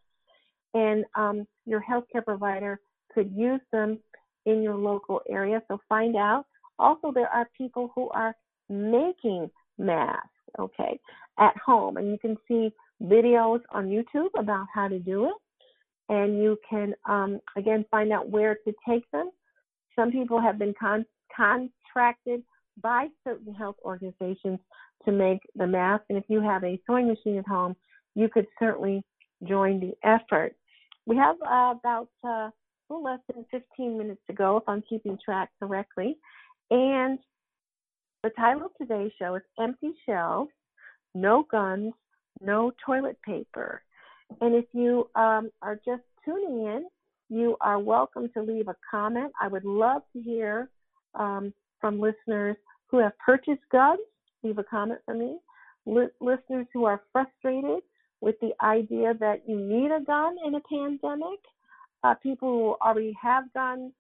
and 0.74 1.06
um, 1.14 1.46
your 1.64 1.82
healthcare 1.82 2.22
provider 2.22 2.78
could 3.14 3.32
use 3.34 3.62
them 3.72 3.98
in 4.44 4.62
your 4.62 4.74
local 4.74 5.22
area. 5.30 5.62
So 5.66 5.80
find 5.88 6.14
out. 6.14 6.44
Also, 6.78 7.10
there 7.10 7.28
are 7.28 7.48
people 7.56 7.90
who 7.94 8.10
are 8.10 8.36
making 8.68 9.48
masks, 9.78 10.28
okay, 10.58 10.98
at 11.38 11.56
home, 11.64 11.96
and 11.96 12.10
you 12.10 12.18
can 12.18 12.36
see 12.46 12.72
videos 13.02 13.60
on 13.70 13.86
YouTube 13.86 14.30
about 14.38 14.66
how 14.72 14.88
to 14.88 14.98
do 14.98 15.26
it. 15.26 15.34
And 16.08 16.42
you 16.42 16.58
can, 16.68 16.94
um, 17.08 17.40
again, 17.56 17.84
find 17.90 18.12
out 18.12 18.28
where 18.28 18.56
to 18.66 18.74
take 18.86 19.10
them. 19.10 19.30
Some 19.96 20.12
people 20.12 20.40
have 20.40 20.58
been 20.58 20.74
con- 20.78 21.06
contracted 21.34 22.42
by 22.82 23.08
certain 23.26 23.54
health 23.54 23.76
organizations 23.84 24.58
to 25.04 25.12
make 25.12 25.40
the 25.54 25.66
mask. 25.66 26.04
And 26.08 26.18
if 26.18 26.24
you 26.28 26.40
have 26.40 26.64
a 26.64 26.78
sewing 26.86 27.08
machine 27.08 27.38
at 27.38 27.46
home, 27.46 27.74
you 28.14 28.28
could 28.28 28.46
certainly 28.58 29.02
join 29.44 29.80
the 29.80 29.94
effort. 30.06 30.54
We 31.06 31.16
have 31.16 31.36
uh, 31.42 31.74
about 31.78 32.08
uh, 32.24 32.28
a 32.28 32.52
little 32.88 33.04
less 33.04 33.20
than 33.32 33.44
15 33.50 33.98
minutes 33.98 34.20
to 34.28 34.34
go, 34.34 34.56
if 34.58 34.64
I'm 34.68 34.82
keeping 34.88 35.18
track 35.24 35.50
correctly. 35.60 36.16
And 36.70 37.18
the 38.24 38.30
title 38.30 38.64
of 38.64 38.70
today's 38.80 39.12
show 39.18 39.34
is 39.34 39.42
Empty 39.60 39.92
Shelves, 40.06 40.50
No 41.14 41.46
Guns, 41.50 41.92
No 42.40 42.72
Toilet 42.84 43.18
Paper. 43.22 43.82
And 44.40 44.54
if 44.54 44.64
you 44.72 45.10
um, 45.14 45.50
are 45.60 45.78
just 45.84 46.00
tuning 46.24 46.64
in, 46.64 46.86
you 47.28 47.58
are 47.60 47.78
welcome 47.78 48.30
to 48.32 48.40
leave 48.40 48.68
a 48.68 48.76
comment. 48.90 49.30
I 49.38 49.48
would 49.48 49.66
love 49.66 50.00
to 50.14 50.22
hear 50.22 50.70
um, 51.14 51.52
from 51.82 52.00
listeners 52.00 52.56
who 52.86 52.96
have 52.96 53.12
purchased 53.18 53.60
guns. 53.70 54.00
Leave 54.42 54.56
a 54.56 54.64
comment 54.64 55.00
for 55.04 55.12
me. 55.12 55.36
L- 55.86 56.08
listeners 56.22 56.66
who 56.72 56.86
are 56.86 57.02
frustrated 57.12 57.82
with 58.22 58.36
the 58.40 58.52
idea 58.62 59.12
that 59.20 59.42
you 59.46 59.60
need 59.60 59.90
a 59.90 60.02
gun 60.02 60.36
in 60.46 60.54
a 60.54 60.60
pandemic. 60.60 61.40
Uh, 62.02 62.14
people 62.22 62.48
who 62.48 62.86
already 62.86 63.14
have 63.20 63.52
guns. 63.52 63.92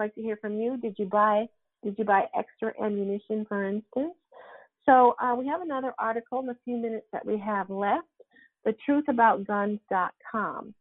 I'd 0.00 0.04
like 0.04 0.14
to 0.14 0.22
hear 0.22 0.38
from 0.38 0.54
you. 0.58 0.78
Did 0.78 0.98
you 0.98 1.04
buy 1.04 1.46
did 1.82 1.98
you 1.98 2.04
buy 2.04 2.26
extra 2.36 2.72
ammunition, 2.82 3.46
for 3.48 3.64
instance? 3.64 4.14
So 4.84 5.16
uh, 5.20 5.34
we 5.36 5.46
have 5.48 5.62
another 5.62 5.92
article 5.98 6.38
in 6.40 6.46
the 6.46 6.56
few 6.64 6.76
minutes 6.76 7.06
that 7.12 7.26
we 7.26 7.38
have 7.38 7.70
left. 7.70 8.06
the 8.64 8.74
TheTruthAboutGuns.com. 8.88 10.74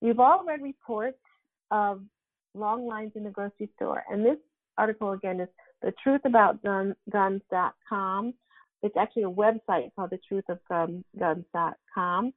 We've 0.00 0.20
all 0.20 0.44
read 0.44 0.62
reports 0.62 1.18
of 1.70 2.02
long 2.54 2.86
lines 2.86 3.12
in 3.14 3.24
the 3.24 3.30
grocery 3.30 3.68
store, 3.76 4.04
and 4.10 4.24
this 4.24 4.38
article 4.76 5.12
again 5.12 5.40
is 5.40 5.48
the 5.80 5.92
TheTruthAboutGuns.com. 6.06 8.34
It's 8.82 8.96
actually 8.96 9.22
a 9.22 9.30
website 9.30 9.94
called 9.94 10.10
the 10.10 10.18
TheTruthOfGuns.com. 10.30 12.32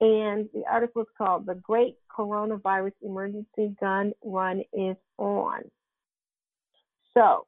And 0.00 0.48
the 0.52 0.64
article 0.68 1.02
is 1.02 1.08
called 1.16 1.46
The 1.46 1.54
Great 1.54 1.96
Coronavirus 2.10 2.94
Emergency 3.02 3.76
Gun 3.78 4.12
Run 4.24 4.64
is 4.72 4.96
On. 5.18 5.62
So, 7.14 7.46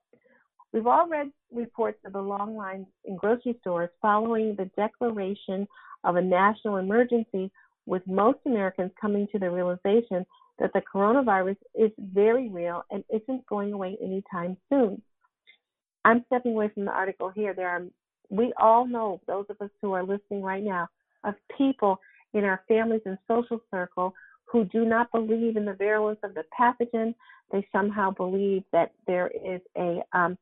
we've 0.74 0.88
all 0.88 1.08
read 1.08 1.30
reports 1.52 1.98
of 2.04 2.12
the 2.12 2.20
long 2.20 2.56
lines 2.56 2.86
in 3.04 3.16
grocery 3.16 3.56
stores 3.60 3.88
following 4.02 4.56
the 4.56 4.68
declaration 4.76 5.66
of 6.02 6.16
a 6.16 6.20
national 6.20 6.76
emergency, 6.76 7.50
with 7.86 8.02
most 8.06 8.38
Americans 8.44 8.90
coming 9.00 9.26
to 9.30 9.38
the 9.38 9.48
realization 9.48 10.26
that 10.58 10.72
the 10.72 10.82
coronavirus 10.92 11.56
is 11.74 11.90
very 11.98 12.48
real 12.48 12.82
and 12.90 13.04
isn't 13.12 13.46
going 13.46 13.72
away 13.72 13.96
anytime 14.02 14.56
soon. 14.68 15.00
I'm 16.04 16.24
stepping 16.26 16.52
away 16.52 16.70
from 16.74 16.84
the 16.84 16.90
article 16.90 17.30
here. 17.30 17.54
There 17.54 17.68
are, 17.68 17.82
we 18.30 18.52
all 18.60 18.86
know, 18.86 19.20
those 19.26 19.46
of 19.48 19.56
us 19.60 19.70
who 19.80 19.92
are 19.92 20.02
listening 20.02 20.42
right 20.42 20.62
now, 20.62 20.88
of 21.24 21.34
people 21.56 22.00
in 22.34 22.44
our 22.44 22.62
families 22.68 23.00
and 23.06 23.16
social 23.28 23.60
circle 23.70 24.12
who 24.46 24.64
do 24.64 24.84
not 24.84 25.10
believe 25.12 25.56
in 25.56 25.64
the 25.64 25.74
virulence 25.74 26.18
of 26.22 26.34
the 26.34 26.44
pathogen. 26.58 27.14
They 27.52 27.66
somehow 27.72 28.10
believe 28.10 28.64
that 28.72 28.92
there 29.06 29.28
is 29.28 29.60
a 29.76 30.02
um, 30.12 30.36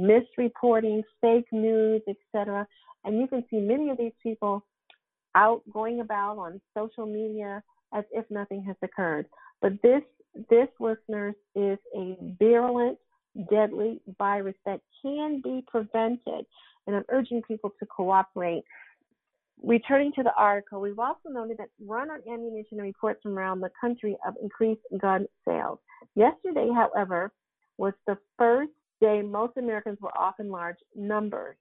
misreporting, 0.00 1.02
fake 1.20 1.46
news, 1.52 2.02
etc. 2.08 2.66
And 3.04 3.18
you 3.18 3.26
can 3.26 3.44
see 3.50 3.58
many 3.58 3.90
of 3.90 3.98
these 3.98 4.12
people 4.22 4.64
out 5.34 5.62
going 5.72 6.00
about 6.00 6.38
on 6.38 6.60
social 6.76 7.06
media 7.06 7.62
as 7.94 8.04
if 8.12 8.24
nothing 8.30 8.62
has 8.64 8.76
occurred. 8.82 9.26
But 9.60 9.72
this, 9.82 10.02
this 10.50 10.68
listeners, 10.80 11.34
is 11.54 11.78
a 11.96 12.16
virulent 12.38 12.98
deadly 13.50 14.00
virus 14.18 14.56
that 14.66 14.80
can 15.02 15.40
be 15.42 15.64
prevented. 15.66 16.44
And 16.86 16.96
I'm 16.96 17.04
urging 17.10 17.42
people 17.42 17.72
to 17.78 17.86
cooperate. 17.86 18.64
Returning 19.62 20.12
to 20.12 20.22
the 20.22 20.32
article, 20.36 20.80
we've 20.80 20.98
also 20.98 21.28
noted 21.28 21.58
that 21.58 21.68
run 21.84 22.10
on 22.10 22.20
ammunition 22.32 22.78
reports 22.78 23.20
from 23.22 23.36
around 23.36 23.60
the 23.60 23.70
country 23.80 24.16
of 24.26 24.34
increased 24.40 24.82
gun 25.00 25.26
sales. 25.46 25.78
Yesterday, 26.14 26.68
however, 26.74 27.32
was 27.76 27.92
the 28.06 28.16
first 28.36 28.70
day 29.00 29.22
most 29.22 29.56
Americans 29.56 29.98
were 30.00 30.16
off 30.16 30.40
in 30.40 30.50
large 30.50 30.78
numbers. 30.94 31.56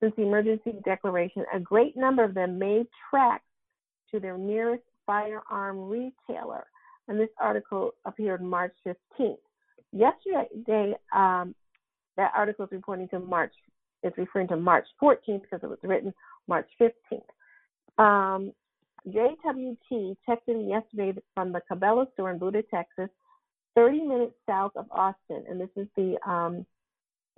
Since 0.00 0.14
the 0.16 0.22
emergency 0.22 0.74
declaration, 0.84 1.44
a 1.54 1.60
great 1.60 1.96
number 1.96 2.24
of 2.24 2.34
them 2.34 2.58
made 2.58 2.86
tracks 3.10 3.44
to 4.10 4.20
their 4.20 4.36
nearest 4.36 4.82
firearm 5.06 5.88
retailer. 5.88 6.66
And 7.08 7.18
this 7.18 7.28
article 7.40 7.92
appeared 8.04 8.42
March 8.42 8.74
15th. 8.86 9.36
Yesterday, 9.92 10.94
um, 11.14 11.54
that 12.16 12.32
article 12.36 12.64
is 12.64 12.72
reporting 12.72 13.08
to 13.08 13.20
March, 13.20 13.52
it's 14.02 14.18
referring 14.18 14.48
to 14.48 14.56
March 14.56 14.86
14th 15.02 15.42
because 15.42 15.60
it 15.62 15.68
was 15.68 15.78
written 15.82 16.12
March 16.48 16.68
15th. 16.80 17.22
Um, 17.98 18.52
JWT 19.08 20.16
texted 20.28 20.56
me 20.56 20.68
yesterday 20.68 21.20
from 21.34 21.52
the 21.52 21.60
Cabela 21.70 22.10
store 22.14 22.30
in 22.30 22.38
Buda, 22.38 22.62
Texas, 22.62 23.10
30 23.74 24.02
minutes 24.02 24.34
south 24.48 24.72
of 24.76 24.86
Austin, 24.90 25.44
and 25.48 25.60
this 25.60 25.70
is 25.76 25.86
the 25.96 26.16
um, 26.28 26.66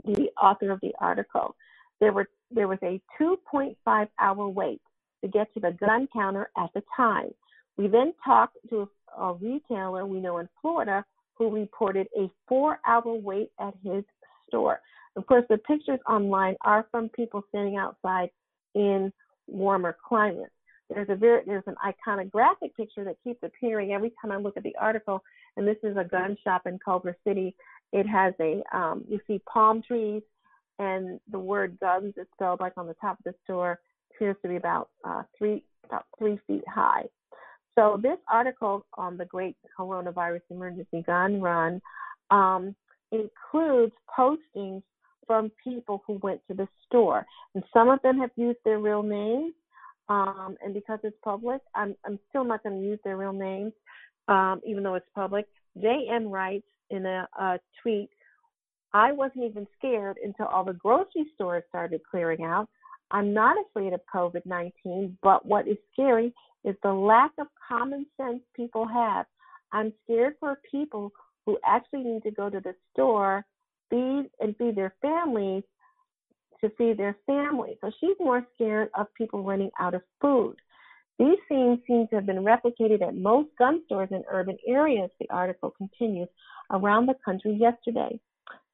the 0.05 0.28
author 0.41 0.70
of 0.70 0.80
the 0.80 0.93
article. 1.01 1.57
There 2.01 2.12
were 2.12 2.28
there 2.51 2.68
was 2.68 2.78
a 2.82 3.01
2.5 3.20 4.09
hour 4.18 4.49
wait 4.49 4.80
to 5.22 5.28
get 5.28 5.53
to 5.55 5.61
the 5.61 5.72
gun 5.72 6.09
counter 6.12 6.51
at 6.57 6.70
the 6.74 6.82
time. 6.97 7.30
We 7.76 7.89
then 7.89 8.12
talked 8.24 8.57
to 8.70 8.89
a, 9.16 9.20
a 9.20 9.34
retailer 9.34 10.07
we 10.07 10.20
know 10.20 10.39
in 10.39 10.49
Florida 10.61 11.05
who 11.34 11.51
reported 11.51 12.09
a 12.16 12.30
four 12.49 12.78
hour 12.87 13.14
wait 13.14 13.51
at 13.61 13.74
his 13.84 14.05
store. 14.49 14.80
Of 15.16 15.26
course, 15.26 15.45
the 15.49 15.59
pictures 15.59 16.01
online 16.09 16.57
are 16.61 16.87
from 16.91 17.09
people 17.09 17.43
standing 17.49 17.76
outside 17.76 18.30
in 18.74 19.12
warmer 19.47 19.97
climates. 20.07 20.51
There's 20.89 21.09
a 21.09 21.16
very 21.16 21.43
there's 21.47 21.64
an 21.66 21.74
iconographic 21.84 22.74
picture 22.76 23.05
that 23.05 23.16
keeps 23.24 23.43
appearing 23.43 23.93
every 23.93 24.12
time 24.20 24.30
I 24.30 24.37
look 24.37 24.57
at 24.57 24.62
the 24.62 24.76
article, 24.80 25.22
and 25.57 25.67
this 25.67 25.77
is 25.83 25.97
a 25.97 26.05
gun 26.05 26.37
shop 26.45 26.63
in 26.67 26.79
Culver 26.85 27.17
City. 27.27 27.55
It 27.93 28.07
has 28.07 28.35
a 28.41 28.63
um, 28.77 29.05
you 29.09 29.21
see 29.27 29.41
palm 29.51 29.83
trees, 29.83 30.23
and 30.79 31.21
the 31.31 31.39
word 31.39 31.79
guns 31.81 32.15
is 32.17 32.27
spelled 32.35 32.61
like 32.61 32.75
on 32.77 32.87
the 32.87 32.95
top 33.01 33.19
of 33.19 33.25
the 33.25 33.35
store 33.45 33.81
appears 34.15 34.37
to 34.43 34.49
be 34.49 34.57
about 34.57 34.91
uh, 35.05 35.23
three 35.37 35.63
about 35.85 36.07
three 36.19 36.39
feet 36.47 36.65
high. 36.69 37.05
So 37.79 38.01
this 38.03 38.19
article 38.31 38.87
on 38.95 39.17
the 39.17 39.27
Great 39.27 39.57
Coronavirus 39.79 40.41
Emergency 40.51 41.03
Gun 41.07 41.41
Run 41.41 41.81
um, 42.31 42.75
includes 43.13 43.93
postings 44.19 44.83
from 45.27 45.51
people 45.63 46.03
who 46.07 46.19
went 46.23 46.41
to 46.49 46.55
the 46.55 46.69
store, 46.87 47.27
and 47.55 47.63
some 47.73 47.91
of 47.91 48.01
them 48.03 48.19
have 48.19 48.31
used 48.37 48.59
their 48.65 48.79
real 48.79 49.03
names. 49.03 49.53
Um, 50.09 50.57
and 50.63 50.73
because 50.73 51.01
it's 51.03 51.17
public, 51.25 51.61
I'm, 51.75 51.97
I'm 52.05 52.21
still 52.29 52.45
not 52.45 52.63
going 52.63 52.81
to 52.81 52.87
use 52.87 53.01
their 53.03 53.17
real 53.17 53.33
names, 53.33 53.73
um, 54.29 54.61
even 54.66 54.83
though 54.83 54.95
it's 54.95 55.07
public. 55.14 55.47
JM 55.79 56.31
writes 56.31 56.66
in 56.91 57.07
a, 57.07 57.29
a 57.39 57.59
tweet, 57.83 58.11
I 58.93 59.12
wasn't 59.12 59.45
even 59.45 59.66
scared 59.79 60.16
until 60.24 60.47
all 60.47 60.64
the 60.64 60.72
grocery 60.72 61.27
stores 61.35 61.64
started 61.68 62.01
clearing 62.11 62.45
out. 62.45 62.68
I'm 63.11 63.33
not 63.33 63.57
afraid 63.68 63.93
of 63.93 64.01
COVID 64.12 64.45
19, 64.47 65.18
but 65.22 65.47
what 65.47 65.68
is 65.68 65.77
scary 65.93 66.33
is 66.64 66.74
the 66.83 66.93
lack 66.93 67.33
of 67.39 67.47
common 67.68 68.07
sense 68.16 68.41
people 68.55 68.87
have. 68.87 69.27
I'm 69.72 69.93
scared 70.05 70.35
for 70.41 70.59
people 70.70 71.12
who 71.45 71.59
actually 71.64 72.03
need 72.03 72.22
to 72.24 72.31
go 72.31 72.51
to 72.51 72.61
the 72.61 72.74
store, 72.93 73.45
feed 73.91 74.29
and 74.41 74.57
feed 74.57 74.77
their 74.77 74.95
families 75.01 75.62
to 76.61 76.70
feed 76.77 76.99
their 76.99 77.16
family. 77.27 77.79
So 77.81 77.91
she's 78.01 78.16
more 78.18 78.45
scared 78.55 78.89
of 78.99 79.12
people 79.14 79.43
running 79.43 79.70
out 79.79 79.95
of 79.95 80.03
food. 80.20 80.57
These 81.19 81.39
scenes 81.49 81.79
seem 81.87 82.07
to 82.09 82.17
have 82.17 82.27
been 82.27 82.45
replicated 82.45 83.01
at 83.01 83.17
most 83.17 83.49
gun 83.59 83.83
stores 83.87 84.11
in 84.11 84.23
urban 84.31 84.59
areas, 84.67 85.11
the 85.19 85.29
article 85.31 85.71
continues, 85.71 86.29
around 86.71 87.07
the 87.07 87.14
country 87.25 87.55
yesterday. 87.55 88.21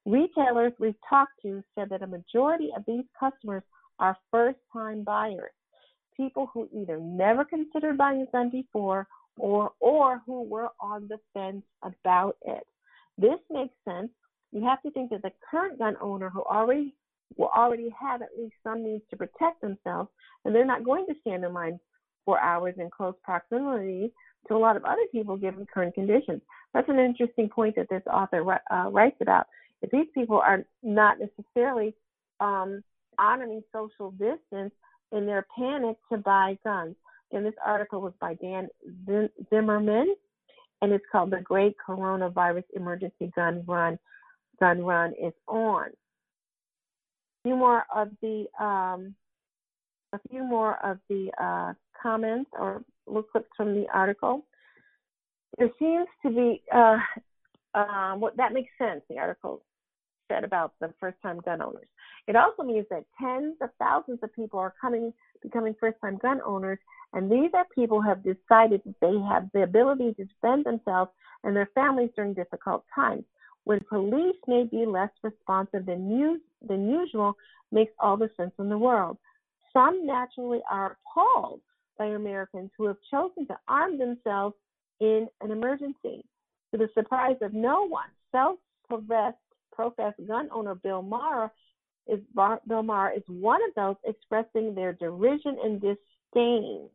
Retailers 0.05 0.73
we've 0.81 0.97
talked 1.09 1.41
to 1.43 1.63
said 1.75 1.89
that 1.91 2.03
a 2.03 2.07
majority 2.07 2.71
of 2.77 2.85
these 2.87 3.05
customers 3.19 3.63
are 4.01 4.17
first 4.33 4.59
time 4.73 5.05
buyers, 5.05 5.53
people 6.17 6.51
who 6.53 6.69
either 6.73 6.99
never 6.99 7.45
considered 7.45 7.97
buying 7.97 8.23
a 8.23 8.31
gun 8.33 8.51
before 8.51 9.07
or 9.39 9.71
or 9.79 10.21
who 10.27 10.43
were 10.43 10.69
on 10.81 11.07
the 11.09 11.19
fence 11.33 11.63
about 11.83 12.37
it. 12.43 12.67
This 13.17 13.39
makes 13.51 13.75
sense. 13.85 14.11
You 14.51 14.65
have 14.65 14.83
to 14.83 14.91
think 14.91 15.11
that 15.11 15.23
the 15.23 15.33
current 15.49 15.79
gun 15.79 15.97
owner 16.01 16.29
who 16.29 16.43
already 16.43 16.95
will 17.37 17.51
already 17.57 17.89
have 17.99 18.21
at 18.21 18.37
least 18.37 18.55
some 18.65 18.85
means 18.85 19.03
to 19.11 19.17
protect 19.17 19.61
themselves, 19.61 20.11
and 20.45 20.55
they're 20.55 20.65
not 20.65 20.85
going 20.85 21.07
to 21.07 21.15
stand 21.21 21.45
in 21.45 21.53
line 21.53 21.79
for 22.25 22.41
hours 22.41 22.75
in 22.79 22.91
close 22.91 23.15
proximity 23.23 24.13
to 24.49 24.55
a 24.55 24.59
lot 24.59 24.77
of 24.77 24.85
other 24.85 25.07
people 25.11 25.37
given 25.37 25.67
current 25.73 25.95
conditions. 25.95 26.41
That's 26.75 26.89
an 26.89 26.99
interesting 26.99 27.49
point 27.49 27.77
that 27.77 27.89
this 27.89 28.03
author 28.13 28.61
uh, 28.71 28.91
writes 28.91 29.17
about. 29.21 29.47
If 29.83 29.91
these 29.91 30.07
people 30.15 30.39
are 30.39 30.65
not 30.83 31.19
necessarily 31.19 31.95
um, 32.41 32.83
honoring 33.19 33.63
social 33.73 34.11
distance 34.13 34.73
in 35.13 35.27
their 35.27 35.47
panic 35.57 35.97
to 36.11 36.19
buy 36.19 36.59
guns. 36.65 36.97
And 37.31 37.47
this 37.47 37.55
article 37.65 38.01
was 38.01 38.13
by 38.21 38.35
Dan 38.35 38.69
Zimmerman, 39.51 40.15
and 40.83 40.93
it's 40.93 41.05
called 41.11 41.31
"The 41.31 41.41
Great 41.41 41.77
Coronavirus 41.87 42.65
Emergency 42.75 43.33
Gun 43.35 43.65
Run." 43.67 43.99
Gun 44.61 44.83
Run 44.83 45.15
is 45.21 45.33
on. 45.49 45.87
A 45.87 45.89
few 47.49 47.57
more 47.57 47.85
of 47.95 48.11
the 48.21 48.45
um, 48.61 49.15
a 50.13 50.21
few 50.31 50.45
more 50.45 50.79
of 50.85 50.99
the 51.09 51.31
uh, 51.41 51.73
comments 52.01 52.51
or 52.59 52.83
little 53.07 53.23
clips 53.23 53.49
from 53.57 53.75
the 53.75 53.87
article. 53.93 54.45
There 55.59 55.71
seems 55.79 56.07
to 56.25 56.31
be 56.31 56.63
uh, 56.75 56.99
um, 57.75 58.21
what 58.21 58.37
that 58.37 58.53
makes 58.53 58.71
sense. 58.79 59.03
The 59.09 59.19
article 59.19 59.63
said 60.29 60.45
about 60.45 60.73
the 60.81 60.93
first-time 61.01 61.41
gun 61.45 61.61
owners. 61.61 61.89
It 62.27 62.37
also 62.37 62.63
means 62.63 62.87
that 62.91 63.05
tens 63.21 63.57
of 63.61 63.71
thousands 63.79 64.21
of 64.23 64.33
people 64.35 64.59
are 64.59 64.75
coming, 64.81 65.13
becoming 65.43 65.75
first-time 65.79 66.19
gun 66.19 66.41
owners, 66.45 66.79
and 67.13 67.31
these 67.31 67.51
are 67.55 67.67
people 67.75 68.01
who 68.01 68.09
have 68.09 68.23
decided 68.23 68.81
that 68.87 68.95
they 69.01 69.19
have 69.29 69.51
the 69.53 69.65
ability 69.65 70.15
to 70.15 70.25
defend 70.25 70.65
themselves 70.65 71.11
and 71.45 71.55
their 71.55 71.69
families 71.75 72.11
during 72.17 72.33
difficult 72.33 72.85
times. 72.95 73.25
When 73.65 73.81
police 73.89 74.37
may 74.47 74.65
be 74.65 74.87
less 74.87 75.11
responsive 75.23 75.87
than, 75.87 76.41
than 76.67 76.89
usual, 76.89 77.37
makes 77.71 77.93
all 77.99 78.17
the 78.17 78.31
sense 78.37 78.53
in 78.59 78.69
the 78.69 78.79
world. 78.79 79.19
Some 79.73 80.07
naturally 80.07 80.61
are 80.71 80.97
appalled 81.07 81.61
by 81.99 82.07
Americans 82.07 82.71
who 82.77 82.87
have 82.87 82.97
chosen 83.11 83.47
to 83.47 83.59
arm 83.69 83.99
themselves 83.99 84.57
in 85.01 85.29
an 85.41 85.51
emergency. 85.51 86.25
To 86.73 86.79
the 86.79 86.89
surprise 86.95 87.37
of 87.43 87.53
no 87.53 87.87
one, 87.87 88.09
self-professed 88.31 89.37
professed 89.73 90.21
gun 90.27 90.49
owner 90.53 90.75
Bill 90.75 91.03
Maher 91.03 91.51
is 92.07 92.21
Bill 92.35 92.83
Maher 92.83 93.13
is 93.17 93.23
one 93.27 93.61
of 93.69 93.75
those 93.75 93.97
expressing 94.05 94.75
their 94.75 94.93
derision 94.93 95.57
and 95.63 95.81
disdain. 95.81 96.89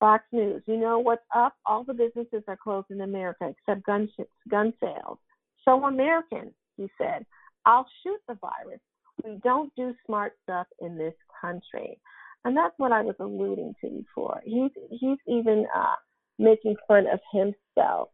Fox 0.00 0.24
News, 0.32 0.62
you 0.66 0.76
know 0.76 0.98
what's 0.98 1.24
up? 1.34 1.54
All 1.64 1.82
the 1.84 1.94
businesses 1.94 2.42
are 2.46 2.56
closed 2.56 2.90
in 2.90 3.00
America 3.00 3.48
except 3.48 3.86
gun 3.86 4.08
gun 4.48 4.72
sales. 4.80 5.18
So 5.64 5.84
American, 5.84 6.52
he 6.76 6.90
said, 6.98 7.24
I'll 7.64 7.86
shoot 8.02 8.20
the 8.28 8.34
virus. 8.34 8.80
We 9.22 9.38
don't 9.42 9.72
do 9.76 9.94
smart 10.06 10.32
stuff 10.42 10.66
in 10.80 10.96
this 10.98 11.14
country. 11.40 11.98
And 12.44 12.56
that's 12.56 12.74
what 12.78 12.92
I 12.92 13.02
was 13.02 13.14
alluding 13.20 13.74
to 13.80 13.88
before. 13.88 14.42
He's 14.44 14.70
he's 14.90 15.18
even 15.26 15.66
uh, 15.74 15.94
making 16.38 16.76
fun 16.86 17.06
of 17.06 17.20
himself. 17.32 18.08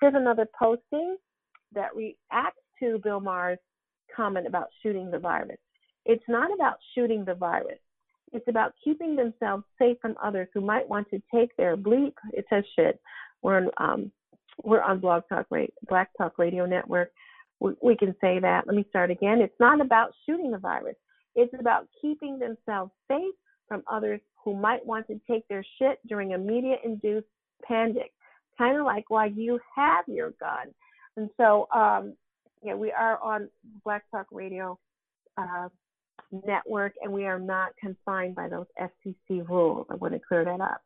Here's 0.00 0.14
another 0.14 0.46
posting 0.58 1.16
that 1.72 1.94
reacts 1.94 2.60
to 2.80 3.00
Bill 3.02 3.20
Maher's 3.20 3.58
comment 4.14 4.46
about 4.46 4.68
shooting 4.82 5.10
the 5.10 5.18
virus. 5.18 5.58
It's 6.04 6.24
not 6.28 6.52
about 6.52 6.76
shooting 6.94 7.24
the 7.24 7.34
virus. 7.34 7.78
It's 8.32 8.48
about 8.48 8.74
keeping 8.82 9.16
themselves 9.16 9.64
safe 9.78 9.96
from 10.00 10.16
others 10.22 10.48
who 10.54 10.60
might 10.60 10.88
want 10.88 11.08
to 11.10 11.22
take 11.34 11.56
their 11.56 11.76
bleep. 11.76 12.12
It 12.32 12.44
says 12.50 12.64
shit. 12.76 13.00
We're 13.42 13.56
on, 13.56 13.70
um, 13.78 14.12
we're 14.62 14.82
on 14.82 15.00
Blog 15.00 15.22
Talk 15.28 15.46
Black 15.88 16.10
Talk 16.16 16.38
Radio 16.38 16.66
Network. 16.66 17.12
We, 17.60 17.96
can 17.96 18.14
say 18.20 18.38
that. 18.40 18.66
Let 18.66 18.74
me 18.74 18.86
start 18.88 19.10
again. 19.10 19.40
It's 19.40 19.60
not 19.60 19.80
about 19.80 20.12
shooting 20.26 20.50
the 20.50 20.58
virus. 20.58 20.96
It's 21.34 21.52
about 21.58 21.86
keeping 22.00 22.38
themselves 22.38 22.90
safe 23.06 23.34
from 23.68 23.82
others 23.90 24.20
who 24.42 24.56
might 24.56 24.84
want 24.84 25.06
to 25.08 25.20
take 25.30 25.46
their 25.48 25.64
shit 25.78 25.98
during 26.08 26.32
a 26.32 26.38
media-induced 26.38 27.26
panic, 27.62 28.12
kind 28.56 28.78
of 28.78 28.86
like 28.86 29.04
why 29.08 29.26
you 29.26 29.60
have 29.76 30.04
your 30.08 30.30
gun. 30.40 30.72
And 31.16 31.28
so, 31.36 31.68
um, 31.74 32.14
yeah, 32.62 32.74
we 32.74 32.90
are 32.92 33.22
on 33.22 33.48
Black 33.84 34.04
Talk 34.10 34.26
Radio 34.32 34.78
uh, 35.36 35.68
network, 36.46 36.94
and 37.02 37.12
we 37.12 37.26
are 37.26 37.38
not 37.38 37.76
confined 37.78 38.34
by 38.34 38.48
those 38.48 38.66
FCC 38.80 39.46
rules. 39.48 39.86
I 39.90 39.96
want 39.96 40.14
to 40.14 40.20
clear 40.26 40.44
that 40.44 40.60
up. 40.60 40.80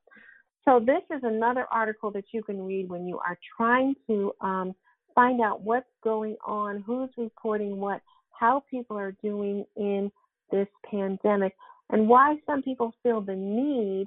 So 0.65 0.81
this 0.81 1.03
is 1.15 1.23
another 1.23 1.67
article 1.71 2.11
that 2.13 2.25
you 2.33 2.43
can 2.43 2.65
read 2.65 2.89
when 2.89 3.07
you 3.07 3.19
are 3.19 3.39
trying 3.57 3.95
to 4.09 4.33
um, 4.41 4.75
find 5.15 5.41
out 5.41 5.63
what's 5.63 5.87
going 6.03 6.37
on, 6.45 6.83
who's 6.87 7.11
reporting 7.17 7.79
what, 7.79 8.01
how 8.31 8.63
people 8.71 8.97
are 8.99 9.17
doing 9.23 9.65
in 9.77 10.11
this 10.51 10.69
pandemic, 10.91 11.55
and 11.91 12.09
why 12.09 12.37
some 12.47 12.63
people 12.63 12.93
feel 13.03 13.21
the 13.21 13.35
need 13.35 14.07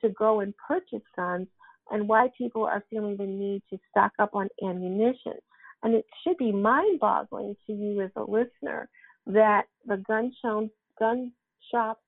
to 0.00 0.08
go 0.10 0.40
and 0.40 0.54
purchase 0.56 1.06
guns, 1.16 1.48
and 1.90 2.08
why 2.08 2.28
people 2.36 2.64
are 2.64 2.84
feeling 2.90 3.16
the 3.16 3.26
need 3.26 3.62
to 3.70 3.78
stock 3.90 4.12
up 4.18 4.34
on 4.34 4.48
ammunition. 4.62 5.34
And 5.82 5.94
it 5.94 6.04
should 6.22 6.36
be 6.36 6.52
mind 6.52 7.00
boggling 7.00 7.56
to 7.66 7.72
you 7.72 8.02
as 8.02 8.10
a 8.16 8.22
listener 8.22 8.88
that 9.26 9.64
the 9.86 9.98
gun, 10.08 10.32
show, 10.42 10.68
gun 10.98 11.32
shops 11.70 12.02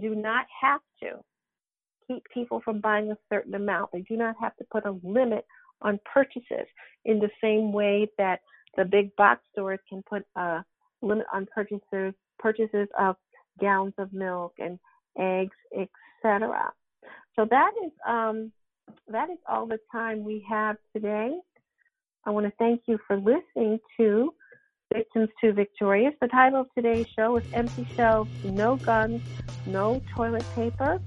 do 0.00 0.14
not 0.14 0.46
have 0.60 0.80
to 1.02 1.18
keep 2.06 2.22
people 2.32 2.60
from 2.64 2.80
buying 2.80 3.10
a 3.10 3.18
certain 3.28 3.54
amount. 3.54 3.90
They 3.92 4.02
do 4.02 4.16
not 4.16 4.34
have 4.40 4.56
to 4.56 4.64
put 4.70 4.86
a 4.86 4.98
limit 5.02 5.46
on 5.82 6.00
purchases 6.12 6.66
in 7.04 7.18
the 7.18 7.30
same 7.42 7.72
way 7.72 8.08
that 8.18 8.40
the 8.76 8.84
big 8.84 9.14
box 9.16 9.40
stores 9.52 9.80
can 9.88 10.02
put 10.08 10.24
a 10.36 10.64
limit 11.02 11.26
on 11.32 11.46
purchases 11.54 12.14
purchases 12.38 12.88
of 12.98 13.16
gallons 13.60 13.94
of 13.98 14.12
milk 14.12 14.54
and 14.58 14.78
eggs, 15.18 15.56
etc. 15.72 16.72
So 17.36 17.46
that 17.50 17.72
is 17.84 17.92
um, 18.06 18.52
that 19.08 19.30
is 19.30 19.38
all 19.48 19.66
the 19.66 19.78
time 19.92 20.24
we 20.24 20.44
have 20.48 20.76
today. 20.94 21.36
I 22.24 22.30
want 22.30 22.46
to 22.46 22.52
thank 22.58 22.82
you 22.86 22.98
for 23.06 23.16
listening 23.16 23.78
to 23.98 24.34
Victims 24.92 25.28
to 25.42 25.52
Victorious. 25.52 26.14
The 26.20 26.28
title 26.28 26.62
of 26.62 26.66
today's 26.74 27.06
show 27.14 27.36
is 27.36 27.44
Empty 27.52 27.86
Shelves, 27.96 28.30
No 28.44 28.76
Guns, 28.76 29.22
No 29.66 30.02
Toilet 30.14 30.44
Paper. 30.54 31.00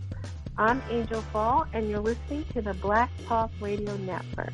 I'm 0.61 0.79
Angel 0.91 1.23
Fall, 1.33 1.65
and 1.73 1.89
you're 1.89 1.99
listening 1.99 2.45
to 2.53 2.61
the 2.61 2.75
Black 2.75 3.09
Talk 3.25 3.49
Radio 3.59 3.97
Network. 3.97 4.53